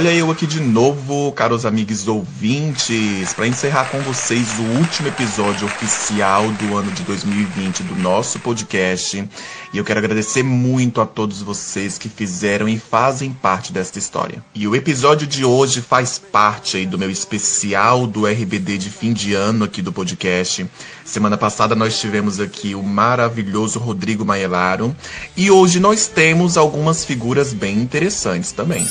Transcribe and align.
Olha 0.00 0.14
eu 0.14 0.30
aqui 0.30 0.46
de 0.46 0.60
novo, 0.60 1.30
caros 1.32 1.66
amigos 1.66 2.08
ouvintes, 2.08 3.34
para 3.34 3.46
encerrar 3.46 3.90
com 3.90 4.00
vocês 4.00 4.58
o 4.58 4.78
último 4.78 5.08
episódio 5.08 5.66
oficial 5.66 6.50
do 6.52 6.74
ano 6.74 6.90
de 6.92 7.02
2020 7.02 7.82
do 7.82 7.94
nosso 7.96 8.38
podcast. 8.38 9.28
E 9.74 9.76
eu 9.76 9.84
quero 9.84 9.98
agradecer 9.98 10.42
muito 10.42 11.02
a 11.02 11.06
todos 11.06 11.42
vocês 11.42 11.98
que 11.98 12.08
fizeram 12.08 12.66
e 12.66 12.78
fazem 12.78 13.30
parte 13.30 13.74
desta 13.74 13.98
história. 13.98 14.42
E 14.54 14.66
o 14.66 14.74
episódio 14.74 15.26
de 15.26 15.44
hoje 15.44 15.82
faz 15.82 16.18
parte 16.18 16.78
aí 16.78 16.86
do 16.86 16.98
meu 16.98 17.10
especial 17.10 18.06
do 18.06 18.26
RBD 18.26 18.78
de 18.78 18.88
fim 18.88 19.12
de 19.12 19.34
ano 19.34 19.66
aqui 19.66 19.82
do 19.82 19.92
podcast. 19.92 20.66
Semana 21.04 21.36
passada 21.36 21.76
nós 21.76 22.00
tivemos 22.00 22.40
aqui 22.40 22.74
o 22.74 22.82
maravilhoso 22.82 23.78
Rodrigo 23.78 24.24
Maelaro 24.24 24.96
e 25.36 25.50
hoje 25.50 25.78
nós 25.78 26.06
temos 26.06 26.56
algumas 26.56 27.04
figuras 27.04 27.52
bem 27.52 27.76
interessantes 27.76 28.50
também. 28.50 28.88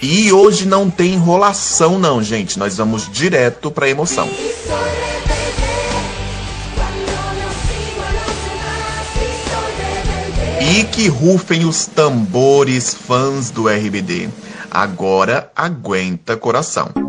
E 0.00 0.32
hoje 0.32 0.66
não 0.66 0.88
tem 0.88 1.14
enrolação 1.14 1.98
não, 1.98 2.22
gente. 2.22 2.58
Nós 2.58 2.76
vamos 2.76 3.10
direto 3.10 3.70
pra 3.70 3.88
emoção. 3.88 4.28
E 10.60 10.84
que 10.84 11.08
rufem 11.08 11.64
os 11.64 11.86
tambores 11.86 12.94
fãs 12.94 13.50
do 13.50 13.68
RBD. 13.68 14.28
Agora 14.70 15.50
aguenta 15.56 16.36
coração. 16.36 17.07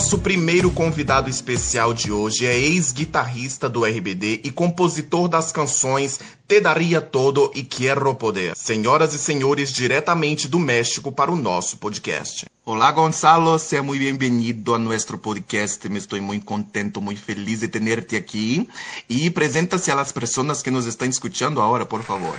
Nosso 0.00 0.18
primeiro 0.18 0.70
convidado 0.70 1.28
especial 1.28 1.92
de 1.92 2.10
hoje 2.10 2.46
é 2.46 2.58
ex-guitarrista 2.58 3.68
do 3.68 3.84
RBD 3.84 4.40
e 4.42 4.50
compositor 4.50 5.28
das 5.28 5.52
canções 5.52 6.18
Te 6.48 6.58
Daria 6.58 7.02
Todo 7.02 7.52
e 7.54 7.62
Quiero 7.62 8.14
Poder. 8.14 8.56
Senhoras 8.56 9.12
e 9.12 9.18
senhores, 9.18 9.70
diretamente 9.70 10.48
do 10.48 10.58
México 10.58 11.12
para 11.12 11.30
o 11.30 11.36
nosso 11.36 11.76
podcast. 11.76 12.46
Olá 12.64 12.90
Gonzalo, 12.90 13.58
seja 13.58 13.82
muito 13.82 14.00
bem-vindo 14.18 14.74
a 14.74 14.78
nosso 14.78 15.18
podcast. 15.18 15.86
Me 15.90 15.98
estou 15.98 16.18
muito 16.22 16.46
contento, 16.46 17.02
muito 17.02 17.20
feliz 17.20 17.60
de 17.60 17.68
tenerte 17.68 18.16
aqui. 18.16 18.66
E 19.06 19.28
apresenta-se 19.28 19.90
às 19.90 20.12
pessoas 20.12 20.62
que 20.62 20.70
nos 20.70 20.86
estão 20.86 21.06
escutando 21.06 21.60
agora, 21.60 21.84
por 21.84 22.02
favor. 22.02 22.36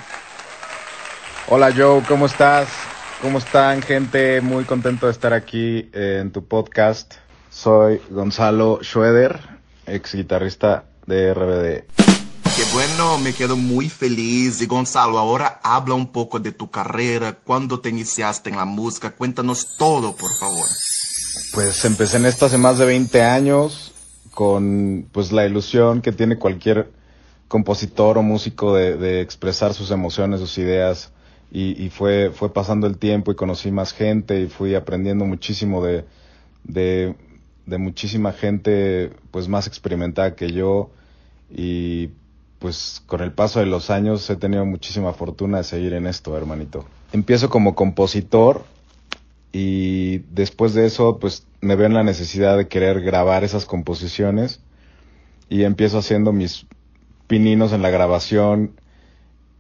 Hola 1.48 1.72
Joe, 1.72 2.02
¿cómo 2.08 2.26
estás? 2.26 2.70
¿Cómo 3.22 3.38
están, 3.38 3.84
gente? 3.84 4.42
Muy 4.42 4.64
contento 4.64 5.06
de 5.06 5.12
estar 5.12 5.32
aquí 5.32 5.92
en 5.94 6.32
tu 6.32 6.44
podcast. 6.44 7.22
Soy 7.52 8.02
Gonzalo 8.10 8.80
Schroeder, 8.82 9.38
ex 9.86 10.16
guitarrista 10.16 10.86
de 11.06 11.34
RBD. 11.34 11.84
Qué 12.56 12.64
bueno, 12.74 13.18
me 13.20 13.34
quedo 13.34 13.58
muy 13.58 13.90
feliz. 13.90 14.62
Y 14.62 14.68
Gonzalo, 14.68 15.20
ahora 15.20 15.60
habla 15.62 15.96
un 15.96 16.14
poco 16.14 16.40
de 16.40 16.54
tu 16.54 16.72
carrera, 16.72 17.34
cuándo 17.34 17.82
te 17.82 17.90
iniciaste 17.90 18.50
en 18.50 18.56
la 18.56 18.66
música, 18.66 19.12
cuéntanos 19.12 19.76
todo, 19.78 20.16
por 20.16 20.34
favor. 20.34 20.66
Pues 21.54 21.84
empecé 21.84 22.18
en 22.18 22.26
esto 22.26 22.46
hace 22.46 22.58
más 22.58 22.78
de 22.78 22.86
20 22.86 23.22
años 23.22 23.94
con 24.32 25.10
pues 25.12 25.34
la 25.34 25.46
ilusión 25.46 26.02
que 26.02 26.14
tiene 26.14 26.38
cualquier 26.38 26.90
compositor 27.50 28.18
o 28.18 28.24
músico 28.24 28.74
de, 28.74 28.96
de 28.96 29.20
expresar 29.20 29.74
sus 29.74 29.92
emociones, 29.92 30.40
sus 30.40 30.58
ideas 30.58 31.12
y, 31.52 31.84
y, 31.84 31.90
fue, 31.90 32.32
fue 32.34 32.54
pasando 32.54 32.88
el 32.88 32.98
tiempo 32.98 33.30
y 33.30 33.36
conocí 33.36 33.72
más 33.72 33.92
gente 33.92 34.40
y 34.40 34.48
fui 34.48 34.74
aprendiendo 34.74 35.26
muchísimo 35.26 35.84
de, 35.84 36.06
de, 36.64 37.14
de, 37.72 37.78
muchísima 37.78 38.34
gente 38.34 39.12
pues 39.32 39.48
más 39.48 39.68
experimentada 39.68 40.36
que 40.36 40.52
yo 40.52 40.92
y 41.50 42.10
pues 42.60 43.02
con 43.08 43.22
el 43.22 43.32
paso 43.32 43.60
de 43.60 43.66
los 43.66 43.90
años 43.90 44.30
he 44.30 44.36
tenido 44.36 44.66
muchísima 44.66 45.14
fortuna 45.14 45.58
de 45.58 45.64
seguir 45.64 45.94
en 45.94 46.06
esto, 46.06 46.38
hermanito. 46.38 46.86
Empiezo 47.12 47.50
como 47.50 47.74
compositor 47.74 48.64
y 49.52 50.20
después 50.32 50.74
de 50.74 50.86
eso 50.86 51.18
pues 51.20 51.48
me 51.60 51.76
veo 51.76 51.88
en 51.88 51.94
la 51.94 52.04
necesidad 52.04 52.58
de 52.58 52.68
querer 52.68 53.02
grabar 53.02 53.44
esas 53.44 53.66
composiciones 53.66 54.62
y 55.50 55.64
empiezo 55.64 55.98
haciendo 55.98 56.32
mis 56.32 56.68
pininos 57.28 57.74
en 57.74 57.82
la 57.82 57.90
grabación 57.90 58.74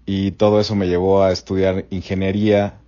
y 0.06 0.32
todo 0.32 0.60
eso 0.60 0.76
me 0.76 0.88
llevó 0.88 1.24
a 1.24 1.32
estudiar 1.32 1.86
ingeniería 1.90 2.80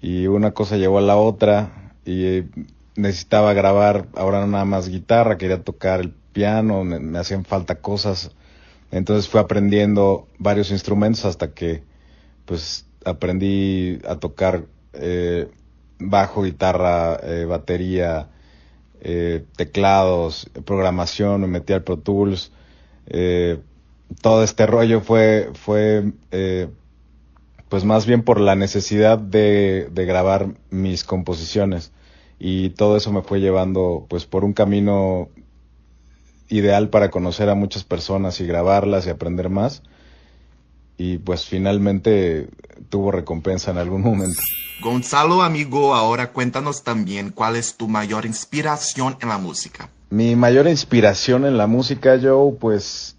y 0.00 0.26
una 0.26 0.52
cosa 0.52 0.76
llevó 0.76 0.98
a 0.98 1.02
la 1.02 1.16
otra 1.16 1.92
y 2.04 2.42
necesitaba 2.96 3.52
grabar 3.52 4.06
ahora 4.14 4.40
no 4.40 4.46
nada 4.48 4.64
más 4.64 4.88
guitarra, 4.88 5.38
quería 5.38 5.62
tocar 5.62 6.00
el 6.00 6.10
piano, 6.32 6.84
me, 6.84 7.18
hacían 7.18 7.44
falta 7.44 7.76
cosas. 7.80 8.30
Entonces 8.90 9.28
fui 9.28 9.40
aprendiendo 9.40 10.28
varios 10.38 10.70
instrumentos 10.70 11.24
hasta 11.24 11.52
que 11.52 11.82
pues 12.44 12.86
aprendí 13.04 13.98
a 14.06 14.16
tocar 14.16 14.64
eh, 14.92 15.48
bajo, 15.98 16.42
guitarra, 16.42 17.18
eh, 17.22 17.44
batería, 17.46 18.28
eh, 19.00 19.44
teclados, 19.56 20.50
programación, 20.64 21.40
me 21.42 21.46
metí 21.46 21.72
al 21.72 21.82
Pro 21.82 21.98
Tools. 21.98 22.52
Eh, 23.06 23.60
todo 24.20 24.44
este 24.44 24.66
rollo 24.66 25.00
fue, 25.00 25.50
fue 25.54 26.12
pues 27.68 27.84
más 27.84 28.04
bien 28.04 28.22
por 28.22 28.40
la 28.40 28.54
necesidad 28.54 29.18
de, 29.18 29.88
de, 29.90 30.04
grabar 30.04 30.48
mis 30.70 31.04
composiciones 31.04 31.90
y 32.44 32.70
todo 32.70 32.96
eso 32.96 33.12
me 33.12 33.22
fue 33.22 33.38
llevando 33.40 34.04
pues 34.08 34.26
por 34.26 34.44
un 34.44 34.52
camino 34.52 35.28
ideal 36.48 36.88
para 36.88 37.08
conocer 37.08 37.48
a 37.48 37.54
muchas 37.54 37.84
personas 37.84 38.40
y 38.40 38.46
grabarlas 38.48 39.06
y 39.06 39.10
aprender 39.10 39.48
más 39.48 39.84
y 40.98 41.18
pues 41.18 41.46
finalmente 41.46 42.48
tuvo 42.88 43.12
recompensa 43.12 43.70
en 43.70 43.78
algún 43.78 44.02
momento. 44.02 44.40
Gonzalo, 44.80 45.42
amigo, 45.42 45.94
ahora 45.94 46.32
cuéntanos 46.32 46.82
también 46.82 47.30
cuál 47.30 47.54
es 47.54 47.76
tu 47.76 47.86
mayor 47.86 48.26
inspiración 48.26 49.16
en 49.20 49.28
la 49.28 49.38
música. 49.38 49.88
Mi 50.10 50.34
mayor 50.34 50.66
inspiración 50.66 51.46
en 51.46 51.56
la 51.56 51.68
música, 51.68 52.18
Joe, 52.20 52.54
pues 52.58 53.16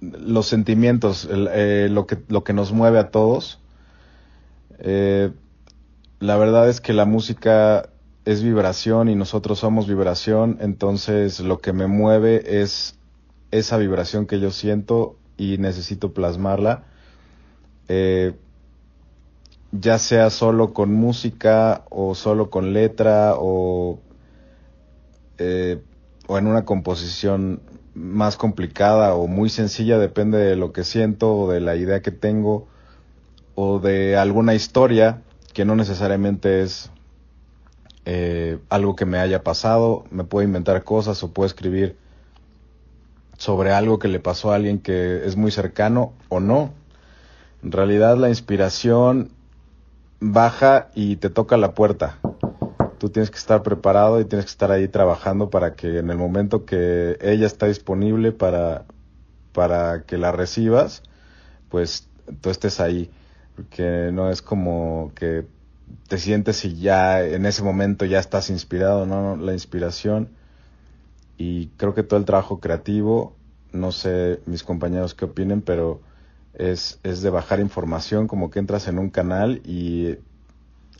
los 0.00 0.48
sentimientos, 0.48 1.28
el, 1.30 1.48
eh, 1.52 1.86
lo, 1.88 2.08
que, 2.08 2.18
lo 2.26 2.42
que 2.42 2.52
nos 2.52 2.72
mueve 2.72 2.98
a 2.98 3.10
todos. 3.10 3.60
Eh, 4.80 5.30
la 6.18 6.36
verdad 6.36 6.68
es 6.68 6.80
que 6.80 6.92
la 6.92 7.04
música 7.04 7.88
es 8.24 8.42
vibración 8.42 9.08
y 9.08 9.14
nosotros 9.14 9.58
somos 9.58 9.86
vibración, 9.86 10.58
entonces 10.60 11.40
lo 11.40 11.58
que 11.58 11.72
me 11.72 11.86
mueve 11.86 12.60
es 12.62 12.96
esa 13.50 13.76
vibración 13.76 14.26
que 14.26 14.40
yo 14.40 14.50
siento 14.50 15.16
y 15.36 15.58
necesito 15.58 16.12
plasmarla, 16.12 16.84
eh, 17.88 18.34
ya 19.72 19.98
sea 19.98 20.30
solo 20.30 20.72
con 20.72 20.92
música 20.92 21.84
o 21.90 22.14
solo 22.14 22.50
con 22.50 22.72
letra 22.72 23.34
o, 23.36 23.98
o 26.28 26.38
en 26.38 26.46
una 26.46 26.64
composición 26.64 27.60
más 27.94 28.36
complicada 28.36 29.14
o 29.14 29.26
muy 29.26 29.50
sencilla, 29.50 29.98
depende 29.98 30.38
de 30.38 30.56
lo 30.56 30.72
que 30.72 30.84
siento 30.84 31.34
o 31.36 31.50
de 31.50 31.60
la 31.60 31.76
idea 31.76 32.00
que 32.00 32.10
tengo 32.10 32.68
o 33.54 33.80
de 33.80 34.16
alguna 34.16 34.54
historia 34.54 35.22
que 35.52 35.64
no 35.64 35.76
necesariamente 35.76 36.62
es 36.62 36.90
eh, 38.04 38.58
algo 38.68 38.96
que 38.96 39.06
me 39.06 39.18
haya 39.18 39.42
pasado, 39.42 40.04
me 40.10 40.24
puedo 40.24 40.46
inventar 40.46 40.84
cosas 40.84 41.22
o 41.22 41.32
puedo 41.32 41.46
escribir 41.46 41.96
sobre 43.38 43.72
algo 43.72 43.98
que 43.98 44.08
le 44.08 44.20
pasó 44.20 44.52
a 44.52 44.56
alguien 44.56 44.78
que 44.78 45.26
es 45.26 45.36
muy 45.36 45.50
cercano 45.50 46.12
o 46.28 46.40
no. 46.40 46.72
En 47.62 47.72
realidad 47.72 48.16
la 48.16 48.28
inspiración 48.28 49.30
baja 50.20 50.88
y 50.94 51.16
te 51.16 51.30
toca 51.30 51.56
la 51.56 51.74
puerta 51.74 52.18
tú 53.02 53.10
tienes 53.10 53.32
que 53.32 53.38
estar 53.38 53.64
preparado 53.64 54.20
y 54.20 54.24
tienes 54.26 54.44
que 54.44 54.52
estar 54.52 54.70
ahí 54.70 54.86
trabajando 54.86 55.50
para 55.50 55.74
que 55.74 55.98
en 55.98 56.08
el 56.08 56.16
momento 56.18 56.64
que 56.64 57.18
ella 57.20 57.48
está 57.48 57.66
disponible 57.66 58.30
para, 58.30 58.84
para 59.52 60.04
que 60.04 60.18
la 60.18 60.30
recibas, 60.30 61.02
pues 61.68 62.08
tú 62.40 62.50
estés 62.50 62.78
ahí. 62.78 63.10
Porque 63.56 64.10
no 64.12 64.30
es 64.30 64.40
como 64.40 65.10
que 65.16 65.44
te 66.08 66.18
sientes 66.18 66.64
y 66.64 66.76
ya 66.76 67.22
en 67.22 67.46
ese 67.46 67.62
momento 67.62 68.04
ya 68.04 68.18
estás 68.18 68.50
inspirado, 68.50 69.06
¿no? 69.06 69.36
La 69.36 69.52
inspiración 69.52 70.28
y 71.38 71.68
creo 71.76 71.94
que 71.94 72.02
todo 72.02 72.18
el 72.18 72.26
trabajo 72.26 72.60
creativo 72.60 73.34
no 73.72 73.90
sé 73.92 74.40
mis 74.46 74.62
compañeros 74.62 75.14
qué 75.14 75.24
opinen, 75.24 75.62
pero 75.62 76.00
es, 76.54 76.98
es 77.02 77.22
de 77.22 77.30
bajar 77.30 77.60
información, 77.60 78.28
como 78.28 78.50
que 78.50 78.58
entras 78.58 78.86
en 78.86 78.98
un 78.98 79.10
canal 79.10 79.62
y 79.64 80.16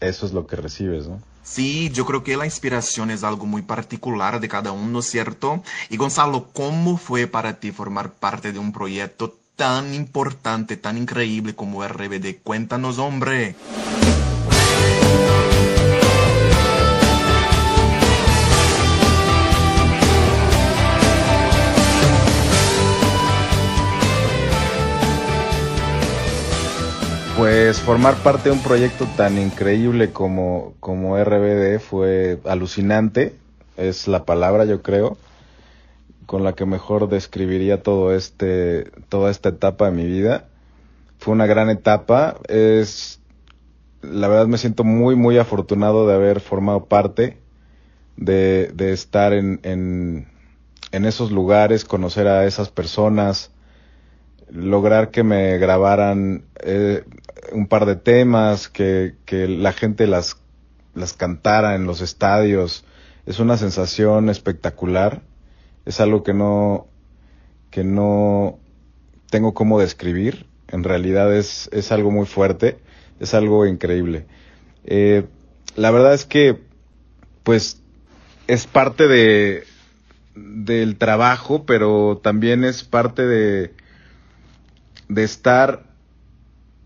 eso 0.01 0.27
es 0.27 0.33
lo 0.33 0.47
que 0.47 0.57
recibes, 0.57 1.07
¿no? 1.07 1.21
Sí, 1.45 1.91
yo 1.91 2.07
creo 2.07 2.23
que 2.23 2.37
la 2.37 2.45
inspiración 2.45 3.11
es 3.11 3.25
algo 3.25 3.47
muy 3.47 3.63
particular 3.63 4.41
de 4.41 4.49
cada 4.49 4.73
uno, 4.73 5.03
¿cierto? 5.03 5.63
Y 5.91 5.97
Gonzalo, 5.97 6.49
¿cómo 6.53 6.97
fue 6.97 7.27
para 7.27 7.59
ti 7.59 7.73
formar 7.73 8.13
parte 8.13 8.53
de 8.53 8.59
un 8.59 8.73
proyecto 8.73 9.37
tan 9.57 9.93
importante, 9.93 10.77
tan 10.77 10.97
increíble 10.97 11.55
como 11.55 11.87
RBD? 11.87 12.43
Cuéntanos, 12.43 12.99
hombre. 12.99 13.57
Pues 27.73 27.81
formar 27.81 28.15
parte 28.17 28.51
de 28.51 28.55
un 28.55 28.63
proyecto 28.63 29.07
tan 29.17 29.39
increíble 29.39 30.13
como, 30.13 30.75
como 30.79 31.17
RBD 31.17 31.81
fue 31.81 32.39
alucinante, 32.45 33.35
es 33.77 34.09
la 34.09 34.25
palabra 34.25 34.67
yo 34.67 34.83
creo, 34.83 35.17
con 36.27 36.45
la 36.45 36.53
que 36.53 36.67
mejor 36.67 37.09
describiría 37.09 37.83
todo 37.83 38.15
este, 38.15 38.91
toda 39.09 39.31
esta 39.31 39.49
etapa 39.49 39.87
de 39.87 39.97
mi 39.97 40.07
vida. 40.07 40.45
Fue 41.19 41.33
una 41.33 41.47
gran 41.47 41.71
etapa, 41.71 42.37
es, 42.47 43.22
la 44.03 44.29
verdad 44.29 44.47
me 44.47 44.59
siento 44.59 44.85
muy 44.85 45.17
muy 45.17 45.39
afortunado 45.39 46.07
de 46.07 46.15
haber 46.15 46.41
formado 46.41 46.87
parte, 46.87 47.39
de, 48.17 48.71
de 48.75 48.93
estar 48.93 49.33
en, 49.33 49.61
en, 49.63 50.29
en 50.91 51.05
esos 51.05 51.33
lugares, 51.33 51.85
conocer 51.85 52.29
a 52.29 52.45
esas 52.47 52.69
personas, 52.69 53.51
lograr 54.51 55.11
que 55.11 55.23
me 55.23 55.57
grabaran 55.59 56.45
eh, 56.63 57.05
un 57.53 57.67
par 57.67 57.87
de 57.87 57.97
temas, 57.97 58.69
que, 58.69 59.15
que 59.25 59.49
la 59.49 59.73
gente 59.73 60.07
las, 60.07 60.37
las 60.95 61.15
cantara 61.15 61.75
en 61.75 61.87
los 61.87 62.01
estadios. 62.01 62.85
Es 63.27 63.41
una 63.41 63.57
sensación 63.57 64.29
espectacular. 64.29 65.23
Es 65.87 66.01
algo 66.01 66.23
que 66.23 66.35
no, 66.35 66.87
que 67.71 67.85
no 67.85 68.59
tengo 69.31 69.55
cómo 69.55 69.81
describir. 69.81 70.47
En 70.69 70.85
realidad 70.85 71.35
es, 71.35 71.69
es 71.73 71.93
algo 71.93 72.11
muy 72.11 72.27
fuerte. 72.27 72.79
Es 73.23 73.35
algo 73.35 73.67
increíble. 73.67 74.27
Eh, 74.85 75.27
la 75.77 75.93
verdad 75.93 76.13
es 76.13 76.25
que, 76.25 76.59
pues, 77.45 77.81
es 78.49 78.67
parte 78.67 79.07
de, 79.07 79.63
del 80.35 80.97
trabajo, 80.97 81.65
pero 81.65 82.21
también 82.21 82.65
es 82.65 82.83
parte 82.83 83.25
de, 83.25 83.75
de 85.09 85.23
estar 85.23 85.85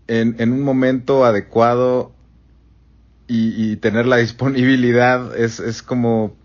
en, 0.05 0.35
en 0.37 0.53
un 0.53 0.61
momento 0.61 1.25
adecuado 1.25 2.11
y, 3.27 3.71
y, 3.71 3.77
tener 3.77 4.05
la 4.05 4.17
disponibilidad 4.17 5.35
es, 5.35 5.59
es 5.59 5.81
como 5.81 6.35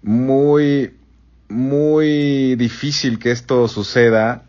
muy, 0.00 0.94
muy 1.48 2.54
difícil 2.54 3.18
que 3.18 3.32
esto 3.32 3.66
suceda 3.66 4.44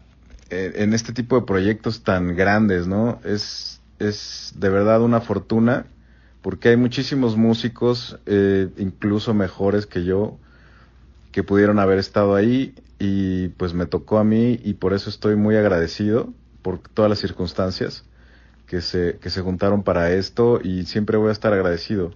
en, 0.52 0.84
en, 0.84 0.94
este 0.94 1.12
tipo 1.12 1.40
de 1.40 1.48
proyectos 1.48 2.04
tan 2.04 2.36
grandes, 2.36 2.86
¿no? 2.86 3.20
Es, 3.26 3.75
es 4.00 4.54
de 4.58 4.70
verdad 4.70 5.02
una 5.02 5.22
fortuna 5.22 5.88
porque 6.42 6.70
hay 6.70 6.78
muchísimos 6.78 7.38
músicos, 7.38 8.20
eh, 8.28 8.70
incluso 8.78 9.34
mejores 9.34 9.88
que 9.88 10.04
yo, 10.04 10.38
que 11.32 11.42
pudieron 11.42 11.80
haber 11.80 11.98
estado 11.98 12.36
ahí 12.36 12.76
y 13.00 13.48
pues 13.50 13.74
me 13.74 13.88
tocó 13.88 14.20
a 14.20 14.24
mí 14.24 14.60
y 14.64 14.76
por 14.76 14.94
eso 14.94 15.10
estoy 15.10 15.36
muy 15.36 15.56
agradecido 15.56 16.34
por 16.62 16.80
todas 16.80 17.10
las 17.10 17.20
circunstancias 17.20 18.06
que 18.68 18.82
se, 18.82 19.18
que 19.20 19.30
se 19.30 19.42
juntaron 19.42 19.84
para 19.84 20.12
esto 20.12 20.60
y 20.64 20.86
siempre 20.86 21.18
voy 21.18 21.30
a 21.30 21.32
estar 21.32 21.52
agradecido 21.52 22.14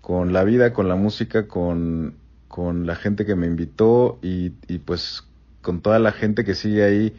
con 0.00 0.32
la 0.32 0.44
vida, 0.44 0.72
con 0.72 0.88
la 0.88 0.96
música, 0.96 1.46
con, 1.46 2.14
con 2.48 2.86
la 2.86 2.96
gente 2.96 3.26
que 3.26 3.36
me 3.36 3.46
invitó 3.46 4.18
y, 4.22 4.52
y 4.68 4.78
pues 4.78 5.24
con 5.60 5.82
toda 5.82 5.98
la 5.98 6.12
gente 6.12 6.44
que 6.44 6.54
sigue 6.54 6.82
ahí 6.82 7.14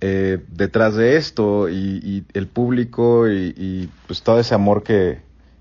eh, 0.00 0.38
detrás 0.48 0.94
de 0.94 1.16
esto 1.16 1.68
y, 1.68 2.00
y 2.02 2.24
el 2.34 2.46
público 2.46 3.28
y, 3.28 3.54
y, 3.56 3.90
pues 4.06 4.22
todo 4.22 4.38
ese 4.38 4.54
amor 4.54 4.82
que, 4.82 5.20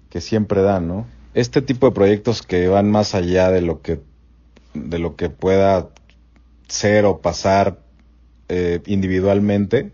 que 0.09 0.21
siempre 0.21 0.61
dan, 0.61 0.87
¿no? 0.87 1.05
Este 1.33 1.61
tipo 1.61 1.87
de 1.87 1.93
proyectos 1.93 2.41
que 2.41 2.67
van 2.67 2.89
más 2.89 3.15
allá 3.15 3.51
de 3.51 3.61
lo 3.61 3.81
que 3.81 4.01
de 4.73 4.99
lo 4.99 5.15
que 5.15 5.29
pueda 5.29 5.89
ser 6.67 7.05
o 7.05 7.19
pasar 7.21 7.79
eh, 8.49 8.81
individualmente 8.85 9.91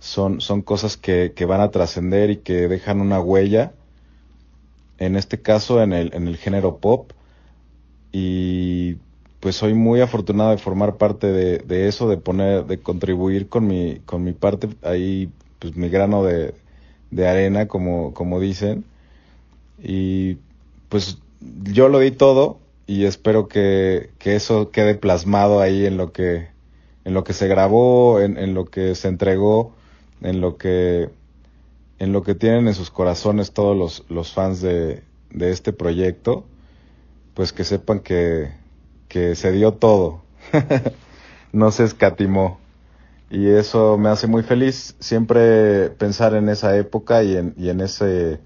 son, 0.00 0.40
son 0.40 0.62
cosas 0.62 0.96
que, 0.96 1.32
que 1.34 1.44
van 1.44 1.60
a 1.60 1.70
trascender 1.70 2.30
y 2.30 2.36
que 2.38 2.68
dejan 2.68 3.00
una 3.00 3.20
huella, 3.20 3.72
en 4.98 5.16
este 5.16 5.40
caso 5.40 5.82
en 5.82 5.92
el, 5.92 6.14
en 6.14 6.28
el 6.28 6.36
género 6.36 6.78
pop, 6.78 7.12
y 8.12 8.96
pues 9.40 9.56
soy 9.56 9.74
muy 9.74 10.00
afortunado 10.00 10.50
de 10.50 10.58
formar 10.58 10.96
parte 10.96 11.28
de, 11.28 11.58
de 11.58 11.88
eso, 11.88 12.08
de 12.08 12.16
poner, 12.16 12.66
de 12.66 12.78
contribuir 12.78 13.48
con 13.48 13.66
mi, 13.66 14.00
con 14.06 14.24
mi 14.24 14.32
parte 14.32 14.68
ahí, 14.82 15.30
pues 15.58 15.76
mi 15.76 15.88
grano 15.88 16.24
de, 16.24 16.54
de 17.10 17.28
arena, 17.28 17.68
como, 17.68 18.14
como 18.14 18.40
dicen, 18.40 18.84
y 19.82 20.38
pues 20.88 21.18
yo 21.64 21.88
lo 21.88 21.98
di 22.00 22.10
todo 22.10 22.58
y 22.86 23.04
espero 23.04 23.48
que, 23.48 24.10
que 24.18 24.36
eso 24.36 24.70
quede 24.70 24.94
plasmado 24.94 25.60
ahí 25.60 25.86
en 25.86 25.96
lo 25.96 26.12
que, 26.12 26.48
en 27.04 27.14
lo 27.14 27.24
que 27.24 27.32
se 27.32 27.48
grabó, 27.48 28.20
en, 28.20 28.38
en 28.38 28.54
lo 28.54 28.66
que 28.66 28.94
se 28.94 29.08
entregó 29.08 29.74
en 30.22 30.40
lo 30.40 30.56
que 30.56 31.10
en 31.98 32.12
lo 32.12 32.22
que 32.22 32.34
tienen 32.34 32.68
en 32.68 32.74
sus 32.74 32.90
corazones 32.90 33.52
todos 33.52 33.76
los, 33.76 34.04
los 34.10 34.32
fans 34.32 34.60
de, 34.60 35.02
de 35.30 35.50
este 35.50 35.72
proyecto, 35.72 36.44
pues 37.32 37.54
que 37.54 37.64
sepan 37.64 38.00
que, 38.00 38.50
que 39.08 39.34
se 39.34 39.52
dio 39.52 39.74
todo, 39.74 40.22
no 41.52 41.70
se 41.70 41.84
escatimó. 41.84 42.58
Y 43.30 43.48
eso 43.48 43.98
me 43.98 44.08
hace 44.08 44.26
muy 44.26 44.42
feliz 44.42 44.94
siempre 45.00 45.90
pensar 45.90 46.34
en 46.34 46.48
esa 46.48 46.76
época 46.76 47.22
y 47.24 47.36
en, 47.36 47.54
y 47.56 47.70
en 47.70 47.80
ese 47.80 48.38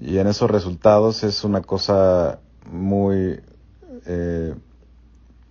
y 0.00 0.18
en 0.18 0.26
esos 0.26 0.50
resultados 0.50 1.24
es 1.24 1.44
una 1.44 1.62
cosa 1.62 2.38
muy 2.70 3.40
eh, 4.06 4.54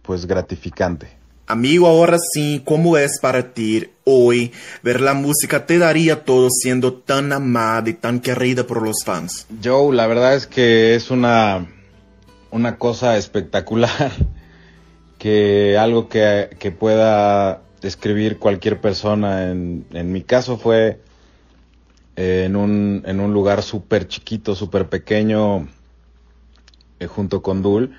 pues 0.03 0.25
gratificante. 0.27 1.07
Amigo, 1.47 1.87
ahora 1.87 2.17
sí, 2.33 2.63
¿cómo 2.65 2.97
es 2.97 3.19
para 3.19 3.53
ti 3.53 3.87
hoy 4.03 4.51
ver 4.81 4.99
la 4.99 5.13
música 5.13 5.65
te 5.67 5.77
daría 5.77 6.23
todo 6.23 6.49
siendo 6.49 6.93
tan 6.93 7.31
amada 7.33 7.87
y 7.89 7.93
tan 7.93 8.19
querida 8.19 8.65
por 8.65 8.81
los 8.81 9.03
fans? 9.05 9.45
Joe, 9.63 9.95
la 9.95 10.07
verdad 10.07 10.35
es 10.35 10.47
que 10.47 10.95
es 10.95 11.11
una, 11.11 11.67
una 12.55 12.77
cosa 12.77 13.17
espectacular 13.17 14.13
que 15.19 15.77
algo 15.77 16.07
que, 16.07 16.55
que 16.57 16.71
pueda 16.71 17.61
escribir 17.81 18.39
cualquier 18.39 18.79
persona. 18.79 19.51
En, 19.51 19.85
en 19.91 20.13
mi 20.13 20.21
caso 20.21 20.57
fue 20.57 21.01
eh, 22.15 22.43
en, 22.45 22.55
un, 22.55 23.03
en 23.05 23.19
un 23.19 23.33
lugar 23.33 23.61
súper 23.61 24.07
chiquito, 24.07 24.55
súper 24.55 24.87
pequeño, 24.87 25.67
eh, 26.99 27.07
junto 27.07 27.41
con 27.41 27.61
Dul. 27.61 27.97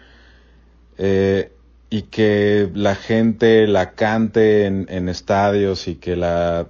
Eh, 0.97 1.53
y 1.91 2.03
que 2.03 2.71
la 2.75 2.95
gente 2.95 3.67
la 3.67 3.93
cante 3.93 4.65
en, 4.65 4.87
en 4.89 5.11
estadios 5.11 5.87
y 5.87 5.97
que 5.97 6.17
la, 6.17 6.67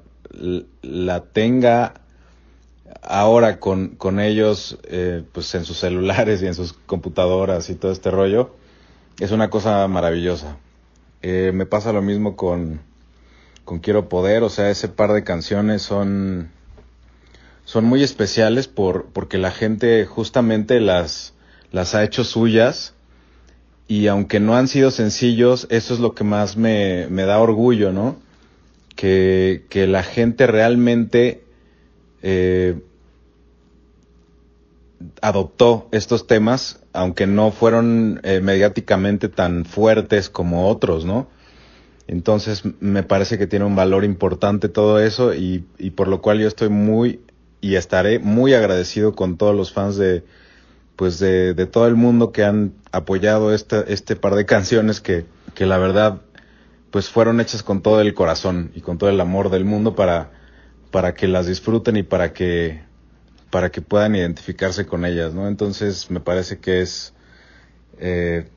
la 0.83 1.21
tenga 1.25 1.95
ahora 3.03 3.61
con, 3.61 3.97
con 3.97 4.21
ellos 4.21 4.79
eh, 4.85 5.23
pues 5.33 5.55
en 5.55 5.65
sus 5.65 5.79
celulares 5.79 6.43
y 6.43 6.47
en 6.47 6.55
sus 6.55 6.73
computadoras 6.73 7.71
y 7.71 7.75
todo 7.75 7.93
este 7.93 8.11
rollo 8.11 8.55
es 9.21 9.31
una 9.31 9.49
cosa 9.51 9.87
maravillosa. 9.89 10.59
Eh, 11.23 11.51
me 11.55 11.67
pasa 11.67 11.93
lo 11.93 12.03
mismo 12.03 12.37
con, 12.37 12.81
con 13.65 13.79
Quiero 13.79 14.09
Poder, 14.09 14.43
o 14.43 14.51
sea, 14.51 14.71
ese 14.71 14.89
par 14.89 15.13
de 15.13 15.25
canciones 15.25 15.83
son, 15.83 16.51
son 17.65 17.85
muy 17.85 18.03
especiales 18.03 18.69
por, 18.69 19.07
porque 19.07 19.39
la 19.39 19.51
gente 19.51 20.05
justamente 20.05 20.81
las, 20.81 21.33
las 21.73 21.95
ha 21.95 22.05
hecho 22.05 22.25
suyas 22.25 22.95
y 23.89 24.09
aunque 24.09 24.41
no 24.41 24.57
han 24.57 24.69
sido 24.69 24.91
sencillos, 24.91 25.67
eso 25.71 25.95
es 25.95 26.01
lo 26.01 26.15
que 26.15 26.25
más 26.25 26.57
me, 26.57 27.07
me 27.09 27.23
da 27.23 27.39
orgullo, 27.39 27.93
¿no? 27.93 28.17
Que, 28.97 29.65
que 29.69 29.87
la 29.87 30.03
gente 30.03 30.47
realmente 30.47 31.46
eh, 32.29 32.83
adoptó 35.23 35.89
estos 35.93 36.27
temas, 36.27 36.81
aunque 36.93 37.29
no 37.29 37.53
fueron 37.53 38.21
eh, 38.25 38.41
mediáticamente 38.41 39.29
tan 39.29 39.65
fuertes 39.65 40.29
como 40.29 40.69
otros, 40.69 41.05
¿no? 41.05 41.29
Entonces 42.09 42.65
me 42.81 43.05
parece 43.05 43.39
que 43.39 43.47
tiene 43.47 43.65
un 43.65 43.77
valor 43.77 44.03
importante 44.03 44.69
todo 44.69 44.99
eso 44.99 45.35
y, 45.35 45.67
y 45.79 45.91
por 45.91 46.09
lo 46.09 46.21
cual 46.21 46.41
yo 46.41 46.49
estoy 46.49 46.69
muy 46.69 47.21
y 47.61 47.77
estaré 47.77 48.19
muy 48.19 48.55
agradecido 48.55 49.15
con 49.15 49.37
todos 49.37 49.55
los 49.55 49.73
fans 49.73 49.97
de, 49.97 50.25
pues 50.97 51.21
de, 51.21 51.55
de 51.55 51.67
todo 51.67 51.87
el 51.87 51.95
mundo 51.95 52.33
que 52.33 52.43
han 52.43 52.73
apoyado 52.91 53.55
este, 53.55 53.93
este 53.93 54.17
par 54.17 54.35
de 54.35 54.47
canciones 54.47 55.01
que, 55.01 55.27
que 55.55 55.65
la 55.65 55.79
verdad 55.79 56.23
pues 56.91 57.09
fueron 57.09 57.41
hechas 57.41 57.63
con 57.63 57.83
todo 57.83 58.01
el 58.01 58.15
corazón 58.15 58.73
y 58.75 58.81
con 58.81 58.99
todo 58.99 59.11
el 59.11 59.21
amor 59.21 59.51
del 59.51 59.65
mundo 59.65 59.95
para, 59.95 60.31
para 60.97 61.13
que 61.13 61.29
las 61.29 61.47
disfruten 61.47 61.99
y 61.99 62.05
para 62.05 62.33
que, 62.33 62.81
para 63.51 63.71
que 63.71 63.83
puedan 63.83 64.17
identificarse 64.17 64.87
con 64.87 65.05
ellas, 65.05 65.35
¿no? 65.35 65.47
Entonces 65.47 66.11
me 66.11 66.21
parece 66.21 66.57
que 66.57 66.81
es 66.81 67.13
eh, 67.99 68.49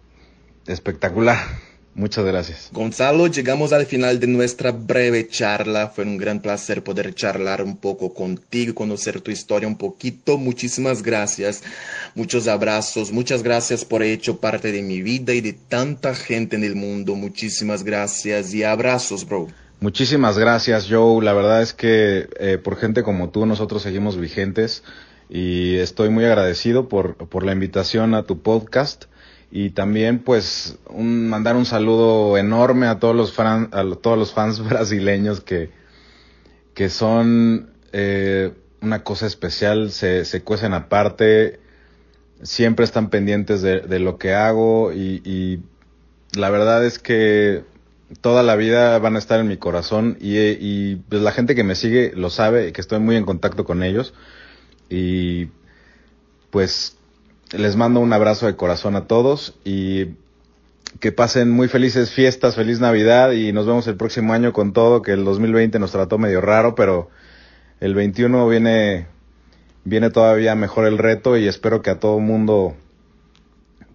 espectacular. 0.65 1.37
Muchas 1.95 2.23
gracias. 2.23 2.69
Gonzalo, 2.71 3.27
llegamos 3.27 3.73
al 3.73 3.85
final 3.85 4.21
de 4.21 4.27
nuestra 4.27 4.71
breve 4.71 5.27
charla. 5.27 5.89
Fue 5.89 6.05
un 6.05 6.17
gran 6.17 6.39
placer 6.41 6.81
poder 6.81 7.13
charlar 7.13 7.61
un 7.61 7.75
poco 7.75 8.13
contigo, 8.13 8.73
conocer 8.73 9.19
tu 9.19 9.31
historia 9.31 9.67
un 9.67 9.77
poquito. 9.77 10.37
Muchísimas 10.37 11.03
gracias. 11.03 11.61
Muchos 12.15 12.47
abrazos. 12.47 13.11
Muchas 13.11 13.43
gracias 13.43 13.83
por 13.83 14.01
hecho 14.01 14.39
parte 14.39 14.71
de 14.71 14.81
mi 14.81 15.01
vida 15.01 15.33
y 15.33 15.41
de 15.41 15.51
tanta 15.51 16.15
gente 16.15 16.55
en 16.55 16.63
el 16.63 16.77
mundo. 16.77 17.15
Muchísimas 17.15 17.83
gracias 17.83 18.53
y 18.53 18.63
abrazos, 18.63 19.27
bro. 19.27 19.49
Muchísimas 19.81 20.37
gracias, 20.37 20.87
Joe. 20.89 21.23
La 21.23 21.33
verdad 21.33 21.61
es 21.61 21.73
que 21.73 22.27
eh, 22.39 22.57
por 22.57 22.75
gente 22.75 23.03
como 23.03 23.29
tú 23.29 23.45
nosotros 23.45 23.81
seguimos 23.81 24.17
vigentes 24.17 24.83
y 25.29 25.75
estoy 25.75 26.09
muy 26.09 26.25
agradecido 26.25 26.89
por, 26.89 27.15
por 27.15 27.45
la 27.45 27.53
invitación 27.53 28.13
a 28.13 28.23
tu 28.23 28.41
podcast 28.41 29.05
y 29.51 29.71
también 29.71 30.19
pues 30.19 30.77
mandar 30.93 31.55
un 31.55 31.65
saludo 31.65 32.37
enorme 32.37 32.87
a 32.87 32.99
todos 32.99 33.15
los, 33.15 33.31
fran, 33.31 33.69
a 33.71 33.83
todos 33.95 34.17
los 34.17 34.33
fans 34.33 34.59
brasileños 34.67 35.41
que, 35.41 35.71
que 36.73 36.89
son 36.89 37.71
eh, 37.93 38.53
una 38.81 39.03
cosa 39.03 39.25
especial, 39.27 39.91
se, 39.91 40.25
se 40.25 40.41
cuecen 40.43 40.73
aparte, 40.73 41.59
siempre 42.41 42.85
están 42.85 43.09
pendientes 43.09 43.61
de, 43.61 43.81
de 43.81 43.99
lo 43.99 44.17
que 44.17 44.33
hago 44.33 44.91
y, 44.93 45.61
la 46.35 46.51
verdad 46.51 46.85
es 46.85 46.99
que 46.99 47.63
toda 48.21 48.43
la 48.43 48.55
vida 48.55 48.97
van 48.99 49.15
a 49.15 49.19
estar 49.19 49.39
en 49.39 49.47
mi 49.47 49.57
corazón 49.57 50.17
y, 50.19 50.37
y 50.37 50.95
pues 51.09 51.21
la 51.21 51.31
gente 51.31 51.55
que 51.55 51.63
me 51.63 51.75
sigue 51.75 52.11
lo 52.15 52.29
sabe, 52.29 52.73
que 52.73 52.81
estoy 52.81 52.99
muy 52.99 53.15
en 53.15 53.25
contacto 53.25 53.65
con 53.65 53.83
ellos 53.83 54.13
y 54.89 55.49
pues 56.49 56.97
les 57.51 57.75
mando 57.75 57.99
un 57.99 58.13
abrazo 58.13 58.45
de 58.45 58.55
corazón 58.55 58.95
a 58.95 59.05
todos 59.05 59.55
y 59.63 60.15
que 60.99 61.11
pasen 61.11 61.51
muy 61.51 61.67
felices 61.67 62.11
fiestas, 62.11 62.55
feliz 62.55 62.79
Navidad 62.79 63.31
y 63.31 63.53
nos 63.53 63.67
vemos 63.67 63.87
el 63.87 63.95
próximo 63.95 64.33
año 64.33 64.53
con 64.53 64.73
todo, 64.73 65.01
que 65.01 65.11
el 65.11 65.23
2020 65.23 65.79
nos 65.79 65.91
trató 65.91 66.17
medio 66.17 66.41
raro, 66.41 66.75
pero 66.75 67.09
el 67.79 67.93
21 67.93 68.47
viene, 68.47 69.07
viene 69.83 70.09
todavía 70.09 70.55
mejor 70.55 70.85
el 70.85 70.97
reto 70.97 71.37
y 71.37 71.47
espero 71.47 71.81
que 71.81 71.91
a 71.91 71.99
todo 71.99 72.19
mundo 72.19 72.75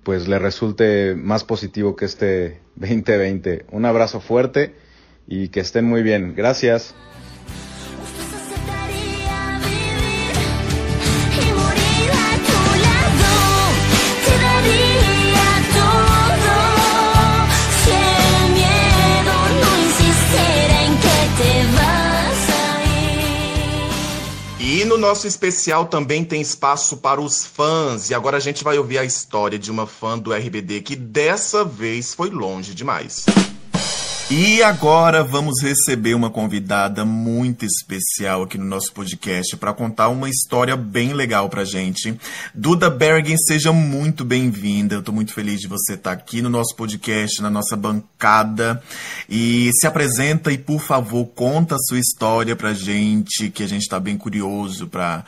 pues 0.04 0.28
le 0.28 0.38
resulte 0.38 1.14
más 1.16 1.44
positivo 1.44 1.96
que 1.96 2.04
este 2.04 2.60
2020. 2.76 3.66
Un 3.70 3.84
abrazo 3.84 4.20
fuerte 4.20 4.74
y 5.26 5.48
que 5.48 5.60
estén 5.60 5.84
muy 5.84 6.02
bien. 6.02 6.34
Gracias. 6.34 6.94
E 24.84 24.86
no 24.86 24.98
nosso 24.98 25.26
especial 25.26 25.86
também 25.86 26.22
tem 26.22 26.42
espaço 26.42 26.98
para 26.98 27.18
os 27.18 27.42
fãs. 27.42 28.10
E 28.10 28.14
agora 28.14 28.36
a 28.36 28.40
gente 28.40 28.62
vai 28.62 28.76
ouvir 28.76 28.98
a 28.98 29.04
história 29.04 29.58
de 29.58 29.70
uma 29.70 29.86
fã 29.86 30.18
do 30.18 30.30
RBD 30.30 30.82
que 30.82 30.94
dessa 30.94 31.64
vez 31.64 32.12
foi 32.12 32.28
longe 32.28 32.74
demais. 32.74 33.24
E 34.30 34.62
agora 34.62 35.22
vamos 35.22 35.60
receber 35.60 36.14
uma 36.14 36.30
convidada 36.30 37.04
muito 37.04 37.66
especial 37.66 38.42
aqui 38.42 38.56
no 38.56 38.64
nosso 38.64 38.90
podcast 38.94 39.54
para 39.58 39.74
contar 39.74 40.08
uma 40.08 40.30
história 40.30 40.74
bem 40.76 41.12
legal 41.12 41.50
pra 41.50 41.62
gente. 41.62 42.18
Duda 42.54 42.88
Bergen, 42.88 43.36
seja 43.36 43.70
muito 43.70 44.24
bem-vinda. 44.24 44.94
Eu 44.94 45.02
tô 45.02 45.12
muito 45.12 45.34
feliz 45.34 45.60
de 45.60 45.68
você 45.68 45.92
estar 45.92 46.16
tá 46.16 46.16
aqui 46.16 46.40
no 46.40 46.48
nosso 46.48 46.74
podcast, 46.74 47.42
na 47.42 47.50
nossa 47.50 47.76
bancada. 47.76 48.82
E 49.28 49.70
se 49.78 49.86
apresenta 49.86 50.50
e, 50.50 50.56
por 50.56 50.80
favor, 50.80 51.26
conta 51.26 51.74
a 51.74 51.80
sua 51.80 51.98
história 51.98 52.56
pra 52.56 52.72
gente, 52.72 53.50
que 53.50 53.62
a 53.62 53.68
gente 53.68 53.86
tá 53.86 54.00
bem 54.00 54.16
curioso 54.16 54.86
para 54.86 55.22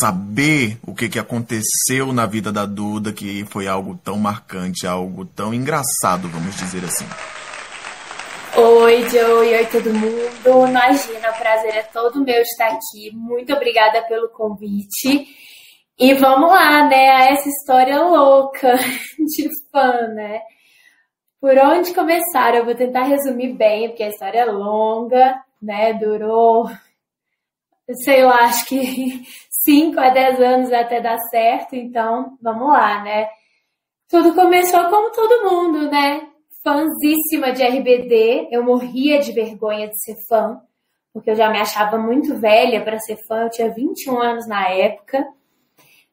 saber 0.00 0.78
o 0.82 0.94
que, 0.94 1.10
que 1.10 1.18
aconteceu 1.18 2.14
na 2.14 2.24
vida 2.24 2.50
da 2.50 2.64
Duda, 2.64 3.12
que 3.12 3.46
foi 3.50 3.68
algo 3.68 3.94
tão 4.02 4.18
marcante, 4.18 4.86
algo 4.86 5.26
tão 5.26 5.52
engraçado, 5.52 6.30
vamos 6.30 6.56
dizer 6.56 6.82
assim. 6.82 7.06
Oi, 8.82 9.08
Joey, 9.08 9.54
oi 9.54 9.66
todo 9.66 9.94
mundo. 9.94 10.68
Imagina, 10.68 11.30
o 11.30 11.38
prazer 11.38 11.76
é 11.76 11.82
todo 11.84 12.24
meu 12.24 12.42
estar 12.42 12.66
aqui. 12.66 13.12
Muito 13.14 13.52
obrigada 13.52 14.02
pelo 14.08 14.28
convite. 14.30 15.24
E 15.96 16.14
vamos 16.14 16.50
lá, 16.50 16.88
né, 16.88 17.10
a 17.10 17.30
essa 17.30 17.48
história 17.48 18.02
louca 18.02 18.74
de 19.36 19.48
fã, 19.70 20.08
né? 20.08 20.40
Por 21.40 21.56
onde 21.58 21.94
começar? 21.94 22.56
Eu 22.56 22.64
vou 22.64 22.74
tentar 22.74 23.04
resumir 23.04 23.52
bem, 23.52 23.90
porque 23.90 24.02
a 24.02 24.08
história 24.08 24.40
é 24.40 24.44
longa, 24.46 25.40
né? 25.62 25.92
Durou, 25.92 26.68
sei 28.02 28.24
lá, 28.24 28.46
acho 28.46 28.66
que 28.66 29.22
5 29.64 30.00
a 30.00 30.10
10 30.10 30.40
anos 30.40 30.72
até 30.72 31.00
dar 31.00 31.18
certo, 31.30 31.76
então 31.76 32.36
vamos 32.42 32.66
lá, 32.66 33.00
né? 33.04 33.28
Tudo 34.08 34.34
começou 34.34 34.90
como 34.90 35.12
todo 35.12 35.48
mundo, 35.48 35.88
né? 35.88 36.31
Fãzíssima 36.62 37.52
de 37.52 37.62
RBD. 37.62 38.48
Eu 38.50 38.64
morria 38.64 39.18
de 39.18 39.32
vergonha 39.32 39.88
de 39.88 40.00
ser 40.02 40.16
fã, 40.28 40.60
porque 41.12 41.30
eu 41.30 41.34
já 41.34 41.50
me 41.50 41.58
achava 41.58 41.98
muito 41.98 42.38
velha 42.38 42.82
para 42.82 42.98
ser 42.98 43.16
fã. 43.26 43.42
Eu 43.42 43.50
tinha 43.50 43.74
21 43.74 44.20
anos 44.20 44.46
na 44.46 44.68
época, 44.68 45.24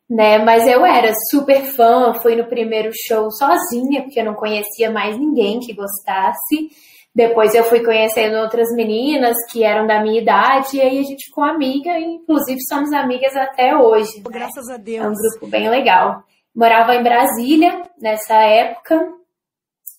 né? 0.10 0.40
Mas 0.40 0.68
eu 0.68 0.86
era 0.86 1.12
super 1.30 1.64
fã. 1.64 2.14
Fui 2.22 2.36
no 2.36 2.48
primeiro 2.48 2.92
show 3.08 3.30
sozinha, 3.32 4.04
porque 4.04 4.20
eu 4.20 4.26
não 4.26 4.34
conhecia 4.34 4.92
mais 4.92 5.18
ninguém 5.18 5.60
que 5.60 5.74
gostasse. 5.74 6.70
Depois 7.14 7.54
eu 7.56 7.64
fui 7.64 7.84
conhecendo 7.84 8.38
outras 8.38 8.68
meninas 8.76 9.36
que 9.52 9.64
eram 9.64 9.88
da 9.88 10.02
minha 10.02 10.22
idade, 10.22 10.78
e 10.78 10.82
aí 10.82 11.00
a 11.00 11.04
gente 11.04 11.26
ficou 11.26 11.44
amiga, 11.44 11.98
e 11.98 12.04
inclusive 12.04 12.60
somos 12.68 12.94
amigas 12.94 13.36
até 13.36 13.76
hoje. 13.76 14.18
Né? 14.18 14.24
Graças 14.30 14.70
a 14.70 14.78
Deus. 14.78 15.06
É 15.06 15.10
um 15.10 15.14
grupo 15.14 15.48
bem 15.48 15.70
legal. 15.70 16.24
Morava 16.56 16.96
em 16.96 17.04
Brasília 17.04 17.84
nessa 18.00 18.36
época, 18.36 19.19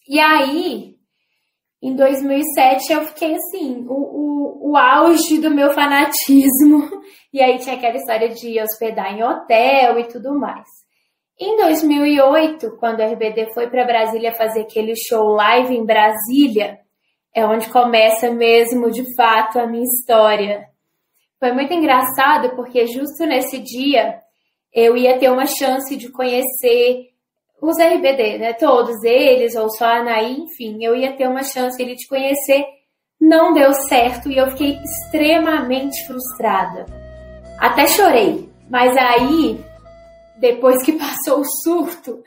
e 0.08 0.18
aí, 0.18 0.96
em 1.82 1.94
2007, 1.94 2.92
eu 2.92 3.06
fiquei 3.06 3.34
assim, 3.34 3.86
o, 3.88 3.94
o, 3.94 4.70
o 4.70 4.76
auge 4.76 5.38
do 5.38 5.50
meu 5.50 5.70
fanatismo. 5.72 6.88
E 7.32 7.40
aí 7.40 7.60
tinha 7.60 7.76
aquela 7.76 7.94
história 7.94 8.28
de 8.30 8.60
hospedar 8.60 9.16
em 9.16 9.22
hotel 9.22 10.00
e 10.00 10.08
tudo 10.08 10.36
mais. 10.36 10.66
Em 11.38 11.56
2008, 11.56 12.76
quando 12.76 12.98
o 12.98 13.04
RBD 13.04 13.54
foi 13.54 13.70
para 13.70 13.86
Brasília 13.86 14.34
fazer 14.34 14.62
aquele 14.62 14.94
show 14.96 15.28
live 15.28 15.72
em 15.72 15.86
Brasília, 15.86 16.80
é 17.32 17.46
onde 17.46 17.70
começa 17.70 18.30
mesmo 18.32 18.90
de 18.90 19.04
fato 19.14 19.60
a 19.60 19.66
minha 19.68 19.84
história. 19.84 20.66
Foi 21.38 21.52
muito 21.52 21.72
engraçado 21.72 22.56
porque 22.56 22.86
justo 22.88 23.24
nesse 23.26 23.60
dia 23.60 24.18
eu 24.74 24.96
ia 24.96 25.18
ter 25.18 25.30
uma 25.30 25.46
chance 25.46 25.96
de 25.96 26.10
conhecer 26.10 27.09
os 27.60 27.78
RBD, 27.78 28.38
né? 28.38 28.52
Todos 28.54 29.02
eles, 29.04 29.54
ou 29.54 29.68
só 29.70 29.84
a 29.84 29.98
Anaí, 29.98 30.38
enfim, 30.40 30.82
eu 30.82 30.96
ia 30.96 31.12
ter 31.12 31.28
uma 31.28 31.42
chance 31.42 31.84
de 31.84 31.94
te 31.94 32.08
conhecer. 32.08 32.64
Não 33.20 33.52
deu 33.52 33.72
certo 33.74 34.30
e 34.30 34.38
eu 34.38 34.50
fiquei 34.52 34.78
extremamente 34.82 36.06
frustrada. 36.06 36.86
Até 37.58 37.86
chorei. 37.86 38.48
Mas 38.70 38.96
aí, 38.96 39.62
depois 40.38 40.82
que 40.84 40.92
passou 40.98 41.40
o 41.40 41.44
surto, 41.62 42.22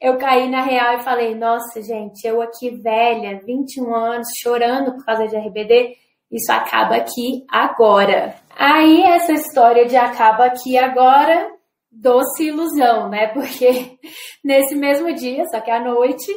eu 0.00 0.16
caí 0.18 0.48
na 0.48 0.62
real 0.62 0.98
e 0.98 1.02
falei: 1.02 1.34
Nossa, 1.34 1.82
gente, 1.82 2.24
eu 2.24 2.40
aqui 2.40 2.70
velha, 2.80 3.40
21 3.44 3.94
anos, 3.94 4.28
chorando 4.40 4.92
por 4.92 5.04
causa 5.04 5.26
de 5.26 5.36
RBD, 5.36 5.96
isso 6.30 6.52
acaba 6.52 6.96
aqui 6.96 7.44
agora. 7.50 8.36
Aí, 8.56 9.02
essa 9.02 9.32
história 9.32 9.86
de 9.86 9.96
acaba 9.96 10.46
aqui 10.46 10.78
agora 10.78 11.55
doce 12.00 12.44
ilusão, 12.44 13.08
né? 13.08 13.28
Porque 13.34 13.98
nesse 14.44 14.74
mesmo 14.74 15.12
dia, 15.14 15.44
só 15.46 15.60
que 15.60 15.70
à 15.70 15.82
noite, 15.82 16.32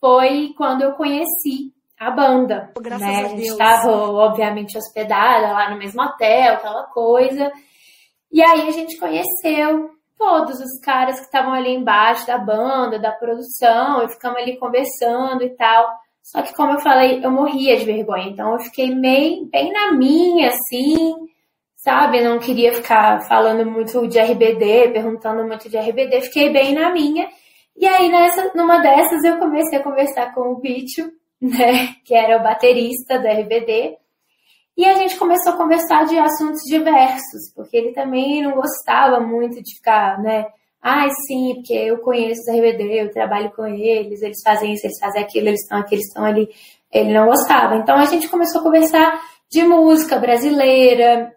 foi 0.00 0.54
quando 0.56 0.82
eu 0.82 0.92
conheci 0.92 1.72
a 1.98 2.10
banda. 2.10 2.72
Graças 2.80 3.06
né? 3.06 3.16
a, 3.16 3.26
a 3.26 3.28
gente 3.28 3.42
estava, 3.42 3.90
obviamente, 3.90 4.78
hospedada 4.78 5.52
lá 5.52 5.70
no 5.70 5.78
mesmo 5.78 6.02
hotel, 6.02 6.54
aquela 6.54 6.84
coisa. 6.84 7.52
E 8.32 8.42
aí 8.42 8.68
a 8.68 8.70
gente 8.70 8.96
conheceu 8.98 9.90
todos 10.16 10.60
os 10.60 10.78
caras 10.82 11.18
que 11.18 11.24
estavam 11.26 11.52
ali 11.52 11.74
embaixo 11.74 12.26
da 12.26 12.38
banda, 12.38 12.98
da 12.98 13.10
produção, 13.10 14.04
e 14.04 14.08
ficamos 14.08 14.38
ali 14.38 14.58
conversando 14.58 15.42
e 15.42 15.50
tal. 15.56 15.90
Só 16.22 16.42
que, 16.42 16.54
como 16.54 16.72
eu 16.72 16.80
falei, 16.80 17.24
eu 17.24 17.30
morria 17.30 17.76
de 17.76 17.84
vergonha, 17.84 18.28
então 18.28 18.52
eu 18.52 18.60
fiquei 18.60 18.94
meio, 18.94 19.46
bem 19.46 19.72
na 19.72 19.92
minha, 19.92 20.48
assim, 20.48 21.14
sabe? 21.82 22.22
Não 22.22 22.38
queria 22.38 22.74
ficar 22.74 23.20
falando 23.26 23.68
muito 23.68 24.06
de 24.06 24.18
RBD, 24.18 24.90
perguntando 24.92 25.44
muito 25.46 25.68
de 25.68 25.76
RBD, 25.76 26.22
fiquei 26.22 26.50
bem 26.50 26.74
na 26.74 26.92
minha. 26.92 27.28
E 27.76 27.86
aí, 27.86 28.10
nessa, 28.10 28.52
numa 28.54 28.78
dessas, 28.78 29.24
eu 29.24 29.38
comecei 29.38 29.78
a 29.78 29.82
conversar 29.82 30.34
com 30.34 30.52
o 30.52 30.60
Bicho, 30.60 31.10
né, 31.40 31.94
que 32.04 32.14
era 32.14 32.38
o 32.38 32.42
baterista 32.42 33.18
do 33.18 33.26
RBD. 33.26 33.96
E 34.76 34.84
a 34.84 34.94
gente 34.94 35.16
começou 35.18 35.52
a 35.52 35.56
conversar 35.56 36.04
de 36.06 36.18
assuntos 36.18 36.62
diversos, 36.66 37.52
porque 37.54 37.76
ele 37.76 37.92
também 37.92 38.42
não 38.42 38.52
gostava 38.52 39.20
muito 39.20 39.62
de 39.62 39.74
ficar, 39.74 40.18
né? 40.22 40.46
Ai, 40.82 41.08
ah, 41.08 41.12
sim, 41.26 41.54
porque 41.56 41.74
eu 41.74 41.98
conheço 41.98 42.40
o 42.50 42.54
RBD, 42.54 43.02
eu 43.02 43.10
trabalho 43.12 43.52
com 43.54 43.66
eles, 43.66 44.22
eles 44.22 44.40
fazem 44.42 44.72
isso, 44.72 44.86
eles 44.86 44.98
fazem 44.98 45.22
aquilo, 45.22 45.48
eles 45.48 45.60
estão 45.60 45.78
aqui, 45.78 45.94
eles 45.94 46.06
estão 46.06 46.24
ali. 46.24 46.48
Ele 46.90 47.12
não 47.12 47.26
gostava. 47.26 47.76
Então 47.76 47.96
a 47.96 48.06
gente 48.06 48.28
começou 48.28 48.62
a 48.62 48.64
conversar 48.64 49.20
de 49.50 49.62
música 49.62 50.18
brasileira, 50.18 51.30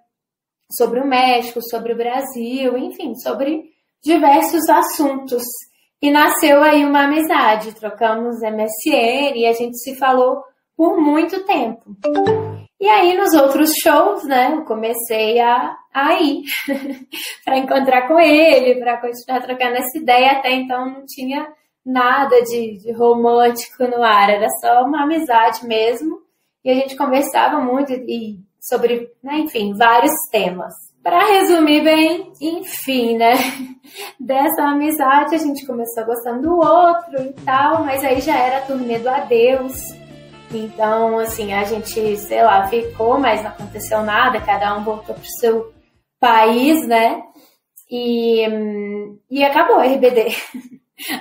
sobre 0.76 1.00
o 1.00 1.08
México, 1.08 1.62
sobre 1.62 1.94
o 1.94 1.98
Brasil, 1.98 2.78
enfim, 2.78 3.16
sobre 3.16 3.64
diversos 4.04 4.68
assuntos. 4.70 5.44
E 6.02 6.12
nasceu 6.12 6.62
aí 6.62 6.84
uma 6.84 7.06
amizade, 7.06 7.74
trocamos 7.74 8.42
MSN 8.42 9.36
e 9.36 9.46
a 9.46 9.54
gente 9.54 9.78
se 9.78 9.96
falou 9.96 10.44
por 10.76 11.00
muito 11.00 11.46
tempo. 11.46 11.82
E 12.80 12.88
aí 12.90 13.16
nos 13.16 13.34
outros 13.34 13.72
shows, 13.82 14.26
né, 14.26 14.54
eu 14.54 14.66
comecei 14.66 15.40
a, 15.40 15.74
a 15.94 16.22
ir 16.22 16.44
para 17.46 17.58
encontrar 17.58 18.08
com 18.10 18.20
ele, 18.20 18.82
para 18.82 19.00
continuar 19.00 19.42
trocando 19.42 19.78
essa 19.78 19.98
ideia. 19.98 20.34
Até 20.34 20.52
então 20.52 20.86
não 20.92 21.06
tinha 21.06 21.48
nada 21.86 22.42
de, 22.42 22.80
de 22.80 22.92
romântico 22.92 23.88
no 23.88 24.04
ar, 24.04 24.30
era 24.30 24.50
só 24.60 24.84
uma 24.84 25.04
amizade 25.04 25.66
mesmo. 25.66 26.22
E 26.66 26.70
a 26.70 26.74
gente 26.74 26.98
conversava 26.98 27.62
muito 27.62 27.94
e 27.94 28.40
sobre, 28.64 29.12
né, 29.22 29.40
enfim, 29.40 29.74
vários 29.74 30.14
temas. 30.32 30.74
Para 31.04 31.20
resumir 31.26 31.84
bem, 31.84 32.32
enfim, 32.40 33.18
né? 33.18 33.34
Dessa 34.18 34.64
amizade 34.64 35.36
a 35.36 35.38
gente 35.38 35.66
começou 35.66 36.06
gostando 36.06 36.44
do 36.44 36.56
outro 36.56 37.22
e 37.22 37.34
tal, 37.44 37.84
mas 37.84 38.04
aí 38.06 38.22
já 38.22 38.38
era 38.38 38.60
a 38.60 38.62
turnê 38.62 39.00
do 39.00 39.10
adeus. 39.10 39.74
Então, 40.50 41.20
assim, 41.20 41.52
a 41.54 41.64
gente, 41.66 42.16
sei 42.16 42.42
lá, 42.42 42.68
ficou, 42.68 43.20
mas 43.20 43.44
não 43.44 43.50
aconteceu 43.50 44.02
nada, 44.02 44.40
cada 44.40 44.78
um 44.78 44.84
voltou 44.84 45.16
pro 45.16 45.26
seu 45.40 45.74
país, 46.20 46.88
né? 46.88 47.22
E, 47.92 48.48
e 49.30 49.44
acabou 49.44 49.78
a 49.78 49.86
RBD. 49.86 50.28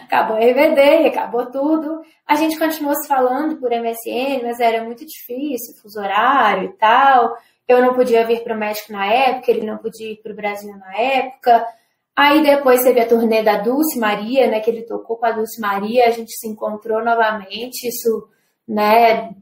acabou 0.05 0.37
a 0.37 0.41
RBD 0.41 1.07
acabou 1.09 1.47
tudo. 1.47 2.03
A 2.27 2.35
gente 2.37 2.59
continuou 2.59 2.95
se 2.95 3.09
falando 3.09 3.57
por 3.57 3.71
MSN, 3.71 4.43
mas 4.43 4.61
era 4.61 4.85
muito 4.85 5.05
difícil, 5.05 5.81
fuso 5.81 6.01
horário 6.01 6.65
e 6.65 6.73
tal. 6.75 7.37
Eu 7.67 7.81
não 7.81 7.95
podia 7.95 8.27
vir 8.27 8.43
para 8.43 8.55
o 8.55 8.59
México 8.59 8.93
na 8.93 9.07
época, 9.07 9.51
ele 9.51 9.67
não 9.67 9.79
podia 9.79 10.13
ir 10.13 10.17
para 10.17 10.33
o 10.33 10.37
Brasil 10.37 10.77
na 10.77 10.97
época. 10.97 11.67
Aí 12.15 12.43
depois 12.43 12.83
teve 12.83 13.01
a 13.01 13.09
turnê 13.09 13.43
da 13.43 13.59
Dulce 13.59 13.99
Maria, 13.99 14.47
né, 14.47 14.61
que 14.61 14.71
ele 14.71 14.83
tocou 14.83 15.17
com 15.17 15.25
a 15.25 15.33
Dulce 15.33 15.61
Maria, 15.61 16.07
a 16.07 16.11
gente 16.11 16.31
se 16.33 16.47
encontrou 16.47 17.03
novamente, 17.03 17.89
isso, 17.89 18.29
né, 18.69 19.35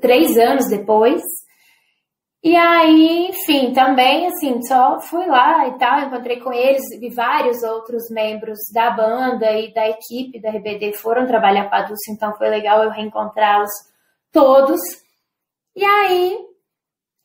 três 0.00 0.36
anos 0.36 0.68
depois. 0.68 1.22
E 2.42 2.54
aí, 2.54 3.30
enfim, 3.30 3.72
também, 3.72 4.28
assim, 4.28 4.62
só 4.62 5.00
fui 5.00 5.26
lá 5.26 5.66
e 5.68 5.76
tal, 5.76 6.00
encontrei 6.00 6.38
com 6.38 6.52
eles 6.52 6.84
e 6.92 7.10
vários 7.10 7.62
outros 7.64 8.08
membros 8.10 8.58
da 8.72 8.90
banda 8.90 9.50
e 9.52 9.74
da 9.74 9.88
equipe 9.88 10.40
da 10.40 10.50
RBD 10.50 10.92
foram 10.92 11.26
trabalhar 11.26 11.68
com 11.68 11.74
a 11.74 11.82
Dulce, 11.82 12.12
então 12.12 12.36
foi 12.36 12.48
legal 12.48 12.84
eu 12.84 12.90
reencontrá-los 12.90 13.70
todos. 14.32 14.80
E 15.74 15.84
aí, 15.84 16.38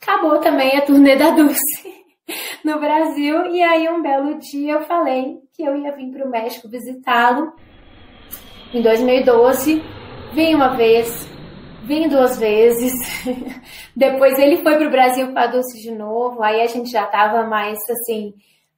acabou 0.01 0.39
também 0.39 0.75
a 0.77 0.81
turnê 0.81 1.15
da 1.15 1.29
Dulce 1.29 2.05
no 2.65 2.79
Brasil. 2.79 3.45
E 3.47 3.61
aí, 3.61 3.87
um 3.89 4.01
belo 4.01 4.39
dia, 4.39 4.73
eu 4.73 4.81
falei 4.81 5.37
que 5.55 5.61
eu 5.61 5.75
ia 5.75 5.91
vir 5.95 6.11
para 6.11 6.25
o 6.25 6.29
México 6.29 6.67
visitá-lo 6.67 7.53
em 8.73 8.81
2012. 8.81 9.79
Vim 10.33 10.55
uma 10.55 10.69
vez, 10.69 11.29
vim 11.83 12.07
duas 12.07 12.37
vezes. 12.37 12.93
Depois 13.95 14.37
ele 14.39 14.61
foi 14.63 14.77
para 14.77 14.87
o 14.87 14.91
Brasil 14.91 15.31
com 15.31 15.39
a 15.39 15.47
Dulce 15.47 15.81
de 15.81 15.91
novo. 15.91 16.41
Aí 16.41 16.61
a 16.61 16.67
gente 16.67 16.89
já 16.89 17.05
tava 17.05 17.43
mais 17.45 17.77
assim. 17.89 18.33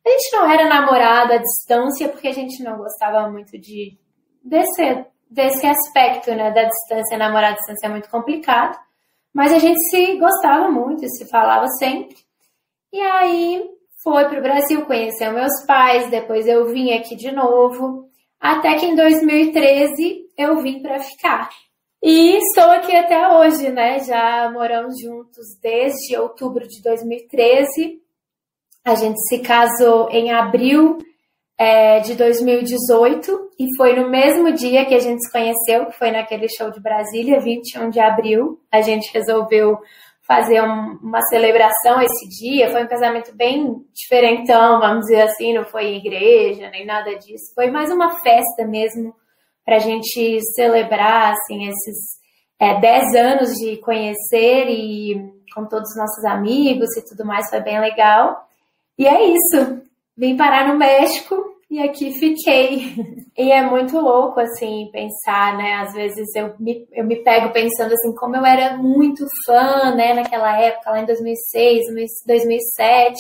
A 0.06 0.10
gente 0.10 0.36
não 0.36 0.50
era 0.50 0.68
namorada 0.68 1.36
à 1.36 1.38
distância, 1.38 2.10
porque 2.10 2.28
a 2.28 2.34
gente 2.34 2.64
não 2.64 2.78
gostava 2.78 3.30
muito 3.30 3.58
de 3.58 3.98
desse, 4.44 5.06
desse 5.30 5.66
aspecto, 5.66 6.32
né? 6.32 6.52
Da 6.52 6.64
distância, 6.64 7.18
namorar 7.18 7.54
à 7.54 7.56
distância 7.56 7.88
é 7.88 7.90
muito 7.90 8.10
complicado. 8.10 8.78
Mas 9.34 9.52
a 9.52 9.60
gente 9.60 9.80
se 9.90 10.18
gostava 10.18 10.70
muito, 10.70 11.08
se 11.08 11.30
falava 11.30 11.68
sempre. 11.80 12.16
E 12.94 13.02
aí 13.02 13.64
foi 14.04 14.26
para 14.26 14.40
o 14.40 14.42
Brasil, 14.42 14.86
conheceu 14.86 15.34
meus 15.34 15.66
pais, 15.66 16.10
depois 16.10 16.48
eu 16.48 16.68
vim 16.72 16.94
aqui 16.94 17.16
de 17.16 17.32
novo, 17.32 18.08
até 18.40 18.76
que 18.76 18.86
em 18.86 18.96
2013 18.96 20.30
eu 20.38 20.62
vim 20.62 20.82
para 20.82 21.00
ficar. 21.00 21.50
E 22.08 22.38
estou 22.38 22.70
aqui 22.70 22.96
até 22.96 23.30
hoje, 23.30 23.72
né? 23.72 23.98
Já 24.02 24.48
moramos 24.52 24.94
juntos 25.02 25.44
desde 25.60 26.16
outubro 26.16 26.68
de 26.68 26.80
2013. 26.84 28.00
A 28.86 28.94
gente 28.94 29.18
se 29.28 29.40
casou 29.40 30.08
em 30.12 30.32
abril 30.32 31.00
é, 31.58 32.02
de 32.02 32.14
2018 32.14 33.50
e 33.60 33.76
foi 33.76 33.96
no 33.96 34.08
mesmo 34.08 34.54
dia 34.54 34.86
que 34.86 34.94
a 34.94 35.00
gente 35.00 35.20
se 35.26 35.32
conheceu, 35.32 35.88
que 35.88 35.98
foi 35.98 36.12
naquele 36.12 36.48
show 36.48 36.70
de 36.70 36.80
Brasília, 36.80 37.40
21 37.40 37.90
de 37.90 38.00
abril. 38.00 38.60
A 38.72 38.82
gente 38.82 39.12
resolveu 39.12 39.80
fazer 40.28 40.62
um, 40.62 41.00
uma 41.02 41.24
celebração 41.24 42.00
esse 42.04 42.30
dia. 42.40 42.70
Foi 42.70 42.84
um 42.84 42.88
casamento 42.88 43.36
bem 43.36 43.84
diferentão, 43.92 44.80
vamos 44.80 45.08
dizer 45.08 45.24
assim, 45.24 45.56
não 45.56 45.66
foi 45.66 45.86
em 45.86 45.98
igreja 45.98 46.70
nem 46.70 46.86
nada 46.86 47.16
disso. 47.16 47.52
Foi 47.56 47.72
mais 47.72 47.90
uma 47.90 48.12
festa 48.20 48.64
mesmo 48.64 49.12
para 49.66 49.78
a 49.78 49.80
gente 49.80 50.40
celebrar 50.54 51.34
assim 51.34 51.68
esses 51.68 51.98
é, 52.60 52.80
10 52.80 53.16
anos 53.16 53.52
de 53.54 53.78
conhecer 53.78 54.70
e 54.70 55.34
com 55.54 55.66
todos 55.66 55.90
os 55.90 55.98
nossos 55.98 56.24
amigos 56.26 56.96
e 56.98 57.06
tudo 57.06 57.26
mais, 57.26 57.50
foi 57.50 57.62
bem 57.62 57.80
legal. 57.80 58.48
E 58.98 59.08
é 59.08 59.26
isso 59.26 59.86
vim 60.18 60.38
parar 60.38 60.68
no 60.68 60.78
México 60.78 61.36
e 61.70 61.80
aqui 61.80 62.12
fiquei. 62.14 62.94
E 63.38 63.52
é 63.52 63.62
muito 63.62 64.00
louco, 64.00 64.40
assim, 64.40 64.90
pensar, 64.94 65.58
né? 65.58 65.74
Às 65.74 65.94
vezes 65.94 66.34
eu 66.38 66.56
me, 66.58 66.88
eu 66.94 67.04
me 67.04 67.18
pego 67.18 67.52
pensando, 67.52 67.92
assim, 67.92 68.16
como 68.16 68.34
eu 68.34 68.46
era 68.46 68.78
muito 68.78 69.28
fã, 69.46 69.94
né, 69.94 70.14
naquela 70.14 70.58
época, 70.58 70.90
lá 70.90 71.02
em 71.02 71.06
2006, 71.06 71.84
2007, 72.26 73.18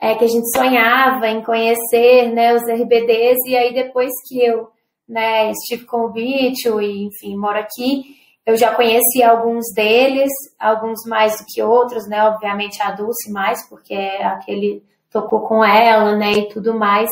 é, 0.00 0.16
que 0.16 0.24
a 0.24 0.26
gente 0.26 0.50
sonhava 0.50 1.28
em 1.28 1.40
conhecer, 1.40 2.32
né, 2.32 2.52
os 2.52 2.64
RBDs, 2.64 3.36
e 3.46 3.56
aí 3.56 3.72
depois 3.72 4.10
que 4.26 4.44
eu, 4.44 4.68
né, 5.08 5.50
estive 5.50 5.84
com 5.84 6.02
o 6.02 6.10
Bicho 6.10 6.80
e, 6.80 7.06
enfim, 7.06 7.36
moro 7.36 7.58
aqui, 7.58 8.16
eu 8.44 8.56
já 8.56 8.74
conheci 8.74 9.22
alguns 9.22 9.64
deles, 9.74 10.30
alguns 10.58 11.04
mais 11.06 11.38
do 11.38 11.44
que 11.46 11.62
outros, 11.62 12.08
né, 12.08 12.22
obviamente 12.24 12.82
a 12.82 12.90
Dulce 12.90 13.30
mais, 13.30 13.68
porque 13.68 13.94
é 13.94 14.24
aquele 14.24 14.82
tocou 15.10 15.40
com 15.40 15.64
ela, 15.64 16.16
né, 16.16 16.32
e 16.32 16.48
tudo 16.48 16.78
mais. 16.78 17.08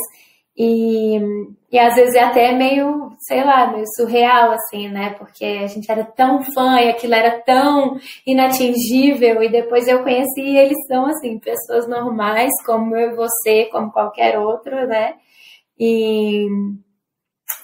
E, 0.59 1.21
e 1.71 1.79
às 1.79 1.95
vezes 1.95 2.15
é 2.15 2.25
até 2.25 2.53
meio, 2.53 3.13
sei 3.21 3.45
lá, 3.45 3.71
meio 3.71 3.85
surreal, 3.95 4.53
assim, 4.53 4.89
né? 4.89 5.11
Porque 5.19 5.45
a 5.45 5.67
gente 5.67 5.91
era 5.91 6.03
tão 6.03 6.43
fã 6.55 6.81
e 6.81 6.89
aquilo 6.89 7.15
era 7.15 7.43
tão 7.43 7.99
inatingível. 8.27 9.43
E 9.43 9.51
depois 9.51 9.87
eu 9.87 10.03
conheci 10.03 10.41
e 10.41 10.57
eles 10.57 10.79
são, 10.89 11.07
assim, 11.07 11.39
pessoas 11.39 11.87
normais, 11.87 12.51
como 12.65 12.97
eu 12.97 13.13
e 13.13 13.17
você, 13.17 13.67
como 13.67 13.93
qualquer 13.93 14.39
outro, 14.39 14.87
né? 14.87 15.15
E, 15.79 16.47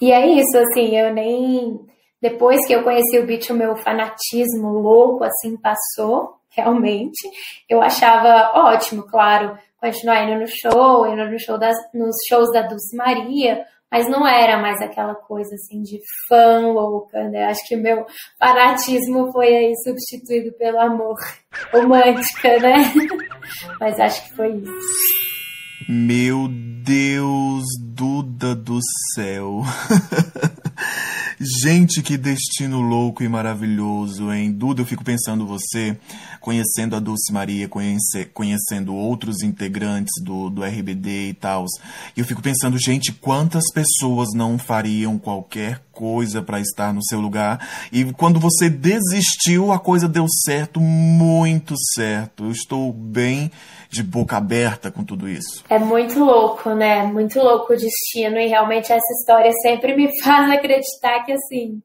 e 0.00 0.12
é 0.12 0.26
isso, 0.26 0.56
assim, 0.58 0.96
eu 0.96 1.12
nem. 1.12 1.80
Depois 2.20 2.64
que 2.66 2.72
eu 2.72 2.84
conheci 2.84 3.18
o 3.18 3.26
beat, 3.26 3.50
o 3.50 3.54
meu 3.54 3.76
fanatismo 3.76 4.70
louco, 4.70 5.24
assim, 5.24 5.56
passou, 5.56 6.36
realmente. 6.50 7.28
Eu 7.68 7.82
achava 7.82 8.52
ótimo, 8.54 9.02
claro 9.04 9.58
continuar 9.82 10.22
indo 10.22 10.40
no 10.40 10.46
show, 10.46 11.06
indo 11.08 11.28
no 11.28 11.40
show 11.40 11.58
das, 11.58 11.76
nos 11.92 12.14
shows 12.28 12.52
da 12.52 12.62
Dulce 12.62 12.96
Maria, 12.96 13.66
mas 13.90 14.08
não 14.08 14.24
era 14.26 14.56
mais 14.56 14.80
aquela 14.80 15.12
coisa 15.12 15.52
assim 15.56 15.82
de 15.82 15.98
fã 16.28 16.68
louca, 16.72 17.28
né? 17.28 17.46
Acho 17.46 17.66
que 17.66 17.74
meu 17.74 18.06
fanatismo 18.38 19.32
foi 19.32 19.48
aí 19.48 19.72
substituído 19.82 20.52
pelo 20.52 20.78
amor 20.78 21.16
romântica, 21.74 22.60
né? 22.60 22.76
mas 23.80 23.98
acho 23.98 24.22
que 24.24 24.36
foi 24.36 24.52
isso. 24.52 25.21
Meu 25.88 26.48
Deus, 26.48 27.64
Duda 27.80 28.54
do 28.54 28.78
céu. 29.14 29.62
Gente, 31.44 32.02
que 32.02 32.16
destino 32.16 32.80
louco 32.80 33.24
e 33.24 33.28
maravilhoso, 33.28 34.32
hein? 34.32 34.52
Duda, 34.52 34.80
eu 34.80 34.86
fico 34.86 35.02
pensando 35.02 35.44
você, 35.44 35.98
conhecendo 36.40 36.94
a 36.94 37.00
Dulce 37.00 37.32
Maria, 37.32 37.68
conhece, 37.68 38.26
conhecendo 38.32 38.94
outros 38.94 39.42
integrantes 39.42 40.22
do, 40.22 40.48
do 40.48 40.62
RBD 40.62 41.30
e 41.30 41.34
tal. 41.34 41.64
E 42.16 42.20
eu 42.20 42.24
fico 42.24 42.40
pensando, 42.40 42.78
gente, 42.78 43.10
quantas 43.10 43.64
pessoas 43.74 44.28
não 44.32 44.56
fariam 44.56 45.18
qualquer 45.18 45.82
coisa 45.92 46.42
para 46.42 46.60
estar 46.60 46.92
no 46.92 47.04
seu 47.04 47.20
lugar. 47.20 47.60
E 47.92 48.04
quando 48.12 48.40
você 48.40 48.68
desistiu, 48.70 49.72
a 49.72 49.78
coisa 49.78 50.08
deu 50.08 50.26
certo, 50.44 50.80
muito 50.80 51.74
certo. 51.94 52.44
Eu 52.44 52.50
estou 52.50 52.92
bem 52.92 53.50
de 53.92 54.02
boca 54.02 54.38
aberta 54.38 54.90
com 54.90 55.04
tudo 55.04 55.28
isso. 55.28 55.62
É 55.68 55.78
muito 55.78 56.18
louco, 56.18 56.70
né? 56.70 57.02
Muito 57.02 57.38
louco 57.38 57.74
o 57.74 57.76
destino. 57.76 58.38
E 58.38 58.46
realmente 58.48 58.90
essa 58.90 59.12
história 59.20 59.52
sempre 59.62 59.94
me 59.94 60.08
faz 60.24 60.50
acreditar 60.50 61.24
que, 61.24 61.31
assim, 61.32 61.82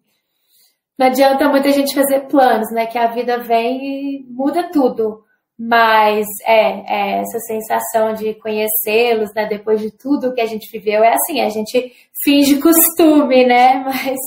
não 0.97 1.07
adianta 1.07 1.47
muita 1.47 1.71
gente 1.71 1.93
fazer 1.93 2.21
planos, 2.27 2.71
né? 2.71 2.87
Que 2.87 2.97
a 2.97 3.07
vida 3.07 3.37
vem 3.37 3.77
e 3.83 4.25
muda 4.29 4.71
tudo. 4.71 5.23
Mas 5.59 6.25
é, 6.45 7.17
é 7.17 7.19
essa 7.19 7.39
sensação 7.39 8.13
de 8.13 8.33
conhecê-los, 8.35 9.33
né? 9.33 9.45
Depois 9.47 9.79
de 9.81 9.91
tudo 9.91 10.33
que 10.33 10.41
a 10.41 10.45
gente 10.45 10.71
viveu, 10.71 11.03
é 11.03 11.13
assim, 11.13 11.41
a 11.41 11.49
gente 11.49 11.91
finge 12.23 12.59
costume, 12.59 13.45
né? 13.45 13.79
Mas 13.85 14.17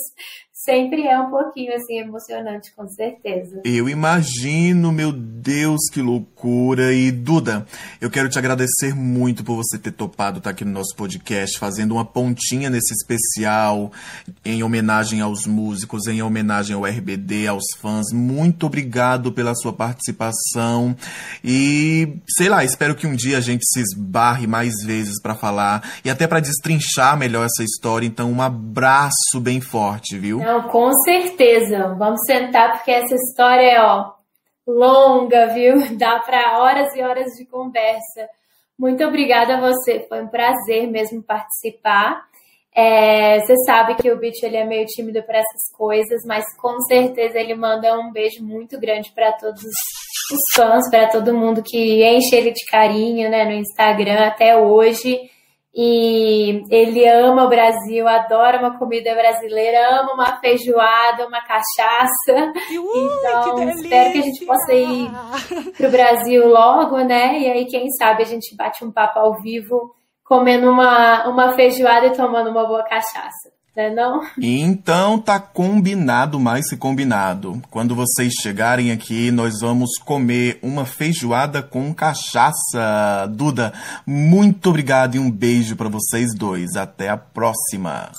sempre 0.65 1.07
é 1.07 1.19
um 1.19 1.31
pouquinho 1.31 1.75
assim 1.75 1.99
emocionante, 1.99 2.73
com 2.75 2.87
certeza. 2.89 3.63
Eu 3.65 3.89
imagino, 3.89 4.93
meu 4.93 5.11
Deus, 5.11 5.81
que 5.91 6.03
loucura. 6.03 6.93
E 6.93 7.11
Duda, 7.11 7.67
eu 8.01 8.11
quero 8.11 8.29
te 8.29 8.39
agradecer 8.39 8.95
muito 8.95 9.43
por 9.43 9.57
você 9.57 9.79
ter 9.79 9.93
topado 9.93 10.39
estar 10.39 10.51
aqui 10.51 10.65
no 10.65 10.73
nosso 10.73 10.95
podcast, 10.95 11.59
fazendo 11.59 11.93
uma 11.93 12.05
pontinha 12.05 12.69
nesse 12.69 12.93
especial 12.93 13.91
em 14.45 14.63
homenagem 14.63 15.21
aos 15.21 15.47
músicos, 15.47 16.07
em 16.07 16.23
homenagem 16.23 16.77
ao 16.77 16.85
RBD, 16.85 17.47
aos 17.47 17.65
fãs. 17.79 18.13
Muito 18.13 18.67
obrigado 18.67 19.33
pela 19.33 19.55
sua 19.55 19.73
participação. 19.73 20.95
E 21.43 22.17
sei 22.37 22.49
lá, 22.49 22.65
espero 22.65 22.95
que 22.95 23.07
um 23.07 23.17
dia 23.17 23.39
a 23.39 23.41
gente 23.41 23.65
se 23.67 23.81
esbarre 23.81 24.47
mais 24.47 24.75
vezes 24.85 25.21
para 25.23 25.35
falar 25.35 25.83
e 26.05 26.11
até 26.11 26.27
para 26.27 26.41
destrinchar 26.41 27.17
melhor 27.17 27.47
essa 27.47 27.65
história. 27.65 28.07
Então, 28.07 28.31
um 28.31 28.43
abraço 28.43 29.41
bem 29.41 29.61
forte, 29.61 30.19
viu? 30.19 30.50
Não, 30.51 30.63
com 30.63 30.93
certeza. 31.05 31.95
Vamos 31.97 32.23
sentar 32.27 32.73
porque 32.73 32.91
essa 32.91 33.15
história 33.15 33.63
é, 33.63 33.81
ó, 33.81 34.11
longa, 34.67 35.47
viu? 35.47 35.77
Dá 35.97 36.19
para 36.19 36.59
horas 36.59 36.93
e 36.97 37.03
horas 37.03 37.27
de 37.39 37.47
conversa. 37.47 38.29
Muito 38.77 39.05
obrigada 39.05 39.57
a 39.57 39.61
você. 39.61 40.07
Foi 40.09 40.25
um 40.25 40.27
prazer 40.27 40.89
mesmo 40.89 41.23
participar. 41.23 42.21
É, 42.75 43.39
você 43.41 43.55
sabe 43.65 43.95
que 43.95 44.11
o 44.11 44.19
Bicho 44.19 44.45
ele 44.45 44.57
é 44.57 44.65
meio 44.65 44.87
tímido 44.87 45.23
para 45.23 45.39
essas 45.39 45.77
coisas, 45.77 46.21
mas 46.27 46.45
com 46.61 46.81
certeza 46.83 47.39
ele 47.39 47.55
manda 47.55 47.97
um 47.99 48.11
beijo 48.11 48.43
muito 48.43 48.79
grande 48.81 49.13
para 49.13 49.33
todos 49.33 49.61
os 49.63 50.41
fãs, 50.57 50.89
para 50.91 51.11
todo 51.11 51.37
mundo 51.37 51.63
que 51.65 52.03
enche 52.05 52.35
ele 52.35 52.51
de 52.53 52.65
carinho, 52.67 53.31
né, 53.31 53.45
no 53.45 53.53
Instagram 53.53 54.27
até 54.27 54.57
hoje. 54.57 55.21
E 55.75 56.65
ele 56.69 57.07
ama 57.07 57.45
o 57.45 57.49
Brasil, 57.49 58.09
adora 58.09 58.59
uma 58.59 58.77
comida 58.77 59.15
brasileira, 59.15 60.01
ama 60.01 60.15
uma 60.15 60.41
feijoada, 60.41 61.27
uma 61.27 61.41
cachaça. 61.43 62.53
Ui, 62.71 63.09
então, 63.19 63.55
que 63.55 63.65
espero 63.65 64.13
que 64.13 64.19
a 64.19 64.23
gente 64.23 64.45
possa 64.45 64.73
ir 64.75 65.11
pro 65.77 65.91
Brasil 65.91 66.49
logo, 66.49 66.99
né? 66.99 67.39
E 67.39 67.51
aí, 67.51 67.67
quem 67.67 67.89
sabe, 67.91 68.23
a 68.23 68.27
gente 68.27 68.57
bate 68.57 68.85
um 68.85 68.91
papo 68.91 69.21
ao 69.21 69.41
vivo, 69.41 69.95
comendo 70.25 70.69
uma, 70.69 71.29
uma 71.29 71.53
feijoada 71.53 72.07
e 72.07 72.17
tomando 72.17 72.51
uma 72.51 72.67
boa 72.67 72.83
cachaça 72.83 73.60
né 73.77 73.95
não? 73.95 74.27
Então 74.39 75.19
tá 75.19 75.39
combinado 75.39 76.39
mais 76.39 76.69
que 76.69 76.77
combinado. 76.77 77.61
Quando 77.71 77.95
vocês 77.95 78.33
chegarem 78.41 78.91
aqui, 78.91 79.31
nós 79.31 79.61
vamos 79.61 79.91
comer 80.05 80.59
uma 80.63 80.85
feijoada 80.85 81.63
com 81.63 81.95
cachaça. 81.95 83.27
Duda, 83.31 83.73
muito 84.07 84.71
obrigado 84.71 85.15
e 85.15 85.19
um 85.19 85.31
beijo 85.31 85.77
para 85.77 85.89
vocês 85.89 86.35
dois. 86.35 86.77
Até 86.77 87.09
a 87.09 87.17
próxima. 87.17 88.11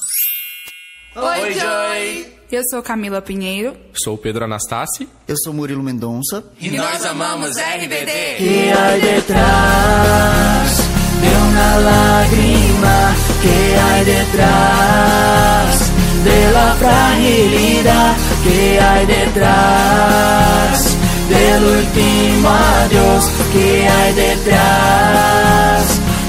Oi, 1.16 1.54
Joy! 1.54 2.42
Eu 2.52 2.64
sou 2.70 2.84
Camila 2.84 3.22
Pinheiro. 3.22 3.78
Sou 3.94 4.18
Pedro 4.18 4.44
Anastácio. 4.44 5.08
Eu 5.26 5.36
sou 5.38 5.54
Murilo 5.54 5.82
Mendonça. 5.82 6.44
E 6.60 6.70
nós 6.72 7.06
amamos 7.06 7.56
RBD. 7.56 8.36
Que 8.38 8.72
hay 8.72 9.02
detrás 9.02 10.91
de 11.24 11.30
una 11.48 11.70
lágrima? 11.90 12.98
Que 13.42 13.56
hay 13.80 14.06
detrás 14.06 15.92
de 16.24 16.52
la 16.52 16.68
fragilidad? 16.82 18.16
Que 18.44 18.80
hay 18.80 19.06
detrás 19.06 20.98
del 21.30 21.64
último 21.64 22.50
adiós? 22.50 23.24
Que 23.54 23.88
hay 23.90 24.14
detrás 24.14 25.82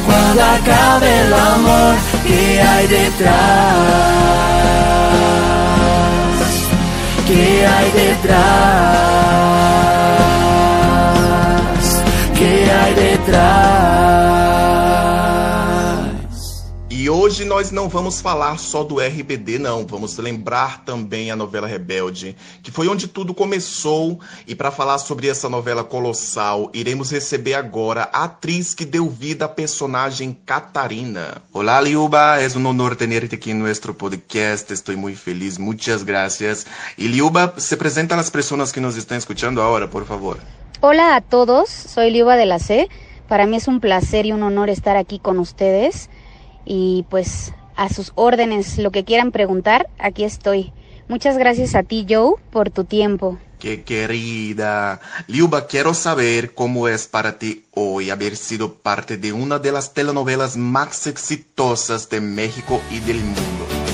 cuando 0.06 0.42
acabe 0.42 1.20
el 1.24 1.32
amor? 1.32 1.94
Que 2.26 2.62
hay 2.62 2.86
detrás? 2.86 4.42
que 7.32 7.66
hay 7.66 7.90
detrás, 7.92 8.42
que 12.34 12.70
hay 12.70 12.94
detrás. 12.94 13.61
Hoje 17.32 17.46
nós 17.46 17.70
não 17.70 17.88
vamos 17.88 18.20
falar 18.20 18.58
só 18.58 18.84
do 18.84 19.00
RBD, 19.00 19.58
não. 19.58 19.86
Vamos 19.86 20.18
lembrar 20.18 20.84
também 20.84 21.30
a 21.30 21.36
novela 21.36 21.66
Rebelde, 21.66 22.36
que 22.62 22.70
foi 22.70 22.88
onde 22.88 23.08
tudo 23.08 23.32
começou. 23.32 24.20
E 24.46 24.54
para 24.54 24.70
falar 24.70 24.98
sobre 24.98 25.28
essa 25.28 25.48
novela 25.48 25.82
colossal, 25.82 26.70
iremos 26.74 27.10
receber 27.10 27.54
agora 27.54 28.06
a 28.12 28.24
atriz 28.24 28.74
que 28.74 28.84
deu 28.84 29.08
vida 29.08 29.46
à 29.46 29.48
personagem 29.48 30.36
Catarina. 30.44 31.40
Olá, 31.54 31.80
Liuba, 31.80 32.38
é 32.38 32.46
um 32.54 32.66
honor 32.66 32.94
tenerte 32.96 33.34
aqui 33.34 33.54
no 33.54 33.66
nosso 33.66 33.94
podcast. 33.94 34.70
Estou 34.70 34.94
muito 34.94 35.18
feliz, 35.18 35.56
muitas 35.56 36.02
gracias. 36.02 36.66
E 36.98 37.06
Liuba, 37.06 37.54
se 37.56 37.72
apresenta 37.72 38.14
às 38.14 38.28
pessoas 38.28 38.70
que 38.70 38.78
nos 38.78 38.94
estão 38.94 39.16
escutando 39.16 39.62
agora, 39.62 39.88
por 39.88 40.04
favor. 40.04 40.36
Hola 40.82 41.16
a 41.16 41.22
todos, 41.22 41.70
soy 41.70 42.10
Liuba 42.10 42.36
de 42.36 42.44
la 42.44 42.58
C. 42.58 42.90
Para 43.26 43.46
mí 43.46 43.56
es 43.56 43.68
un 43.68 43.80
placer 43.80 44.26
y 44.26 44.32
un 44.32 44.42
honor 44.42 44.68
estar 44.68 44.98
aquí 44.98 45.18
con 45.18 45.38
ustedes. 45.38 46.10
Y 46.64 47.04
pues 47.10 47.52
a 47.76 47.88
sus 47.88 48.12
órdenes, 48.14 48.78
lo 48.78 48.90
que 48.90 49.04
quieran 49.04 49.32
preguntar, 49.32 49.88
aquí 49.98 50.24
estoy. 50.24 50.72
Muchas 51.08 51.36
gracias 51.36 51.74
a 51.74 51.82
ti, 51.82 52.06
Joe, 52.08 52.34
por 52.50 52.70
tu 52.70 52.84
tiempo. 52.84 53.38
Qué 53.58 53.84
querida. 53.84 55.00
Liuba, 55.28 55.66
quiero 55.66 55.94
saber 55.94 56.52
cómo 56.52 56.88
es 56.88 57.06
para 57.06 57.38
ti 57.38 57.64
hoy 57.72 58.10
haber 58.10 58.36
sido 58.36 58.74
parte 58.74 59.16
de 59.18 59.32
una 59.32 59.58
de 59.58 59.70
las 59.70 59.94
telenovelas 59.94 60.56
más 60.56 61.06
exitosas 61.06 62.08
de 62.08 62.20
México 62.20 62.80
y 62.90 62.98
del 63.00 63.18
mundo. 63.18 63.91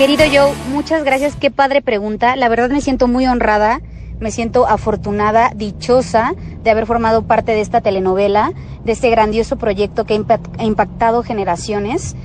Querido 0.00 0.24
Joe, 0.32 0.54
muchas 0.72 1.04
gracias. 1.04 1.36
Qué 1.36 1.50
padre 1.50 1.82
pregunta. 1.82 2.34
La 2.34 2.48
verdad 2.48 2.70
me 2.70 2.80
siento 2.80 3.06
muy 3.06 3.26
honrada, 3.26 3.82
me 4.18 4.30
siento 4.30 4.66
afortunada, 4.66 5.50
dichosa 5.54 6.32
de 6.64 6.70
haber 6.70 6.86
formado 6.86 7.24
parte 7.24 7.52
de 7.52 7.60
esta 7.60 7.82
telenovela, 7.82 8.54
de 8.82 8.92
este 8.92 9.10
grandioso 9.10 9.56
proyecto 9.58 10.06
que 10.06 10.18
ha 10.58 10.64
impactado 10.64 11.22
generaciones. 11.22 12.16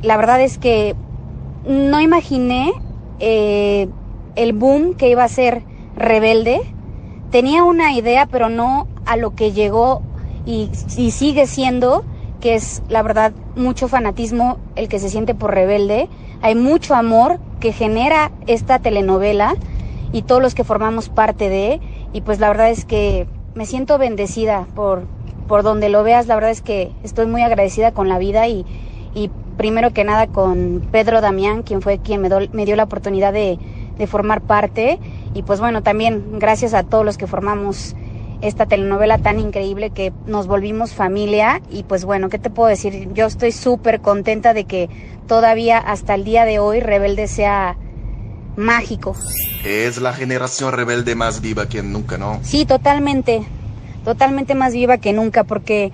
La 0.00 0.16
verdad 0.16 0.40
es 0.40 0.56
que 0.56 0.96
no 1.66 2.00
imaginé 2.00 2.72
eh, 3.20 3.86
el 4.34 4.54
boom 4.54 4.94
que 4.94 5.10
iba 5.10 5.24
a 5.24 5.28
ser 5.28 5.62
Rebelde. 5.96 6.62
Tenía 7.30 7.64
una 7.64 7.92
idea, 7.92 8.24
pero 8.24 8.48
no 8.48 8.88
a 9.04 9.18
lo 9.18 9.34
que 9.34 9.52
llegó 9.52 10.00
y, 10.46 10.70
y 10.96 11.10
sigue 11.10 11.46
siendo, 11.46 12.02
que 12.40 12.54
es 12.54 12.82
la 12.88 13.02
verdad 13.02 13.34
mucho 13.56 13.88
fanatismo 13.88 14.56
el 14.74 14.88
que 14.88 14.98
se 14.98 15.10
siente 15.10 15.34
por 15.34 15.52
Rebelde 15.52 16.08
hay 16.44 16.54
mucho 16.54 16.94
amor 16.94 17.40
que 17.58 17.72
genera 17.72 18.30
esta 18.46 18.78
telenovela 18.78 19.54
y 20.12 20.20
todos 20.20 20.42
los 20.42 20.54
que 20.54 20.62
formamos 20.62 21.08
parte 21.08 21.48
de, 21.48 21.80
y 22.12 22.20
pues 22.20 22.38
la 22.38 22.48
verdad 22.48 22.68
es 22.68 22.84
que 22.84 23.26
me 23.54 23.64
siento 23.64 23.96
bendecida 23.96 24.66
por, 24.74 25.04
por 25.48 25.62
donde 25.62 25.88
lo 25.88 26.02
veas, 26.02 26.26
la 26.26 26.34
verdad 26.34 26.50
es 26.50 26.60
que 26.60 26.92
estoy 27.02 27.24
muy 27.24 27.40
agradecida 27.40 27.92
con 27.92 28.10
la 28.10 28.18
vida 28.18 28.46
y, 28.46 28.66
y 29.14 29.30
primero 29.56 29.94
que 29.94 30.04
nada 30.04 30.26
con 30.26 30.86
Pedro 30.92 31.22
Damián, 31.22 31.62
quien 31.62 31.80
fue 31.80 31.98
quien 31.98 32.20
me, 32.20 32.28
me 32.52 32.66
dio 32.66 32.76
la 32.76 32.84
oportunidad 32.84 33.32
de, 33.32 33.58
de 33.96 34.06
formar 34.06 34.42
parte, 34.42 34.98
y 35.32 35.44
pues 35.44 35.60
bueno, 35.60 35.82
también 35.82 36.38
gracias 36.40 36.74
a 36.74 36.82
todos 36.82 37.06
los 37.06 37.16
que 37.16 37.26
formamos 37.26 37.96
esta 38.44 38.66
telenovela 38.66 39.16
tan 39.18 39.40
increíble 39.40 39.88
que 39.88 40.12
nos 40.26 40.46
volvimos 40.46 40.92
familia 40.92 41.62
y 41.70 41.82
pues 41.82 42.04
bueno, 42.04 42.28
¿qué 42.28 42.38
te 42.38 42.50
puedo 42.50 42.68
decir? 42.68 43.08
Yo 43.14 43.24
estoy 43.24 43.52
súper 43.52 44.02
contenta 44.02 44.52
de 44.52 44.66
que 44.66 44.90
todavía 45.26 45.78
hasta 45.78 46.14
el 46.14 46.24
día 46.24 46.44
de 46.44 46.58
hoy 46.58 46.80
Rebelde 46.80 47.26
sea 47.26 47.78
mágico. 48.56 49.16
Es 49.64 49.98
la 49.98 50.12
generación 50.12 50.72
rebelde 50.72 51.14
más 51.14 51.40
viva 51.40 51.68
que 51.70 51.82
nunca, 51.82 52.18
¿no? 52.18 52.38
Sí, 52.42 52.66
totalmente, 52.66 53.42
totalmente 54.04 54.54
más 54.54 54.74
viva 54.74 54.98
que 54.98 55.14
nunca 55.14 55.44
porque 55.44 55.90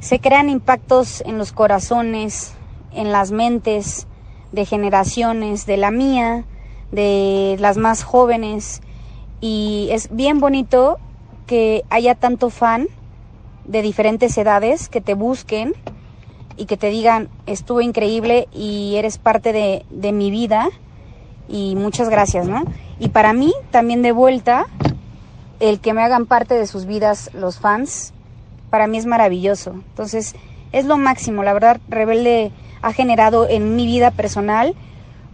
se 0.00 0.18
crean 0.18 0.48
impactos 0.48 1.22
en 1.24 1.38
los 1.38 1.52
corazones, 1.52 2.54
en 2.92 3.12
las 3.12 3.30
mentes 3.30 4.08
de 4.50 4.66
generaciones, 4.66 5.64
de 5.64 5.76
la 5.76 5.92
mía, 5.92 6.44
de 6.90 7.56
las 7.60 7.76
más 7.76 8.02
jóvenes 8.02 8.82
y 9.40 9.88
es 9.92 10.08
bien 10.10 10.40
bonito 10.40 10.98
que 11.46 11.84
haya 11.90 12.14
tanto 12.14 12.50
fan 12.50 12.88
de 13.64 13.82
diferentes 13.82 14.36
edades 14.36 14.88
que 14.88 15.00
te 15.00 15.14
busquen 15.14 15.74
y 16.56 16.66
que 16.66 16.76
te 16.76 16.90
digan, 16.90 17.28
estuvo 17.46 17.80
increíble 17.80 18.48
y 18.52 18.96
eres 18.96 19.18
parte 19.18 19.52
de, 19.52 19.84
de 19.90 20.12
mi 20.12 20.30
vida 20.30 20.68
y 21.48 21.74
muchas 21.76 22.08
gracias, 22.08 22.46
¿no? 22.46 22.64
Y 22.98 23.08
para 23.08 23.32
mí 23.32 23.52
también 23.70 24.02
de 24.02 24.12
vuelta, 24.12 24.66
el 25.60 25.80
que 25.80 25.92
me 25.92 26.02
hagan 26.02 26.26
parte 26.26 26.54
de 26.54 26.66
sus 26.66 26.86
vidas 26.86 27.30
los 27.34 27.58
fans, 27.58 28.12
para 28.70 28.86
mí 28.86 28.98
es 28.98 29.06
maravilloso. 29.06 29.72
Entonces, 29.72 30.34
es 30.72 30.84
lo 30.84 30.96
máximo. 30.96 31.42
La 31.42 31.52
verdad, 31.52 31.80
Rebelde 31.88 32.50
ha 32.82 32.92
generado 32.92 33.48
en 33.48 33.76
mi 33.76 33.86
vida 33.86 34.10
personal 34.10 34.74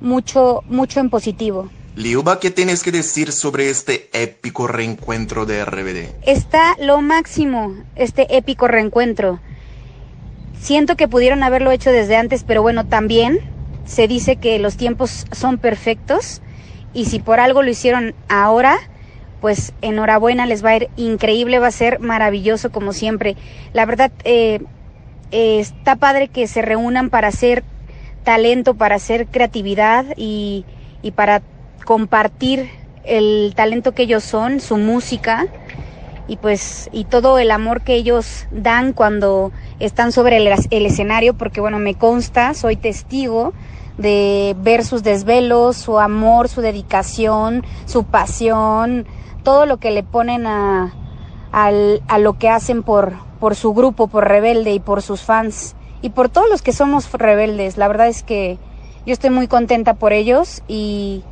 mucho, 0.01 0.63
mucho 0.69 1.01
en 1.01 1.11
positivo. 1.11 1.69
Liuba, 1.97 2.39
¿qué 2.39 2.51
tienes 2.51 2.83
que 2.83 2.93
decir 2.93 3.33
sobre 3.33 3.69
este 3.69 4.09
épico 4.13 4.67
reencuentro 4.69 5.45
de 5.45 5.65
RBD? 5.65 6.15
Está 6.25 6.77
lo 6.79 7.01
máximo, 7.01 7.75
este 7.97 8.37
épico 8.37 8.69
reencuentro. 8.69 9.41
Siento 10.61 10.97
que 10.97 11.09
pudieron 11.09 11.43
haberlo 11.43 11.73
hecho 11.73 11.91
desde 11.91 12.17
antes, 12.17 12.45
pero 12.45 12.63
bueno, 12.63 12.87
también 12.87 13.41
se 13.87 14.07
dice 14.07 14.37
que 14.37 14.59
los 14.61 14.77
tiempos 14.77 15.27
son 15.33 15.59
perfectos 15.59 16.43
y 16.95 17.07
si 17.07 17.19
por 17.19 17.41
algo 17.41 17.63
lo 17.63 17.71
hicieron 17.71 18.15
ahora, 18.29 18.79
pues 19.41 19.73
enhorabuena, 19.83 20.47
les 20.47 20.65
va 20.65 20.71
a 20.71 20.77
ir 20.77 20.91
increíble, 20.97 21.59
va 21.59 21.69
a 21.69 21.73
ser 21.73 21.99
maravilloso 21.99 22.71
como 22.71 22.93
siempre. 22.93 23.37
La 23.73 23.85
verdad, 23.85 24.13
eh, 24.25 24.61
eh, 25.33 25.59
está 25.59 25.97
padre 25.97 26.29
que 26.29 26.47
se 26.47 26.63
reúnan 26.63 27.11
para 27.11 27.29
hacer 27.29 27.65
talento, 28.23 28.75
para 28.75 28.97
hacer 28.97 29.27
creatividad 29.27 30.05
y, 30.17 30.65
y 31.03 31.13
para 31.13 31.43
compartir 31.85 32.71
el 33.05 33.53
talento 33.57 33.93
que 33.93 34.03
ellos 34.03 34.25
son, 34.25 34.61
su 34.61 34.77
música 34.77 35.47
y 36.29 36.37
pues 36.37 36.89
y 36.93 37.05
todo 37.05 37.39
el 37.39 37.51
amor 37.51 37.83
que 37.83 37.95
ellos 37.95 38.47
dan 38.51 38.93
cuando 38.93 39.53
están 39.81 40.13
sobre 40.13 40.37
el, 40.37 40.87
escenario 40.87 41.35
porque 41.35 41.61
bueno 41.61 41.79
me 41.79 41.95
consta 41.95 42.55
soy 42.55 42.77
testigo 42.77 43.53
de 43.99 44.55
ver 44.61 44.85
sus 44.85 45.03
desvelos 45.03 45.77
su 45.77 45.99
amor 45.99 46.49
su 46.49 46.61
dedicación 46.61 47.65
su 47.87 48.05
pasión 48.05 49.07
todo 49.43 49.67
lo 49.67 49.79
que 49.79 49.91
le 49.91 50.05
ponen 50.05 50.47
a, 50.47 50.95
a, 51.51 51.73
a 52.07 52.19
lo 52.19 52.39
que 52.39 52.49
hacen 52.49 52.85
por 52.85 53.15
por 53.41 53.57
su 53.57 53.75
grupo 53.75 54.07
por 54.07 54.29
rebelde 54.29 54.73
y 54.73 54.79
por 54.79 55.03
sus 55.03 55.23
fans 55.23 55.75
y 56.03 56.11
por 56.11 56.29
todos 56.29 56.49
los 56.49 56.63
que 56.63 56.73
somos 56.73 57.11
rebeldes. 57.13 57.77
La 57.77 57.89
verdad 57.89 58.09
es 58.09 58.23
que 58.23 58.59
yo 59.07 59.13
estoy 59.13 59.31
muy 59.31 59.49
contenta 59.49 59.95
por 59.95 60.13
ellos 60.13 60.63
y 60.69 61.23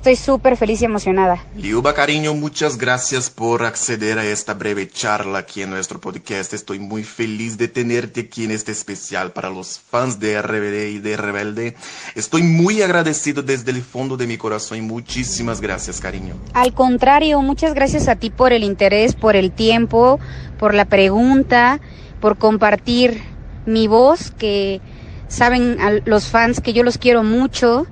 Estoy 0.00 0.16
súper 0.16 0.56
feliz 0.56 0.80
y 0.80 0.86
emocionada. 0.86 1.44
Liuba 1.54 1.92
Cariño, 1.92 2.32
muchas 2.32 2.78
gracias 2.78 3.28
por 3.28 3.62
acceder 3.66 4.18
a 4.18 4.24
esta 4.24 4.54
breve 4.54 4.88
charla 4.88 5.40
aquí 5.40 5.60
en 5.60 5.68
nuestro 5.68 6.00
podcast. 6.00 6.54
Estoy 6.54 6.78
muy 6.78 7.04
feliz 7.04 7.58
de 7.58 7.68
tenerte 7.68 8.22
aquí 8.22 8.44
en 8.44 8.50
este 8.50 8.72
especial 8.72 9.32
para 9.32 9.50
los 9.50 9.78
fans 9.78 10.18
de 10.18 10.40
RBD 10.40 10.94
y 10.94 10.98
de 11.00 11.18
Rebelde. 11.18 11.76
Estoy 12.14 12.42
muy 12.42 12.80
agradecido 12.80 13.42
desde 13.42 13.72
el 13.72 13.82
fondo 13.82 14.16
de 14.16 14.26
mi 14.26 14.38
corazón 14.38 14.78
y 14.78 14.80
muchísimas 14.80 15.60
gracias, 15.60 16.00
cariño. 16.00 16.34
Al 16.54 16.72
contrario, 16.72 17.42
muchas 17.42 17.74
gracias 17.74 18.08
a 18.08 18.16
ti 18.16 18.30
por 18.30 18.54
el 18.54 18.64
interés, 18.64 19.14
por 19.14 19.36
el 19.36 19.52
tiempo, 19.52 20.18
por 20.58 20.72
la 20.72 20.86
pregunta, 20.86 21.78
por 22.22 22.38
compartir 22.38 23.20
mi 23.66 23.86
voz, 23.86 24.30
que 24.30 24.80
saben 25.28 25.76
los 26.06 26.28
fans 26.28 26.62
que 26.62 26.72
yo 26.72 26.84
los 26.84 26.96
quiero 26.96 27.22
mucho 27.22 27.86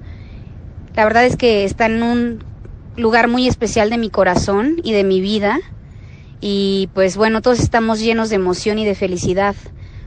la 0.98 1.04
verdad 1.04 1.26
es 1.26 1.37
que 1.37 1.62
está 1.62 1.87
en 1.87 2.02
un 2.02 2.44
lugar 2.96 3.28
muy 3.28 3.46
especial 3.46 3.88
de 3.88 3.98
mi 3.98 4.11
corazón 4.11 4.78
y 4.82 4.92
de 4.92 5.04
mi 5.04 5.20
vida. 5.20 5.61
Y 6.40 6.90
pues 6.92 7.16
bueno, 7.16 7.40
todos 7.40 7.61
estamos 7.61 8.00
llenos 8.00 8.30
de 8.30 8.34
emoción 8.34 8.80
y 8.80 8.84
de 8.84 8.96
felicidad 8.96 9.54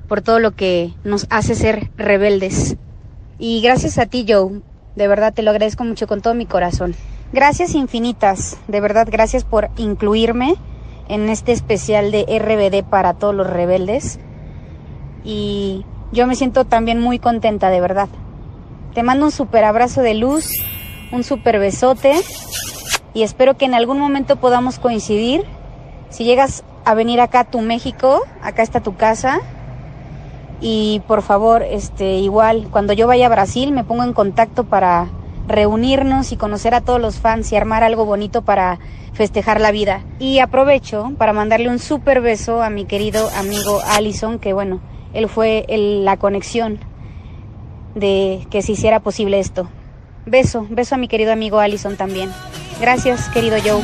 por 0.09 0.21
todo 0.21 0.39
lo 0.39 0.51
que 0.51 0.91
nos 1.05 1.27
hace 1.29 1.55
ser 1.55 1.91
rebeldes. 1.95 2.75
Y 3.39 3.61
gracias 3.61 3.99
a 3.99 4.05
ti, 4.05 4.25
Joe. 4.27 4.63
De 4.97 5.07
verdad 5.07 5.33
te 5.33 5.43
lo 5.43 5.51
agradezco 5.51 5.85
mucho 5.85 6.07
con 6.07 6.19
todo 6.21 6.33
mi 6.33 6.45
corazón. 6.45 6.93
Gracias 7.31 7.73
infinitas. 7.73 8.57
De 8.67 8.81
verdad, 8.81 9.07
gracias 9.09 9.45
por 9.45 9.69
incluirme 9.77 10.55
en 11.07 11.29
este 11.29 11.53
especial 11.53 12.11
de 12.11 12.23
RBD 12.23 12.83
para 12.89 13.13
todos 13.13 13.33
los 13.33 13.49
rebeldes. 13.49 14.19
Y 15.23 15.85
yo 16.11 16.27
me 16.27 16.35
siento 16.35 16.65
también 16.65 16.99
muy 16.99 17.17
contenta, 17.17 17.69
de 17.69 17.79
verdad. 17.79 18.09
Te 18.93 19.03
mando 19.03 19.23
un 19.23 19.31
super 19.31 19.63
abrazo 19.63 20.01
de 20.01 20.15
luz 20.15 20.51
un 21.11 21.23
super 21.23 21.59
besote 21.59 22.13
y 23.13 23.23
espero 23.23 23.57
que 23.57 23.65
en 23.65 23.73
algún 23.73 23.99
momento 23.99 24.37
podamos 24.37 24.79
coincidir. 24.79 25.43
Si 26.09 26.23
llegas 26.23 26.63
a 26.85 26.93
venir 26.93 27.21
acá 27.21 27.41
a 27.41 27.43
tu 27.45 27.61
México, 27.61 28.21
acá 28.41 28.63
está 28.63 28.81
tu 28.81 28.95
casa. 28.95 29.41
Y 30.61 31.01
por 31.07 31.21
favor, 31.21 31.63
este 31.63 32.19
igual 32.19 32.67
cuando 32.71 32.93
yo 32.93 33.07
vaya 33.07 33.25
a 33.25 33.29
Brasil 33.29 33.71
me 33.71 33.83
pongo 33.83 34.03
en 34.03 34.13
contacto 34.13 34.65
para 34.65 35.09
reunirnos 35.47 36.31
y 36.31 36.37
conocer 36.37 36.73
a 36.73 36.81
todos 36.81 37.01
los 37.01 37.17
fans 37.17 37.51
y 37.51 37.55
armar 37.55 37.83
algo 37.83 38.05
bonito 38.05 38.43
para 38.43 38.79
festejar 39.13 39.59
la 39.59 39.71
vida. 39.71 40.03
Y 40.19 40.39
aprovecho 40.39 41.11
para 41.17 41.33
mandarle 41.33 41.69
un 41.69 41.79
super 41.79 42.21
beso 42.21 42.61
a 42.61 42.69
mi 42.69 42.85
querido 42.85 43.27
amigo 43.35 43.79
Allison, 43.87 44.39
que 44.39 44.53
bueno, 44.53 44.79
él 45.13 45.27
fue 45.27 45.65
el, 45.67 46.05
la 46.05 46.17
conexión 46.17 46.79
de 47.95 48.47
que 48.49 48.61
se 48.61 48.73
hiciera 48.73 49.01
posible 49.01 49.39
esto. 49.39 49.67
Beso, 50.25 50.67
beso 50.69 50.95
a 50.95 50.97
mi 50.97 51.07
querido 51.07 51.31
amigo 51.31 51.59
Allison 51.59 51.95
también. 51.97 52.31
Gracias, 52.79 53.29
querido 53.29 53.57
Joe. 53.63 53.81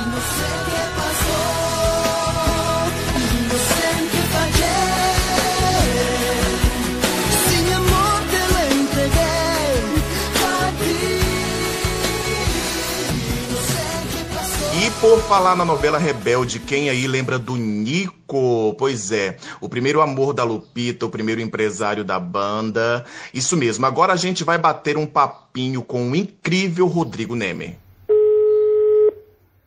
Por 14.99 15.21
falar 15.23 15.55
na 15.55 15.63
novela 15.63 15.99
Rebelde, 15.99 16.59
quem 16.59 16.89
aí 16.89 17.07
lembra 17.07 17.37
do 17.37 17.55
Nico? 17.55 18.75
Pois 18.79 19.11
é, 19.11 19.37
o 19.61 19.69
primeiro 19.69 20.01
amor 20.01 20.33
da 20.33 20.43
Lupita, 20.43 21.05
o 21.05 21.09
primeiro 21.09 21.39
empresário 21.39 22.03
da 22.03 22.19
banda. 22.19 23.05
Isso 23.33 23.55
mesmo, 23.55 23.85
agora 23.85 24.13
a 24.13 24.15
gente 24.15 24.43
vai 24.43 24.57
bater 24.57 24.97
um 24.97 25.05
papinho 25.05 25.83
com 25.83 26.09
o 26.09 26.15
incrível 26.15 26.87
Rodrigo 26.87 27.35
Neme. 27.35 27.77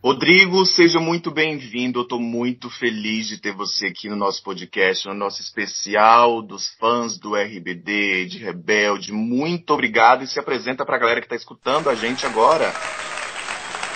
Rodrigo, 0.03 0.65
seja 0.65 0.99
muito 0.99 1.31
bem-vindo. 1.31 1.99
Eu 1.99 2.03
estou 2.03 2.19
muito 2.19 2.69
feliz 2.69 3.27
de 3.27 3.37
ter 3.37 3.53
você 3.53 3.87
aqui 3.87 4.09
no 4.09 4.15
nosso 4.15 4.43
podcast, 4.43 5.07
no 5.07 5.13
nosso 5.13 5.41
especial 5.41 6.41
dos 6.41 6.69
fãs 6.79 7.17
do 7.17 7.35
RBD, 7.35 8.25
de 8.25 8.37
Rebelde. 8.39 9.13
Muito 9.13 9.71
obrigado 9.73 10.23
e 10.23 10.27
se 10.27 10.39
apresenta 10.39 10.83
para 10.85 10.95
a 10.95 10.99
galera 10.99 11.21
que 11.21 11.27
está 11.27 11.35
escutando 11.35 11.89
a 11.89 11.95
gente 11.95 12.25
agora. 12.25 12.73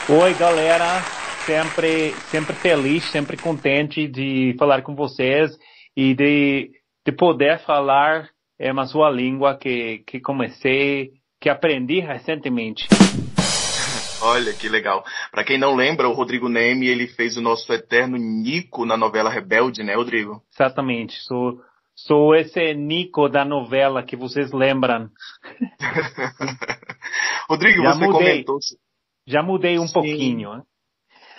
Oi, 0.07 0.33
galera. 0.35 1.24
Sempre, 1.45 2.11
sempre 2.31 2.55
feliz, 2.55 3.03
sempre 3.11 3.37
contente 3.37 4.07
de 4.07 4.55
falar 4.57 4.81
com 4.81 4.95
vocês 4.95 5.55
e 5.95 6.15
de, 6.15 6.71
de 7.05 7.11
poder 7.11 7.59
falar 7.59 8.29
é, 8.57 8.71
uma 8.71 8.87
sua 8.87 9.11
língua 9.11 9.55
que, 9.55 9.99
que 10.07 10.19
comecei, 10.19 11.11
que 11.39 11.47
aprendi 11.47 11.99
recentemente. 11.99 12.87
Olha 14.23 14.53
que 14.53 14.67
legal. 14.67 15.03
Para 15.31 15.43
quem 15.43 15.59
não 15.59 15.75
lembra, 15.75 16.09
o 16.09 16.13
Rodrigo 16.13 16.49
Neme, 16.49 16.87
ele 16.87 17.05
fez 17.05 17.37
o 17.37 17.41
nosso 17.41 17.71
eterno 17.71 18.17
Nico 18.17 18.83
na 18.83 18.97
novela 18.97 19.29
Rebelde, 19.29 19.83
né, 19.83 19.93
Rodrigo? 19.93 20.41
Exatamente. 20.51 21.13
Sou, 21.21 21.61
sou 21.93 22.33
esse 22.33 22.73
Nico 22.73 23.29
da 23.29 23.45
novela 23.45 24.01
que 24.01 24.15
vocês 24.15 24.51
lembram. 24.51 25.11
Rodrigo, 27.47 27.83
Já 27.83 27.93
você 27.93 28.07
mudei. 28.07 28.27
comentou. 28.43 28.57
Já 29.27 29.43
mudei 29.43 29.77
um 29.77 29.87
Sim. 29.87 29.93
pouquinho. 29.93 30.55
Né? 30.55 30.63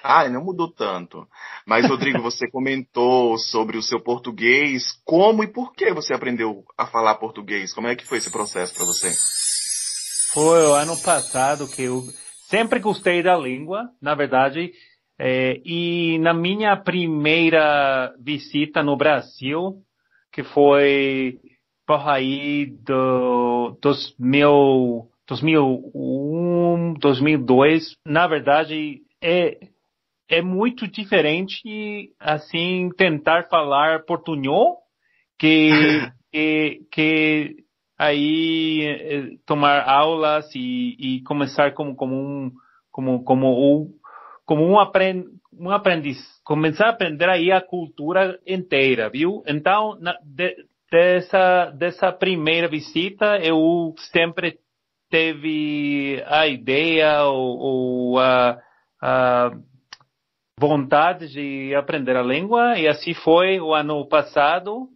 Ah, 0.08 0.28
não 0.28 0.44
mudou 0.44 0.70
tanto. 0.70 1.26
Mas, 1.66 1.88
Rodrigo, 1.88 2.22
você 2.22 2.48
comentou 2.50 3.36
sobre 3.38 3.76
o 3.76 3.82
seu 3.82 4.00
português. 4.00 4.92
Como 5.04 5.42
e 5.42 5.48
por 5.48 5.72
que 5.72 5.92
você 5.92 6.14
aprendeu 6.14 6.64
a 6.78 6.86
falar 6.86 7.16
português? 7.16 7.74
Como 7.74 7.88
é 7.88 7.96
que 7.96 8.06
foi 8.06 8.18
esse 8.18 8.30
processo 8.30 8.72
para 8.74 8.84
você? 8.84 9.10
Foi 10.32 10.66
o 10.66 10.74
ano 10.74 10.96
passado 11.02 11.66
que 11.68 11.82
eu 11.82 12.02
sempre 12.48 12.78
gostei 12.78 13.22
da 13.22 13.36
língua, 13.36 13.90
na 14.00 14.14
verdade. 14.14 14.72
É, 15.18 15.60
e 15.64 16.18
na 16.20 16.32
minha 16.32 16.76
primeira 16.76 18.14
visita 18.20 18.82
no 18.82 18.96
Brasil, 18.96 19.82
que 20.30 20.44
foi 20.44 21.40
por 21.86 22.08
aí 22.08 22.66
do 22.66 23.78
2000, 23.80 25.08
2001, 25.26 26.94
2002, 27.00 27.96
na 28.06 28.26
verdade 28.26 29.00
é 29.22 29.58
é 30.28 30.42
muito 30.42 30.88
diferente 30.88 32.12
assim 32.18 32.90
tentar 32.96 33.48
falar 33.48 34.04
portunhol 34.04 34.78
que 35.38 35.70
que, 36.32 36.80
que 36.90 37.56
aí 37.98 38.82
eh, 38.82 39.36
tomar 39.46 39.88
aulas 39.88 40.54
e, 40.54 40.96
e 40.98 41.22
começar 41.22 41.72
como 41.72 41.94
como 41.94 42.14
um 42.14 42.52
como 42.90 43.24
como 43.24 43.90
como 44.44 44.64
um 44.64 44.78
aprend, 44.78 45.24
um 45.52 45.70
aprendiz 45.70 46.18
começar 46.44 46.86
a 46.86 46.90
aprender 46.90 47.28
aí 47.28 47.50
a 47.50 47.60
cultura 47.60 48.38
inteira 48.46 49.08
viu? 49.08 49.42
Então 49.46 49.96
na, 50.00 50.16
de, 50.24 50.54
dessa 50.90 51.70
dessa 51.70 52.12
primeira 52.12 52.68
visita 52.68 53.38
eu 53.38 53.94
sempre 54.12 54.58
teve 55.08 56.22
a 56.26 56.46
ideia 56.46 57.22
ou, 57.24 57.58
ou 57.58 58.18
a, 58.18 58.58
a 59.00 59.50
vontade 60.58 61.28
de 61.28 61.74
aprender 61.74 62.16
a 62.16 62.22
língua 62.22 62.78
e 62.78 62.88
assim 62.88 63.12
foi 63.12 63.60
o 63.60 63.74
ano 63.74 64.08
passado 64.08 64.88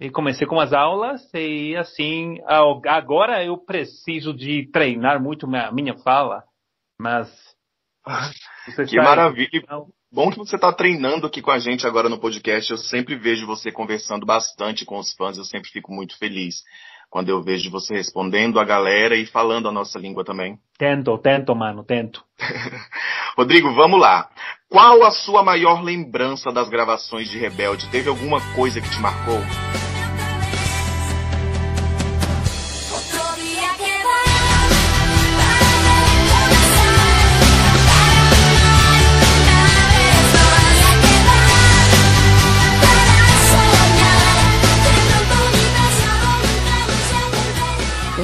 e 0.00 0.10
comecei 0.10 0.44
com 0.44 0.58
as 0.58 0.72
aulas 0.72 1.22
e 1.32 1.76
assim 1.76 2.38
agora 2.84 3.44
eu 3.44 3.56
preciso 3.56 4.34
de 4.34 4.68
treinar 4.72 5.22
muito 5.22 5.46
a 5.46 5.70
minha 5.70 5.96
fala 5.98 6.42
mas 7.00 7.30
que 8.88 8.96
maravilha 8.96 9.62
bom 10.12 10.30
que 10.30 10.38
você 10.38 10.56
está 10.56 10.72
treinando 10.72 11.28
aqui 11.28 11.40
com 11.40 11.52
a 11.52 11.60
gente 11.60 11.86
agora 11.86 12.08
no 12.08 12.18
podcast 12.18 12.72
eu 12.72 12.76
sempre 12.76 13.14
vejo 13.14 13.46
você 13.46 13.70
conversando 13.70 14.26
bastante 14.26 14.84
com 14.84 14.98
os 14.98 15.14
fãs 15.14 15.38
eu 15.38 15.44
sempre 15.44 15.70
fico 15.70 15.92
muito 15.92 16.18
feliz 16.18 16.56
quando 17.14 17.28
eu 17.28 17.40
vejo 17.40 17.70
você 17.70 17.94
respondendo 17.94 18.58
a 18.58 18.64
galera 18.64 19.14
e 19.14 19.24
falando 19.24 19.68
a 19.68 19.72
nossa 19.72 20.00
língua 20.00 20.24
também. 20.24 20.58
Tento, 20.76 21.16
tento, 21.18 21.54
mano, 21.54 21.84
tento. 21.84 22.24
Rodrigo, 23.38 23.72
vamos 23.72 24.00
lá. 24.00 24.28
Qual 24.68 25.04
a 25.04 25.12
sua 25.12 25.40
maior 25.40 25.80
lembrança 25.80 26.50
das 26.50 26.68
gravações 26.68 27.30
de 27.30 27.38
Rebelde? 27.38 27.88
Teve 27.88 28.08
alguma 28.08 28.40
coisa 28.56 28.80
que 28.80 28.90
te 28.90 28.98
marcou? 28.98 29.38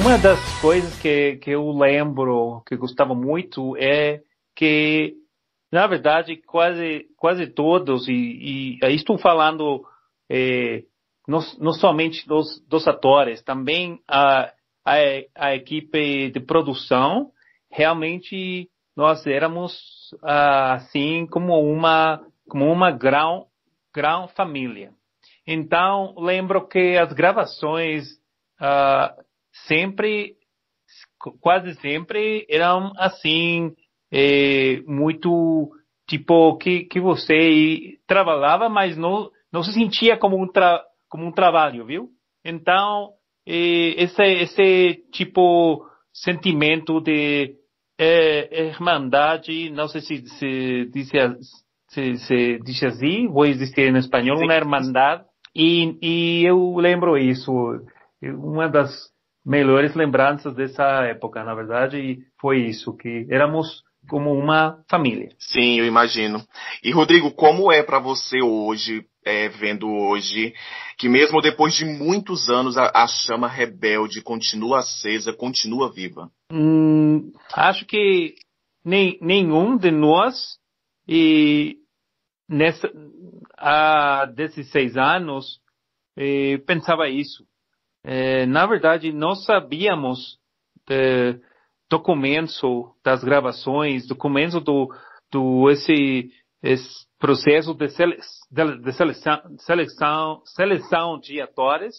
Uma 0.01 0.17
das 0.17 0.59
coisas 0.59 0.99
que, 0.99 1.35
que 1.37 1.51
eu 1.51 1.69
lembro 1.69 2.63
que 2.65 2.75
gostava 2.75 3.13
muito 3.13 3.77
é 3.77 4.21
que, 4.55 5.13
na 5.71 5.85
verdade, 5.85 6.37
quase, 6.37 7.05
quase 7.15 7.45
todos, 7.45 8.07
e, 8.07 8.13
e 8.13 8.79
aí 8.83 8.95
estou 8.95 9.19
falando 9.19 9.85
é, 10.27 10.85
não, 11.27 11.39
não 11.59 11.71
somente 11.71 12.27
dos, 12.27 12.59
dos 12.67 12.87
atores, 12.87 13.43
também 13.43 14.01
a, 14.07 14.51
a, 14.83 14.95
a 15.35 15.55
equipe 15.55 16.31
de 16.31 16.39
produção, 16.39 17.31
realmente 17.69 18.67
nós 18.97 19.27
éramos 19.27 20.15
assim 20.23 21.27
como 21.27 21.61
uma 21.61 22.25
como 22.49 22.65
uma 22.71 22.89
grão, 22.89 23.45
grão 23.93 24.27
família. 24.29 24.91
Então 25.45 26.15
lembro 26.17 26.67
que 26.67 26.97
as 26.97 27.13
gravações 27.13 28.13
uh, 28.59 29.30
sempre, 29.67 30.35
quase 31.39 31.75
sempre, 31.75 32.45
eram 32.49 32.91
assim, 32.97 33.71
é, 34.11 34.81
muito, 34.85 35.69
tipo, 36.07 36.57
que, 36.57 36.85
que 36.85 36.99
você 36.99 37.97
trabalhava, 38.07 38.69
mas 38.69 38.97
não, 38.97 39.29
não 39.51 39.63
se 39.63 39.73
sentia 39.73 40.17
como 40.17 40.41
um, 40.41 40.47
tra, 40.47 40.83
como 41.09 41.25
um 41.25 41.31
trabalho, 41.31 41.85
viu? 41.85 42.09
Então, 42.43 43.11
é, 43.47 44.03
esse, 44.03 44.23
esse 44.23 45.03
tipo, 45.11 45.85
sentimento 46.13 46.99
de 46.99 47.55
é, 47.99 48.67
irmandade, 48.67 49.69
não 49.69 49.87
sei 49.87 50.01
se 50.01 50.27
se 50.27 50.85
diz, 50.91 51.09
se, 51.89 52.15
se 52.17 52.59
diz 52.63 52.83
assim, 52.83 53.27
vou 53.27 53.45
existir 53.45 53.89
em 53.89 53.97
espanhol, 53.97 54.39
uma 54.39 54.55
irmandade, 54.55 55.23
e, 55.55 55.97
e 56.01 56.45
eu 56.45 56.75
lembro 56.77 57.17
isso, 57.17 57.51
uma 58.21 58.69
das 58.69 59.10
melhores 59.45 59.95
lembranças 59.95 60.55
dessa 60.55 60.83
época, 61.05 61.43
na 61.43 61.53
verdade, 61.53 62.19
foi 62.39 62.61
isso, 62.67 62.95
que 62.95 63.25
éramos 63.29 63.83
como 64.07 64.33
uma 64.33 64.83
família. 64.89 65.29
Sim, 65.37 65.79
eu 65.79 65.85
imagino. 65.85 66.43
E 66.83 66.91
Rodrigo, 66.91 67.31
como 67.31 67.71
é 67.71 67.83
para 67.83 67.99
você 67.99 68.41
hoje, 68.41 69.05
é, 69.23 69.47
vendo 69.49 69.87
hoje, 69.87 70.53
que 70.97 71.07
mesmo 71.07 71.41
depois 71.41 71.75
de 71.75 71.85
muitos 71.85 72.49
anos 72.49 72.77
a, 72.77 72.91
a 72.93 73.07
chama 73.07 73.47
rebelde 73.47 74.21
continua 74.21 74.79
acesa, 74.79 75.33
continua 75.33 75.91
viva? 75.91 76.31
Hum, 76.51 77.31
acho 77.53 77.85
que 77.85 78.35
nem, 78.83 79.17
nenhum 79.21 79.77
de 79.77 79.91
nós 79.91 80.57
e 81.07 81.77
nessa 82.49 82.91
há 83.57 84.25
16 84.25 84.97
anos 84.97 85.59
eh, 86.17 86.57
pensava 86.65 87.07
isso. 87.07 87.45
É, 88.03 88.45
na 88.45 88.65
verdade, 88.65 89.11
nós 89.11 89.45
sabíamos 89.45 90.39
é, 90.89 91.35
do 91.89 91.99
começo 91.99 92.95
das 93.03 93.23
gravações, 93.23 94.07
do 94.07 94.15
começo 94.15 94.59
do, 94.59 94.89
do 95.31 95.69
esse, 95.69 96.31
esse 96.63 97.05
processo 97.19 97.73
de, 97.73 97.89
sele, 97.89 98.17
de, 98.49 98.77
de 98.79 98.93
seleção, 98.93 99.41
seleção, 99.59 100.41
seleção 100.45 101.19
de 101.19 101.41
atores, 101.41 101.95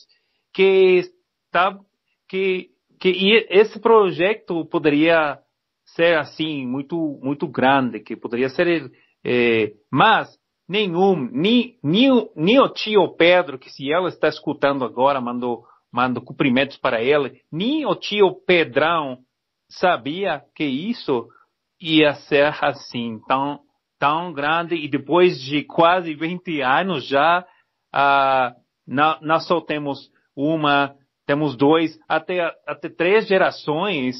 que, 0.53 1.03
tá, 1.51 1.79
que, 2.29 2.71
que 2.99 3.47
esse 3.49 3.79
projeto 3.79 4.65
poderia 4.67 5.39
ser 5.85 6.19
assim 6.19 6.67
muito 6.67 7.21
muito 7.23 7.47
grande, 7.47 8.01
que 8.01 8.17
poderia 8.17 8.49
ser, 8.49 8.91
é, 9.25 9.73
mas 9.91 10.29
nenhum, 10.69 11.29
nem, 11.31 11.79
nem, 11.83 12.31
nem 12.35 12.61
o 12.61 12.69
tio 12.69 13.15
Pedro, 13.17 13.59
que 13.59 13.71
se 13.71 13.93
ela 13.93 14.09
está 14.09 14.29
escutando 14.29 14.85
agora, 14.85 15.21
mandou 15.21 15.65
mando 15.93 16.23
cumprimentos 16.23 16.77
para 16.77 17.03
ele. 17.03 17.41
Nem 17.51 17.85
o 17.85 17.95
tio 17.95 18.35
Pedrão 18.47 19.19
sabia 19.69 20.43
que 20.55 20.65
isso 20.65 21.29
ia 21.81 22.15
ser 22.15 22.55
assim, 22.65 23.21
tão, 23.27 23.61
tão 23.99 24.33
grande. 24.33 24.75
E 24.75 24.89
depois 24.89 25.41
de 25.41 25.65
quase 25.65 26.15
20 26.15 26.63
anos 26.63 27.07
já, 27.07 27.45
uh, 27.95 28.63
nós 28.87 29.47
só 29.47 29.61
temos 29.61 30.11
uma, 30.35 30.95
temos 31.27 31.57
dois, 31.57 31.99
até, 32.09 32.41
até 32.67 32.89
três 32.89 33.27
gerações 33.27 34.17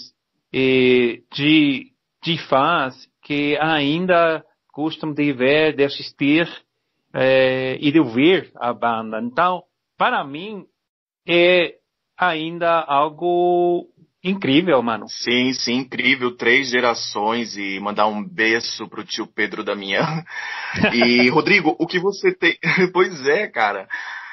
eh, 0.53 1.23
de, 1.33 1.87
de 2.23 2.39
fãs 2.49 2.95
que 3.23 3.57
ainda 3.59 4.45
gostam 4.75 5.13
de 5.13 5.33
ver, 5.33 5.75
de 5.75 5.85
assistir 5.85 6.49
eh, 7.15 7.79
e 7.81 7.91
de 7.91 7.99
ouvir 7.99 8.51
a 8.57 8.73
banda. 8.73 9.21
Então, 9.21 9.63
para 9.97 10.23
mim, 10.25 10.65
é 11.29 11.75
ainda 12.19 12.81
algo 12.81 13.89
incrível, 14.23 14.81
mano. 14.83 15.07
Sim, 15.09 15.53
sim, 15.53 15.79
incrível. 15.79 16.37
Três 16.37 16.71
gerações 16.71 17.57
e 17.57 17.81
mandar 17.81 18.07
um 18.07 18.23
beijo 18.23 18.89
pro 18.89 19.05
tio 19.05 19.27
Pedro 19.27 19.65
Damião. 19.65 20.03
E, 20.95 21.29
Rodrigo, 21.29 21.77
o 21.79 21.87
que 21.87 21.99
você 21.99 22.35
tem. 22.35 22.57
pois 22.95 23.27
é, 23.27 23.47
cara. 23.47 23.87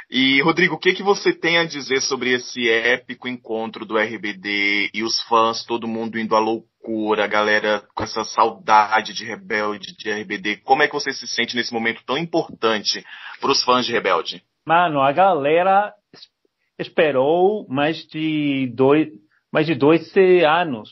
E, 0.09 0.41
Rodrigo, 0.41 0.75
o 0.75 0.79
que, 0.79 0.93
que 0.93 1.03
você 1.03 1.33
tem 1.33 1.57
a 1.57 1.65
dizer 1.65 2.01
sobre 2.01 2.31
esse 2.33 2.67
épico 2.67 3.27
encontro 3.27 3.85
do 3.85 3.97
RBD 3.97 4.89
e 4.93 5.03
os 5.03 5.21
fãs, 5.23 5.65
todo 5.65 5.87
mundo 5.87 6.17
indo 6.17 6.35
à 6.35 6.39
loucura, 6.39 7.25
a 7.25 7.27
galera 7.27 7.83
com 7.93 8.03
essa 8.03 8.23
saudade 8.23 9.13
de 9.13 9.23
Rebelde, 9.25 9.95
de 9.95 10.09
RBD? 10.09 10.61
Como 10.63 10.81
é 10.81 10.87
que 10.87 10.93
você 10.93 11.11
se 11.11 11.27
sente 11.27 11.55
nesse 11.55 11.71
momento 11.71 12.01
tão 12.05 12.17
importante 12.17 13.05
para 13.39 13.51
os 13.51 13.61
fãs 13.63 13.85
de 13.85 13.91
Rebelde? 13.91 14.41
Mano, 14.65 15.01
a 15.01 15.11
galera 15.11 15.93
esperou 16.79 17.67
mais 17.67 18.07
de 18.07 18.71
dois, 18.73 19.09
mais 19.51 19.67
de 19.67 19.75
dois 19.75 20.11
anos. 20.47 20.89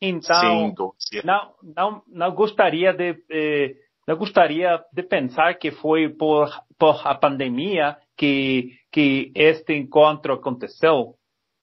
Então, 0.00 0.72
Sim, 0.98 1.20
não, 1.24 1.54
não, 1.62 2.02
não 2.06 2.34
gostaria 2.34 2.92
de, 2.92 3.16
eh, 3.30 3.74
não 4.06 4.16
gostaria 4.16 4.80
de 4.92 5.02
pensar 5.02 5.54
que 5.54 5.72
foi 5.72 6.08
por, 6.08 6.48
por 6.78 7.00
a 7.04 7.14
pandemia 7.14 7.96
que, 8.16 8.78
que 8.92 9.32
este 9.34 9.74
encontro 9.74 10.34
aconteceu. 10.34 11.14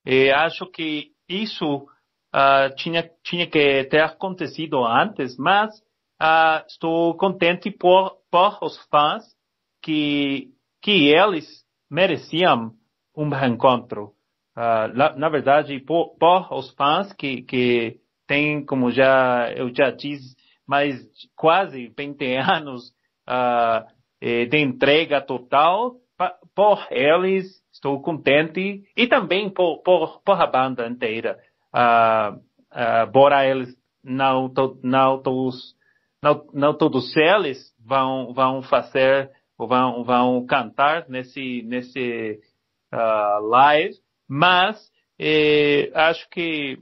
E 0.05 0.29
acho 0.31 0.65
que 0.65 1.11
isso 1.29 1.87
uh, 2.35 2.75
tinha, 2.75 3.09
tinha 3.23 3.47
que 3.47 3.85
ter 3.85 4.01
acontecido 4.01 4.83
antes, 4.83 5.37
mas 5.37 5.73
uh, 6.21 6.65
estou 6.67 7.15
contente 7.15 7.71
por, 7.71 8.17
por 8.29 8.57
os 8.61 8.77
fãs 8.87 9.23
que, 9.81 10.49
que 10.81 11.07
eles 11.09 11.63
mereciam 11.89 12.73
um 13.15 13.29
reencontro. 13.29 14.13
Uh, 14.55 14.87
na, 14.93 15.15
na, 15.15 15.29
verdade, 15.29 15.79
por, 15.79 16.15
por, 16.19 16.53
os 16.53 16.71
fãs 16.75 17.11
que, 17.13 17.41
que 17.41 17.97
têm, 18.27 18.63
como 18.65 18.91
já 18.91 19.51
eu 19.55 19.73
já 19.73 19.89
disse, 19.89 20.35
mais 20.67 21.03
quase 21.35 21.91
20 21.97 22.35
anos 22.35 22.89
uh, 23.27 23.85
de 24.21 24.57
entrega 24.57 25.21
total, 25.21 25.95
por 26.55 26.87
eles 26.91 27.61
estou 27.71 28.01
contente 28.01 28.83
e 28.95 29.07
também 29.07 29.49
por, 29.49 29.81
por, 29.81 30.21
por 30.23 30.39
a 30.39 30.47
banda 30.47 30.87
inteira. 30.87 31.37
Uh, 31.73 32.37
uh, 32.37 33.07
embora 33.07 33.45
eles 33.45 33.75
não, 34.03 34.49
to, 34.49 34.79
não, 34.83 35.21
todos, 35.21 35.75
não, 36.21 36.45
não 36.53 36.77
todos 36.77 37.15
eles 37.17 37.73
vão, 37.83 38.33
vão 38.33 38.61
fazer 38.61 39.31
vão, 39.57 40.03
vão 40.03 40.45
cantar 40.45 41.07
nesse, 41.09 41.63
nesse 41.63 42.39
uh, 42.93 43.41
live, 43.49 43.95
mas 44.29 44.79
eh, 45.19 45.91
acho 45.93 46.29
que 46.29 46.77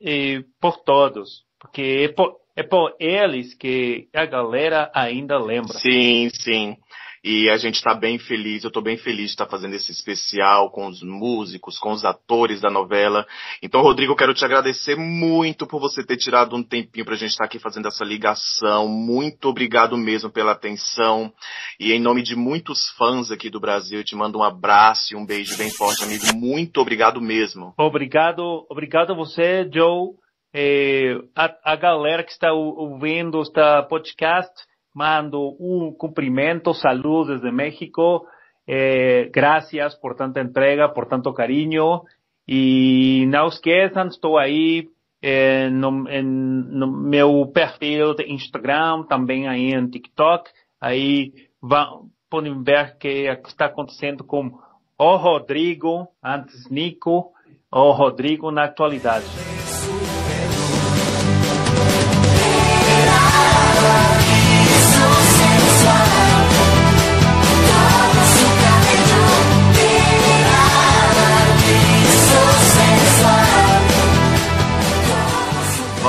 eh, 0.00 0.44
por 0.60 0.82
todos, 0.84 1.44
porque 1.58 2.12
por, 2.16 2.36
é 2.56 2.62
por 2.62 2.94
eles 3.00 3.54
que 3.54 4.08
a 4.14 4.26
galera 4.26 4.90
ainda 4.94 5.38
lembra. 5.38 5.78
Sim, 5.78 6.28
sim. 6.34 6.76
E 7.24 7.48
a 7.48 7.56
gente 7.56 7.76
está 7.76 7.94
bem 7.94 8.18
feliz, 8.18 8.64
eu 8.64 8.68
estou 8.68 8.82
bem 8.82 8.96
feliz 8.96 9.26
de 9.26 9.32
estar 9.32 9.46
fazendo 9.46 9.74
esse 9.74 9.92
especial 9.92 10.70
com 10.70 10.88
os 10.88 11.02
músicos, 11.02 11.78
com 11.78 11.92
os 11.92 12.04
atores 12.04 12.60
da 12.60 12.68
novela. 12.68 13.24
Então, 13.62 13.80
Rodrigo, 13.80 14.12
eu 14.12 14.16
quero 14.16 14.34
te 14.34 14.44
agradecer 14.44 14.96
muito 14.96 15.64
por 15.64 15.80
você 15.80 16.04
ter 16.04 16.16
tirado 16.16 16.56
um 16.56 16.64
tempinho 16.64 17.04
para 17.04 17.14
a 17.14 17.16
gente 17.16 17.30
estar 17.30 17.44
aqui 17.44 17.60
fazendo 17.60 17.86
essa 17.86 18.04
ligação. 18.04 18.88
Muito 18.88 19.48
obrigado 19.48 19.96
mesmo 19.96 20.30
pela 20.30 20.50
atenção. 20.50 21.32
E 21.78 21.92
em 21.92 22.00
nome 22.00 22.24
de 22.24 22.34
muitos 22.34 22.90
fãs 22.98 23.30
aqui 23.30 23.48
do 23.48 23.60
Brasil, 23.60 24.00
eu 24.00 24.04
te 24.04 24.16
mando 24.16 24.38
um 24.38 24.42
abraço 24.42 25.14
e 25.14 25.16
um 25.16 25.24
beijo 25.24 25.56
bem 25.56 25.70
forte, 25.70 26.02
amigo. 26.02 26.24
Muito 26.34 26.80
obrigado 26.80 27.20
mesmo. 27.20 27.72
Obrigado, 27.78 28.66
obrigado 28.68 29.12
a 29.12 29.16
você, 29.16 29.68
Joe. 29.72 30.10
Eh, 30.52 31.14
a, 31.36 31.72
a 31.72 31.76
galera 31.76 32.24
que 32.24 32.32
está 32.32 32.52
ouvindo 32.52 33.40
este 33.40 33.60
podcast 33.88 34.52
mando 34.94 35.50
un 35.58 35.94
cumplimiento, 35.94 36.74
salud 36.74 37.28
desde 37.28 37.50
México. 37.50 38.26
Eh, 38.66 39.30
gracias 39.32 39.96
por 39.96 40.16
tanta 40.16 40.40
entrega, 40.40 40.92
por 40.92 41.08
tanto 41.08 41.32
cariño. 41.34 42.02
Y 42.46 43.24
no 43.28 43.48
esqueçam, 43.48 44.08
estou 44.08 44.38
aí 44.38 44.88
eh, 45.22 45.70
no, 45.70 45.90
no 45.90 46.86
meu 46.86 47.46
perfil 47.46 48.14
de 48.14 48.24
Instagram, 48.24 49.04
também 49.04 49.48
aí 49.48 49.72
em 49.72 49.88
TikTok. 49.88 50.50
Aí 50.80 51.32
vão, 51.60 52.08
podem 52.28 52.62
ver 52.62 52.96
que 52.98 53.28
está 53.46 53.66
acontecendo 53.66 54.24
com 54.24 54.58
o 54.98 55.16
Rodrigo, 55.16 56.08
antes 56.22 56.68
Nico, 56.68 57.32
o 57.70 57.92
Rodrigo 57.92 58.50
na 58.50 58.64
atualidade. 58.64 59.26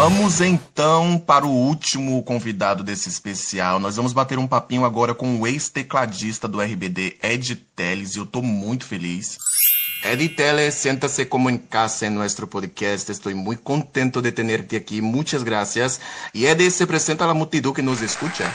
Vamos 0.04 0.42
então 0.42 1.18
para 1.18 1.46
o 1.46 1.50
último 1.50 2.22
convidado 2.24 2.84
desse 2.84 3.08
especial. 3.08 3.80
Nós 3.80 3.96
vamos 3.96 4.12
bater 4.12 4.38
um 4.38 4.46
papinho 4.46 4.84
agora 4.84 5.16
com 5.16 5.40
o 5.40 5.48
ex-tecladista 5.48 6.46
do 6.46 6.60
RBD, 6.60 7.20
Ed 7.24 7.56
Teles, 7.74 8.14
e 8.14 8.18
eu 8.18 8.26
estou 8.26 8.44
muito 8.44 8.86
feliz. 8.86 9.38
Ed 10.04 10.28
Teles, 10.28 10.74
senta-se 10.74 11.24
como 11.26 11.50
em 11.50 11.58
casa 11.58 12.06
em 12.06 12.10
nosso 12.10 12.46
podcast. 12.48 13.14
Estou 13.14 13.34
muito 13.34 13.64
contento 13.64 14.22
de 14.22 14.34
tenerte 14.34 14.76
aqui. 14.76 15.00
Muitas 15.00 15.42
gracias. 15.42 16.02
E 16.34 16.48
Ed, 16.48 16.70
se 16.70 16.84
apresenta 16.84 17.24
a 17.24 17.34
multidão 17.34 17.72
que 17.72 17.82
nos 17.82 18.02
escucha. 18.02 18.54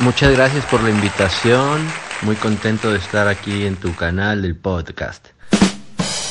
Muchas 0.00 0.34
gracias 0.34 0.66
por 0.66 0.82
la 0.82 0.90
invitación. 0.90 1.80
Muy 2.20 2.36
contento 2.36 2.90
de 2.90 2.98
estar 2.98 3.26
aquí 3.26 3.64
en 3.64 3.76
tu 3.76 3.94
canal 3.94 4.42
del 4.42 4.54
podcast. 4.54 5.35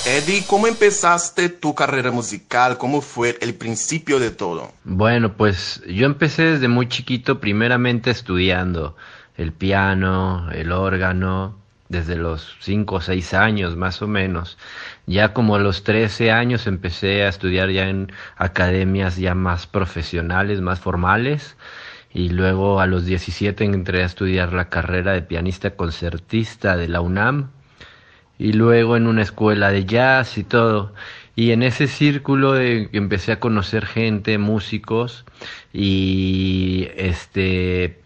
Eddie, 0.08 0.43
¿cómo 0.45 0.68
empezaste 0.68 1.49
tu 1.49 1.74
carrera 1.74 2.12
musical? 2.12 2.78
¿Cómo 2.78 3.01
fue 3.01 3.39
el 3.41 3.56
principio 3.56 4.20
de 4.20 4.30
todo? 4.30 4.72
Bueno, 4.84 5.34
pues 5.34 5.82
yo 5.88 6.06
empecé 6.06 6.43
desde 6.43 6.68
muy 6.68 6.88
chiquito, 6.88 7.39
primeramente 7.39 8.12
estudiando 8.12 8.95
el 9.36 9.51
piano, 9.51 10.47
el 10.51 10.72
órgano, 10.72 11.58
desde 11.89 12.18
los 12.18 12.56
5 12.60 12.95
o 12.95 13.01
6 13.01 13.34
años 13.34 13.76
más 13.76 14.03
o 14.03 14.08
menos. 14.08 14.60
Ya 15.08 15.34
como 15.34 15.56
a 15.56 15.60
los 15.60 15.84
13 15.84 16.30
años 16.30 16.68
empecé 16.68 17.24
a 17.24 17.30
estudiar 17.30 17.72
ya 17.72 17.89
en 17.89 18.12
academias 18.38 19.18
ya 19.18 19.34
más 19.34 19.66
profesionales, 19.66 20.62
más 20.62 20.80
formales. 20.80 21.58
Y 22.14 22.30
luego 22.30 22.80
a 22.80 22.86
los 22.86 23.06
17 23.06 23.64
entré 23.64 24.03
a 24.03 24.06
estudiar 24.06 24.53
la 24.53 24.70
carrera 24.70 25.14
de 25.14 25.24
pianista 25.24 25.72
concertista 25.72 26.78
de 26.78 26.89
la 26.89 27.01
UNAM 27.01 27.55
y 28.38 28.54
luego 28.54 28.98
en 28.98 29.08
una 29.08 29.22
escuela 29.22 29.72
de 29.72 29.86
jazz 29.86 30.38
y 30.38 30.44
todo. 30.44 30.94
Y 31.36 31.52
en 31.52 31.64
ese 31.64 31.88
círculo 31.88 32.54
de, 32.54 32.90
empecé 32.94 33.34
a 33.34 33.40
conocer 33.40 33.86
gente, 33.86 34.38
músicos, 34.38 35.26
y 35.74 36.88
este 36.96 38.00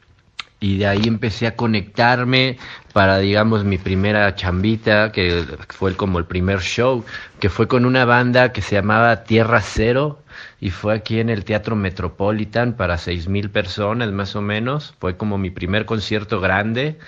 y 0.62 0.78
de 0.80 0.88
ahí 0.88 1.02
empecé 1.06 1.48
a 1.48 1.56
conectarme 1.56 2.58
para 2.92 3.20
digamos 3.20 3.64
mi 3.64 3.78
primera 3.78 4.36
chambita 4.36 5.12
que 5.12 5.46
fue 5.70 5.96
como 5.96 6.20
el 6.20 6.26
primer 6.26 6.60
show 6.60 7.06
que 7.40 7.50
fue 7.50 7.68
con 7.68 7.86
una 7.86 8.04
banda 8.06 8.52
que 8.52 8.62
se 8.62 8.76
llamaba 8.76 9.24
Tierra 9.24 9.62
Cero 9.62 10.22
y 10.60 10.72
fue 10.72 10.96
aquí 10.96 11.20
en 11.20 11.30
el 11.30 11.46
Teatro 11.46 11.76
Metropolitan 11.76 12.74
para 12.74 12.98
seis 12.98 13.30
mil 13.30 13.50
personas 13.50 14.12
más 14.12 14.36
o 14.36 14.42
menos 14.42 14.96
fue 15.00 15.16
como 15.16 15.38
mi 15.38 15.50
primer 15.50 15.86
concierto 15.86 16.42
grande 16.42 17.00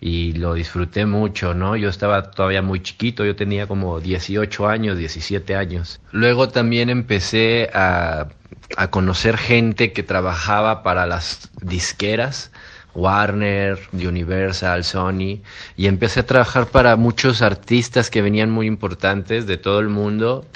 y 0.00 0.32
lo 0.32 0.54
disfruté 0.54 1.04
mucho, 1.04 1.52
¿no? 1.52 1.76
Yo 1.76 1.90
estaba 1.90 2.30
todavía 2.30 2.62
muy 2.62 2.80
chiquito, 2.80 3.24
yo 3.24 3.36
tenía 3.36 3.66
como 3.66 4.00
18 4.00 4.66
años, 4.66 4.96
17 4.96 5.54
años. 5.54 6.00
Luego 6.10 6.48
también 6.48 6.88
empecé 6.88 7.70
a, 7.74 8.28
a 8.76 8.90
conocer 8.90 9.36
gente 9.36 9.92
que 9.92 10.02
trabajaba 10.02 10.82
para 10.82 11.06
las 11.06 11.50
disqueras, 11.60 12.50
Warner, 12.94 13.78
Universal, 13.92 14.84
Sony, 14.84 15.42
y 15.76 15.86
empecé 15.86 16.20
a 16.20 16.26
trabajar 16.26 16.66
para 16.66 16.96
muchos 16.96 17.42
artistas 17.42 18.10
que 18.10 18.22
venían 18.22 18.50
muy 18.50 18.66
importantes 18.66 19.46
de 19.46 19.58
todo 19.58 19.80
el 19.80 19.88
mundo 19.88 20.46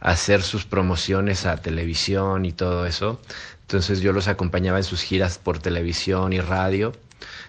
a 0.00 0.10
hacer 0.10 0.42
sus 0.42 0.64
promociones 0.64 1.44
a 1.44 1.56
televisión 1.56 2.44
y 2.44 2.52
todo 2.52 2.86
eso. 2.86 3.20
Entonces 3.62 4.00
yo 4.00 4.12
los 4.12 4.28
acompañaba 4.28 4.78
en 4.78 4.84
sus 4.84 5.02
giras 5.02 5.38
por 5.38 5.58
televisión 5.58 6.32
y 6.32 6.40
radio 6.40 6.92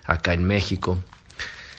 acá 0.05 0.33
en 0.33 0.45
México. 0.45 0.97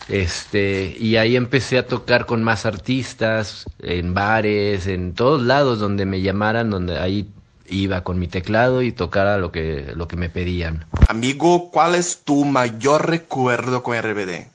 Este, 0.08 0.96
y 0.98 1.16
ahí 1.16 1.36
empecé 1.36 1.76
a 1.76 1.86
tocar 1.86 2.24
con 2.24 2.42
más 2.42 2.64
artistas, 2.64 3.66
en 3.80 4.14
bares, 4.14 4.86
en 4.86 5.14
todos 5.14 5.42
lados 5.42 5.78
donde 5.80 6.06
me 6.06 6.22
llamaran, 6.22 6.70
donde 6.70 6.98
ahí 6.98 7.28
iba 7.68 8.02
con 8.02 8.18
mi 8.18 8.26
teclado 8.26 8.80
y 8.80 8.92
tocara 8.92 9.36
lo 9.36 9.52
que, 9.52 9.92
lo 9.94 10.08
que 10.08 10.16
me 10.16 10.30
pedían. 10.30 10.86
Amigo, 11.08 11.70
¿cuál 11.70 11.94
es 11.94 12.22
tu 12.24 12.46
mayor 12.46 13.10
recuerdo 13.10 13.82
con 13.82 14.00
RBD? 14.00 14.46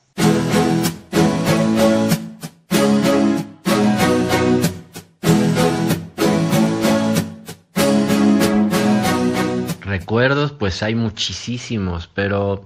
Recuerdos, 9.82 10.50
pues 10.50 10.82
hay 10.82 10.96
muchísimos, 10.96 12.10
pero 12.12 12.64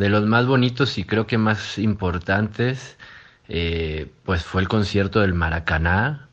de 0.00 0.08
los 0.08 0.26
más 0.26 0.46
bonitos 0.46 0.96
y 0.96 1.04
creo 1.04 1.26
que 1.26 1.36
más 1.36 1.78
importantes, 1.78 2.96
eh, 3.48 4.10
pues 4.24 4.42
fue 4.42 4.62
el 4.62 4.68
concierto 4.68 5.20
del 5.20 5.34
Maracaná. 5.34 6.28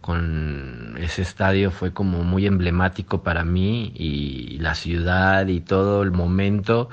Con 0.00 0.96
ese 0.98 1.22
estadio 1.22 1.70
fue 1.70 1.92
como 1.92 2.24
muy 2.24 2.44
emblemático 2.44 3.22
para 3.22 3.44
mí 3.44 3.92
y 3.94 4.58
la 4.58 4.74
ciudad 4.74 5.46
y 5.46 5.60
todo 5.60 6.02
el 6.02 6.10
momento 6.10 6.90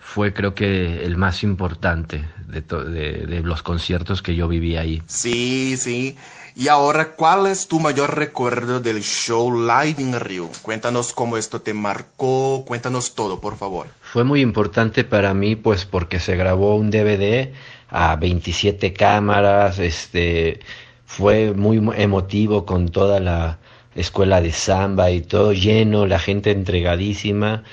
fue 0.00 0.32
creo 0.32 0.54
que 0.54 1.04
el 1.04 1.16
más 1.16 1.42
importante 1.42 2.24
de, 2.46 2.62
de, 2.62 3.42
los 3.42 3.62
conciertos 3.62 4.22
que 4.22 4.36
yo 4.36 4.46
viví 4.46 4.76
ahí. 4.76 5.02
Sí, 5.06 5.76
sí. 5.76 6.16
Y 6.58 6.68
ahora, 6.68 7.10
¿cuál 7.16 7.48
es 7.48 7.68
tu 7.68 7.78
mayor 7.80 8.16
recuerdo 8.16 8.80
del 8.80 9.02
show 9.02 9.52
Live 9.52 9.96
in 9.98 10.18
Rio? 10.18 10.48
Cuéntanos 10.62 11.12
cómo 11.12 11.36
esto 11.36 11.60
te 11.60 11.74
marcó, 11.74 12.64
cuéntanos 12.66 13.14
todo, 13.14 13.42
por 13.42 13.58
favor. 13.58 13.88
Fue 14.00 14.24
muy 14.24 14.40
importante 14.40 15.04
para 15.04 15.34
mí, 15.34 15.54
pues 15.54 15.84
porque 15.84 16.18
se 16.18 16.34
grabó 16.34 16.76
un 16.76 16.90
DVD 16.90 17.52
a 17.90 18.16
27 18.16 18.94
cámaras, 18.94 19.78
este, 19.78 20.60
fue 21.04 21.52
muy 21.52 21.76
emotivo 21.94 22.64
con 22.64 22.88
toda 22.88 23.20
la 23.20 23.58
escuela 23.94 24.40
de 24.40 24.52
samba 24.52 25.10
y 25.10 25.20
todo 25.20 25.52
lleno, 25.52 26.06
la 26.06 26.18
gente 26.18 26.52
entregadísima. 26.52 27.64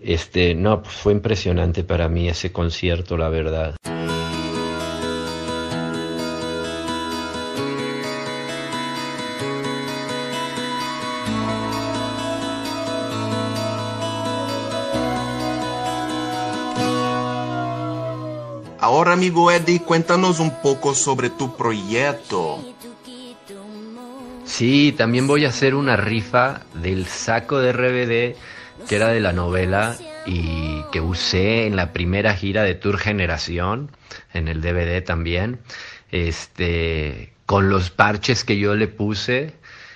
Este, 0.00 0.56
no, 0.56 0.82
pues 0.82 0.96
fue 0.96 1.12
impresionante 1.12 1.84
para 1.84 2.08
mí 2.08 2.28
ese 2.28 2.50
concierto, 2.50 3.16
la 3.16 3.28
verdad. 3.28 3.76
Amigo 19.12 19.50
Eddie, 19.50 19.80
cuéntanos 19.80 20.40
un 20.40 20.60
poco 20.62 20.94
sobre 20.94 21.30
tu 21.30 21.56
proyecto. 21.56 22.58
Sí, 24.44 24.94
también 24.96 25.26
voy 25.26 25.44
a 25.44 25.48
hacer 25.48 25.74
una 25.74 25.96
rifa 25.96 26.62
del 26.74 27.06
saco 27.06 27.58
de 27.60 27.72
RBD 27.72 28.36
que 28.88 28.96
era 28.96 29.08
de 29.08 29.20
la 29.20 29.32
novela 29.32 29.96
y 30.26 30.82
que 30.90 31.00
usé 31.00 31.66
en 31.66 31.76
la 31.76 31.92
primera 31.92 32.34
gira 32.34 32.62
de 32.62 32.74
Tour 32.74 32.98
Generación, 32.98 33.90
en 34.32 34.48
el 34.48 34.60
DVD 34.60 35.02
también, 35.04 35.60
este, 36.10 37.32
con 37.46 37.68
los 37.68 37.90
parches 37.90 38.44
que 38.44 38.58
yo 38.58 38.74
le 38.74 38.88
puse 38.88 39.54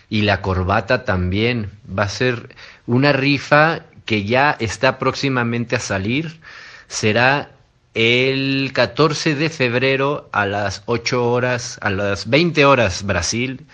y 0.09 0.23
la 0.23 0.43
corbata 0.43 1.05
también. 1.05 1.71
Va 1.87 2.05
a 2.05 2.09
ser 2.09 2.55
una 2.87 3.13
rifa 3.13 3.83
que 4.05 4.25
ya 4.25 4.57
está 4.61 4.99
próximamente 4.99 5.77
a 5.77 5.81
salir 5.81 6.41
será 6.89 7.51
el 7.97 8.73
14 8.75 9.37
de 9.37 9.49
febrero 9.49 10.29
a 10.31 10.45
las 10.45 10.83
8 10.85 11.31
horas, 11.33 11.79
a 11.81 11.89
las 11.89 12.29
20 12.29 12.67
horas 12.67 13.05
Brasil, 13.07 13.65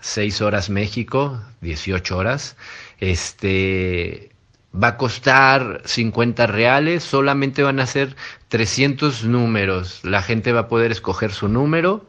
6 0.00 0.42
horas 0.42 0.68
México, 0.68 1.40
18 1.62 2.14
horas. 2.14 2.58
Este 3.00 4.32
va 4.74 4.88
a 4.88 4.96
costar 4.98 5.80
50 5.86 6.46
reales, 6.46 7.04
solamente 7.04 7.62
van 7.62 7.80
a 7.80 7.86
ser 7.86 8.16
300 8.48 9.24
números. 9.24 10.00
La 10.02 10.20
gente 10.20 10.52
va 10.52 10.60
a 10.60 10.68
poder 10.68 10.92
escoger 10.92 11.32
su 11.32 11.48
número 11.48 12.04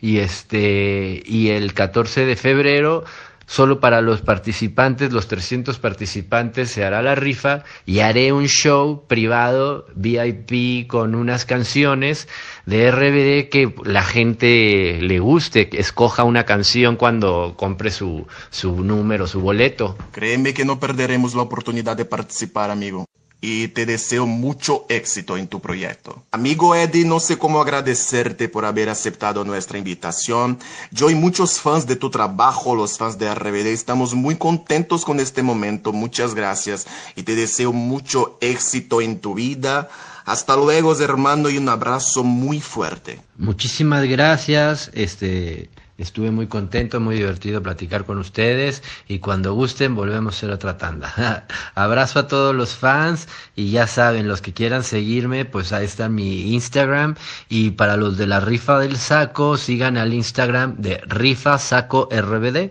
y 0.00 0.20
este 0.20 1.22
y 1.26 1.50
el 1.50 1.74
14 1.74 2.24
de 2.24 2.36
febrero 2.36 3.04
solo 3.48 3.80
para 3.80 4.02
los 4.02 4.20
participantes, 4.20 5.10
los 5.10 5.26
300 5.26 5.78
participantes 5.78 6.70
se 6.70 6.84
hará 6.84 7.00
la 7.02 7.14
rifa 7.14 7.64
y 7.86 8.00
haré 8.00 8.30
un 8.32 8.46
show 8.46 9.06
privado 9.08 9.86
VIP 9.96 10.86
con 10.86 11.14
unas 11.14 11.46
canciones 11.46 12.28
de 12.66 12.90
RBD 12.90 13.48
que 13.48 13.74
la 13.84 14.04
gente 14.04 14.98
le 15.00 15.18
guste, 15.18 15.70
que 15.70 15.80
escoja 15.80 16.24
una 16.24 16.44
canción 16.44 16.96
cuando 16.96 17.54
compre 17.56 17.90
su, 17.90 18.26
su 18.50 18.84
número, 18.84 19.26
su 19.26 19.40
boleto. 19.40 19.96
Créeme 20.12 20.52
que 20.52 20.66
no 20.66 20.78
perderemos 20.78 21.34
la 21.34 21.42
oportunidad 21.42 21.96
de 21.96 22.04
participar, 22.04 22.70
amigo. 22.70 23.06
Y 23.40 23.68
te 23.68 23.86
deseo 23.86 24.26
mucho 24.26 24.84
éxito 24.88 25.36
en 25.36 25.46
tu 25.46 25.60
proyecto. 25.60 26.24
Amigo 26.32 26.74
Eddie, 26.74 27.04
no 27.04 27.20
sé 27.20 27.38
cómo 27.38 27.60
agradecerte 27.60 28.48
por 28.48 28.64
haber 28.64 28.88
aceptado 28.88 29.44
nuestra 29.44 29.78
invitación. 29.78 30.58
Yo 30.90 31.08
y 31.08 31.14
muchos 31.14 31.60
fans 31.60 31.86
de 31.86 31.96
tu 31.96 32.10
trabajo, 32.10 32.74
los 32.74 32.98
fans 32.98 33.18
de 33.18 33.32
RBD, 33.32 33.68
estamos 33.68 34.14
muy 34.14 34.36
contentos 34.36 35.04
con 35.04 35.20
este 35.20 35.42
momento. 35.42 35.92
Muchas 35.92 36.34
gracias 36.34 36.86
y 37.14 37.22
te 37.22 37.36
deseo 37.36 37.72
mucho 37.72 38.38
éxito 38.40 39.00
en 39.00 39.20
tu 39.20 39.34
vida. 39.34 39.88
Hasta 40.24 40.56
luego, 40.56 40.94
hermano, 41.00 41.48
y 41.48 41.56
un 41.56 41.68
abrazo 41.68 42.22
muy 42.22 42.60
fuerte. 42.60 43.20
Muchísimas 43.38 44.04
gracias. 44.04 44.90
Este, 44.92 45.70
Estuve 45.98 46.30
muy 46.30 46.46
contento, 46.46 47.00
muy 47.00 47.16
divertido 47.16 47.60
platicar 47.60 48.04
con 48.04 48.18
ustedes 48.18 48.84
y 49.08 49.18
cuando 49.18 49.54
gusten 49.54 49.96
volvemos 49.96 50.32
a 50.32 50.36
hacer 50.36 50.50
otra 50.52 50.78
tanda. 50.78 51.44
Abrazo 51.74 52.20
a 52.20 52.28
todos 52.28 52.54
los 52.54 52.76
fans 52.76 53.28
y 53.56 53.72
ya 53.72 53.88
saben, 53.88 54.28
los 54.28 54.40
que 54.40 54.52
quieran 54.52 54.84
seguirme, 54.84 55.44
pues 55.44 55.72
ahí 55.72 55.84
está 55.84 56.08
mi 56.08 56.54
Instagram 56.54 57.16
y 57.48 57.70
para 57.70 57.96
los 57.96 58.16
de 58.16 58.28
la 58.28 58.38
rifa 58.38 58.78
del 58.78 58.96
saco, 58.96 59.56
sigan 59.56 59.96
al 59.96 60.14
Instagram 60.14 60.76
de 60.76 60.98
rifa 60.98 61.58
saco 61.58 62.08
RBD 62.12 62.70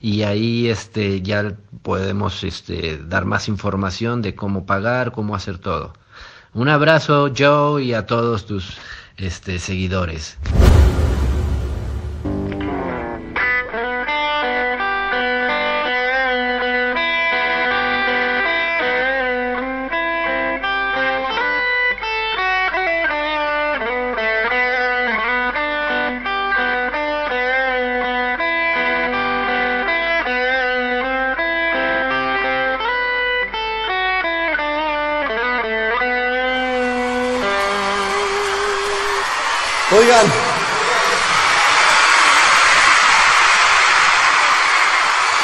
y 0.00 0.22
ahí 0.22 0.68
este 0.68 1.22
ya 1.22 1.52
podemos 1.82 2.44
este 2.44 2.98
dar 2.98 3.24
más 3.24 3.48
información 3.48 4.22
de 4.22 4.36
cómo 4.36 4.64
pagar, 4.64 5.10
cómo 5.10 5.34
hacer 5.34 5.58
todo. 5.58 5.94
Un 6.54 6.68
abrazo 6.68 7.32
Joe 7.36 7.82
y 7.82 7.94
a 7.94 8.06
todos 8.06 8.46
tus 8.46 8.76
este 9.16 9.58
seguidores. 9.58 10.38
Oigan. 39.92 40.26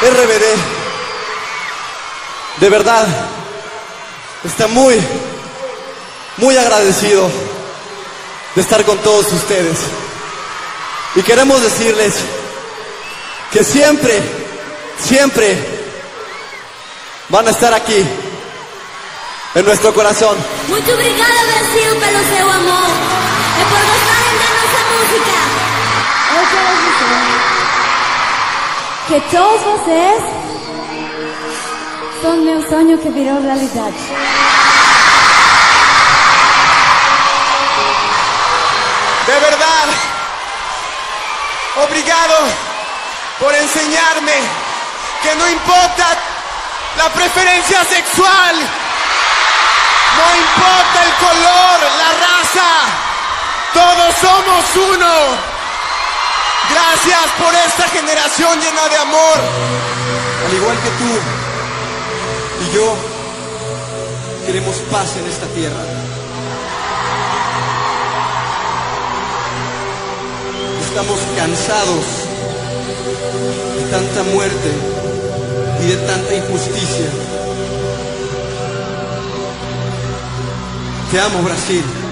RBD, 0.03 0.45
de 2.61 2.71
verdad, 2.71 3.07
está 4.45 4.69
muy, 4.69 5.01
muy 6.37 6.57
agradecido 6.57 7.29
de 8.55 8.61
estar 8.61 8.85
con 8.85 8.99
todos 8.99 9.33
ustedes. 9.33 9.79
Y 11.17 11.23
queremos 11.23 11.61
decirles 11.63 12.15
que 13.51 13.65
siempre, 13.65 14.23
siempre 15.03 15.57
van 17.31 17.49
a 17.49 17.51
estar 17.51 17.75
aquí, 17.75 18.07
en 19.57 19.65
nuestro 19.65 19.93
corazón. 19.93 20.37
Muito 20.69 20.93
obrigada, 20.93 21.35
Brasil, 21.47 21.99
pelo 21.99 22.37
seu 22.37 22.51
amor 22.51 22.96
que 29.07 29.21
todos 29.31 29.63
vocês 29.63 30.23
são 32.21 32.37
meu 32.39 32.69
sonho 32.69 32.99
que 32.99 33.09
virou 33.11 33.41
realidade. 33.41 33.97
De 39.27 39.33
verdad, 39.33 39.89
obrigado 41.85 42.35
por 43.39 43.55
enseñarme 43.55 44.33
que 45.23 45.35
no 45.37 45.51
importa 45.51 46.05
la 46.97 47.09
preferencia 47.11 47.85
sexual, 47.85 48.57
no 50.17 50.37
importa 50.37 51.05
el 51.05 51.13
color, 51.27 51.79
la 51.99 52.11
raza, 52.27 52.71
todos 53.73 54.15
somos 54.17 54.77
uno. 54.95 55.56
Gracias 56.71 57.33
por 57.39 57.55
esta 57.55 57.89
generación 57.89 58.59
llena 58.61 58.89
de 58.89 58.97
amor, 58.97 59.39
al 60.47 60.55
igual 60.55 60.77
que 60.79 60.91
tú 60.91 61.11
y 62.65 62.75
yo 62.75 62.95
queremos 64.47 64.77
paz 64.91 65.17
en 65.17 65.27
esta 65.27 65.47
tierra. 65.47 65.83
Estamos 70.89 71.19
cansados 71.37 72.05
de 73.77 73.91
tanta 73.91 74.23
muerte 74.33 74.73
y 75.83 75.87
de 75.89 75.97
tanta 76.07 76.35
injusticia. 76.35 77.07
Te 81.11 81.21
amo, 81.21 81.43
Brasil. 81.43 82.06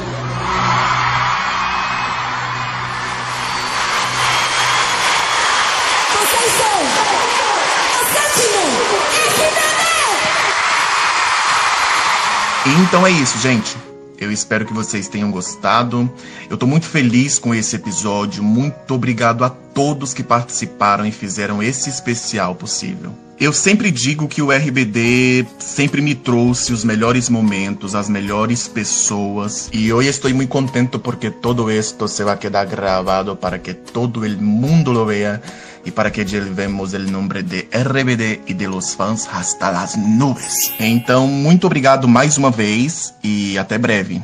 Então 12.67 13.07
é 13.07 13.11
isso, 13.11 13.39
gente. 13.41 13.77
Eu 14.19 14.33
espero 14.33 14.65
que 14.65 14.73
vocês 14.73 15.07
tenham 15.07 15.31
gostado. 15.31 16.11
Eu 16.49 16.57
tô 16.57 16.67
muito 16.67 16.87
feliz 16.87 17.39
com 17.39 17.55
esse 17.55 17.77
episódio. 17.77 18.43
Muito 18.43 18.95
obrigado 18.95 19.45
a 19.45 19.51
todos 19.51 20.15
que 20.15 20.23
participaram 20.23 21.05
e 21.05 21.13
fizeram 21.13 21.63
esse 21.63 21.91
especial 21.91 22.55
possível. 22.55 23.13
Eu 23.39 23.53
sempre 23.53 23.91
digo 23.91 24.29
que 24.29 24.41
o 24.41 24.51
RBD 24.51 25.45
sempre 25.59 26.01
me 26.01 26.15
trouxe 26.15 26.73
os 26.73 26.85
melhores 26.85 27.29
momentos, 27.29 27.95
as 27.95 28.09
melhores 28.09 28.67
pessoas. 28.67 29.69
E 29.71 29.93
hoje 29.93 30.09
estou 30.09 30.33
muito 30.33 30.49
contente 30.49 30.99
porque 30.99 31.31
todo 31.31 31.69
esto 31.69 32.09
se 32.09 32.25
vai 32.25 32.39
quedar 32.39 32.65
gravado 32.65 33.37
para 33.37 33.59
que 33.59 33.75
todo 33.75 34.25
el 34.25 34.39
mundo 34.39 34.91
lo 34.91 35.05
vea 35.05 35.43
y 35.85 35.91
para 35.91 36.11
que 36.11 36.25
llevemos 36.25 36.95
el 36.95 37.11
nombre 37.11 37.43
de 37.43 37.69
RBD 37.73 38.41
e 38.47 38.55
de 38.55 38.69
los 38.69 38.95
fãs 38.95 39.29
hasta 39.31 39.71
las 39.71 39.97
nubes. 39.97 40.73
Então, 40.81 41.27
muito 41.27 41.67
obrigado 41.67 42.09
mais 42.09 42.39
uma 42.39 42.51
vez 42.51 43.15
e 43.23 43.59
até 43.59 43.77
breve. 43.79 44.23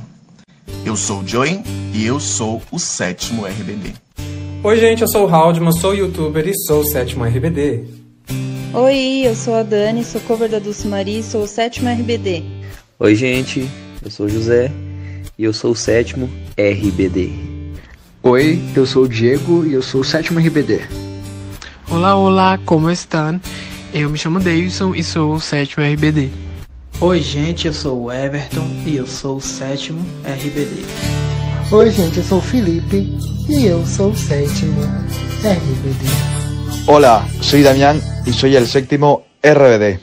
Eu 0.84 0.96
sou 0.96 1.20
o 1.20 1.28
Joey 1.28 1.62
e 1.92 2.06
eu 2.06 2.18
sou 2.18 2.62
o 2.70 2.78
sétimo 2.78 3.44
RBD. 3.44 3.92
Oi, 4.62 4.76
gente, 4.78 5.02
eu 5.02 5.08
sou 5.08 5.26
o 5.26 5.34
Haldman, 5.34 5.72
sou 5.72 5.94
youtuber 5.94 6.46
e 6.48 6.54
sou 6.66 6.80
o 6.80 6.84
sétimo 6.84 7.24
RBD. 7.24 7.84
Oi, 8.72 9.22
eu 9.24 9.34
sou 9.34 9.54
a 9.54 9.62
Dani, 9.62 10.04
sou 10.04 10.20
cover 10.22 10.48
da 10.48 10.58
Dulce 10.58 10.86
Maria 10.86 11.18
e 11.18 11.22
sou 11.22 11.42
o 11.42 11.46
sétimo 11.46 11.88
RBD. 11.88 12.44
Oi, 12.98 13.14
gente, 13.14 13.68
eu 14.02 14.10
sou 14.10 14.26
o 14.26 14.28
José 14.28 14.70
e 15.36 15.44
eu 15.44 15.52
sou 15.52 15.72
o 15.72 15.76
sétimo 15.76 16.30
RBD. 16.56 17.30
Oi, 18.22 18.60
eu 18.76 18.86
sou 18.86 19.04
o 19.04 19.08
Diego 19.08 19.66
e 19.66 19.72
eu 19.72 19.82
sou 19.82 20.02
o 20.02 20.04
sétimo 20.04 20.38
RBD. 20.38 21.09
Olá, 21.90 22.14
olá, 22.14 22.56
como 22.64 22.88
estão? 22.88 23.40
Eu 23.92 24.08
me 24.10 24.16
chamo 24.16 24.38
Davidson 24.38 24.94
e 24.94 25.02
sou 25.02 25.34
o 25.34 25.40
sétimo 25.40 25.84
RBD. 25.84 26.30
Oi, 27.00 27.20
gente, 27.20 27.66
eu 27.66 27.72
sou 27.72 28.04
o 28.04 28.12
Everton 28.12 28.64
e 28.86 28.94
eu 28.94 29.08
sou 29.08 29.38
o 29.38 29.40
sétimo 29.40 30.00
RBD. 30.24 30.84
Oi, 31.72 31.90
gente, 31.90 32.18
eu 32.18 32.22
sou 32.22 32.38
o 32.38 32.40
Felipe 32.40 33.18
y 33.48 33.66
eu 33.66 33.84
sou 33.84 34.12
o 34.12 34.16
sétimo 34.16 34.82
RBD. 35.42 36.06
Hola, 36.86 37.26
soy 37.40 37.64
Damián 37.64 38.00
y 38.24 38.32
soy 38.32 38.54
el 38.54 38.68
séptimo 38.68 39.24
RBD. 39.42 39.98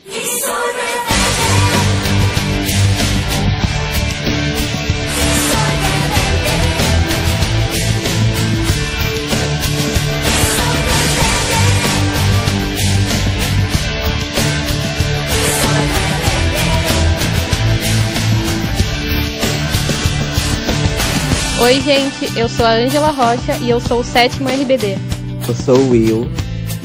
Oi, 21.68 21.82
gente, 21.82 22.40
eu 22.40 22.48
sou 22.48 22.66
a 22.66 22.76
Angela 22.76 23.12
Rocha 23.12 23.58
e 23.58 23.70
eu 23.70 23.82
sou 23.82 24.00
o 24.00 24.04
sétimo 24.04 24.48
RBD. 24.48 24.98
Eu 25.46 25.54
sou 25.54 25.78
o 25.78 25.90
Will 25.90 26.32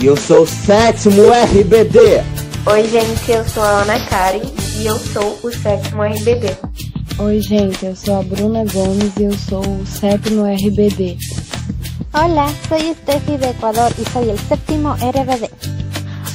e 0.00 0.06
eu 0.06 0.16
sou 0.16 0.42
o 0.42 0.46
sétimo 0.46 1.22
RBD. 1.30 2.00
Oi, 2.66 2.88
gente, 2.88 3.30
eu 3.30 3.44
sou 3.48 3.62
a 3.62 3.82
Ana 3.82 4.00
Karen 4.00 4.42
e 4.80 4.84
eu 4.84 4.98
sou 4.98 5.38
o 5.44 5.52
sétimo 5.52 6.02
RBD. 6.02 6.56
Oi, 7.16 7.40
gente, 7.40 7.86
eu 7.86 7.94
sou 7.94 8.18
a 8.18 8.22
Bruna 8.24 8.64
Gomes 8.72 9.12
e 9.20 9.22
eu 9.22 9.32
sou 9.48 9.60
o 9.60 9.86
sétimo 9.86 10.46
RBD. 10.52 11.16
Hola, 12.12 12.52
soy 12.68 12.92
Steffi 13.02 13.38
de 13.38 13.50
Ecuador 13.50 13.92
y 13.96 14.10
soy 14.10 14.30
el 14.30 14.38
séptimo 14.48 14.94
RBD. 14.94 15.48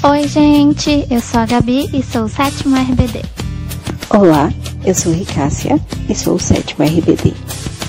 Oi, 0.09 0.25
gente, 0.25 1.05
eu 1.11 1.19
sou 1.19 1.41
a 1.41 1.45
Gabi 1.45 1.89
e 1.93 2.01
sou 2.01 2.23
o 2.23 2.29
sétimo 2.29 2.77
RBD. 2.77 3.23
Olá, 4.09 4.49
eu 4.85 4.95
sou 4.95 5.11
Ricássia 5.11 5.77
e 6.07 6.15
sou 6.15 6.35
o 6.35 6.39
sétimo 6.39 6.85
RBD. 6.85 7.33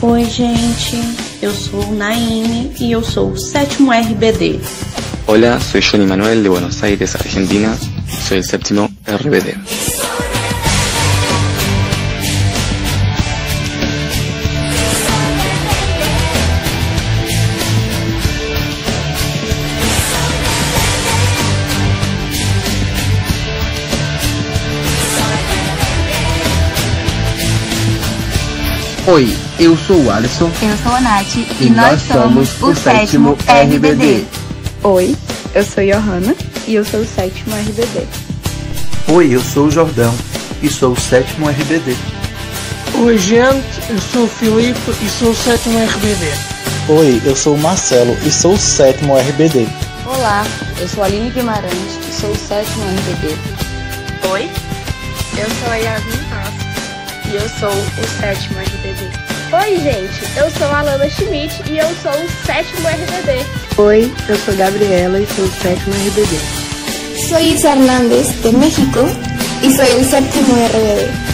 Oi, 0.01 0.25
gente, 0.27 0.95
eu 1.43 1.53
sou 1.53 1.93
Naime 1.93 2.73
e 2.79 2.93
eu 2.93 3.03
sou 3.03 3.33
o 3.33 3.37
sétimo 3.37 3.91
RBD. 3.91 4.61
Hola, 5.27 5.59
soy 5.59 5.81
Johnny 5.81 6.07
Manuel 6.07 6.41
de 6.41 6.49
Buenos 6.49 6.81
Aires, 6.85 7.17
Argentina. 7.17 7.77
Soy 8.29 8.37
el 8.37 8.45
séptimo 8.45 8.89
RBD. 9.09 9.88
Oi, 29.11 29.35
eu 29.59 29.75
sou 29.75 30.05
o 30.05 30.11
Alisson. 30.11 30.51
Eu 30.61 30.77
sou 30.83 30.93
a 30.93 31.01
Nath 31.01 31.35
e, 31.35 31.65
e 31.65 31.71
nós, 31.71 31.99
somos 32.03 32.63
o 32.63 32.75
sétimo 32.75 33.39
RBD. 33.49 34.27
Oi, 34.83 35.17
eu 35.55 35.65
sou 35.65 35.83
Johanna 35.83 36.37
e 36.67 36.75
eu 36.75 36.85
sou 36.85 37.01
o 37.01 37.07
sétimo 37.07 37.57
RBD. 37.57 38.07
Oi, 39.11 39.35
eu 39.35 39.41
sou 39.41 39.69
o 39.69 39.71
Jordão 39.71 40.15
e 40.63 40.69
sou 40.69 40.93
o 40.93 41.01
sétimo 41.01 41.49
RBD. 41.49 41.97
Oi, 43.03 43.17
gente, 43.17 43.81
eu 43.89 43.99
sou 43.99 44.25
o 44.25 44.29
Filipe 44.29 44.79
e 45.03 45.09
sou 45.09 45.31
o 45.31 45.35
sétimo 45.35 45.79
RBD. 45.79 46.31
Oi, 46.91 47.23
eu 47.25 47.35
sou 47.35 47.55
o 47.55 47.59
Marcelo 47.59 48.15
e 48.27 48.31
sou 48.31 48.53
o 48.53 48.59
sétimo 48.59 49.17
RBD. 49.17 49.67
Olá, 50.05 50.45
eu 50.79 50.87
sou 50.87 51.03
a 51.03 51.07
Aline 51.07 51.31
Guimarães 51.31 51.99
e 52.07 52.13
sou 52.13 52.31
o 52.31 52.37
sétimo 52.37 52.85
RBD. 52.85 53.35
Oi, 54.33 54.51
eu 55.39 55.47
sou 55.63 55.73
a 55.73 55.77
Yasmin 55.77 56.28
e 57.31 57.37
eu 57.37 57.49
sou 57.61 57.69
o 57.71 58.21
sétimo 58.21 58.59
RBD. 58.59 59.29
Oi, 59.53 59.77
gente, 59.81 60.39
eu 60.39 60.51
sou 60.51 60.67
a 60.69 60.83
Lana 60.83 61.09
Schmidt 61.11 61.63
e 61.71 61.79
eu 61.79 61.89
sou 62.03 62.13
o 62.13 62.47
sétimo 62.47 62.89
RBD. 62.89 63.45
Oi, 63.77 64.13
eu 64.29 64.37
sou 64.37 64.57
Gabriela 64.57 65.21
e 65.21 65.27
sou 65.27 65.45
o 65.45 65.51
sétimo 65.51 65.95
RBD. 65.95 66.39
Soy 67.29 67.53
Isa 67.53 67.71
Hernández 67.71 68.43
de 68.43 68.53
México 68.53 69.01
y 69.63 69.71
soy 69.73 69.89
el 69.91 70.05
séptimo 70.07 70.55
RBD. 70.55 71.28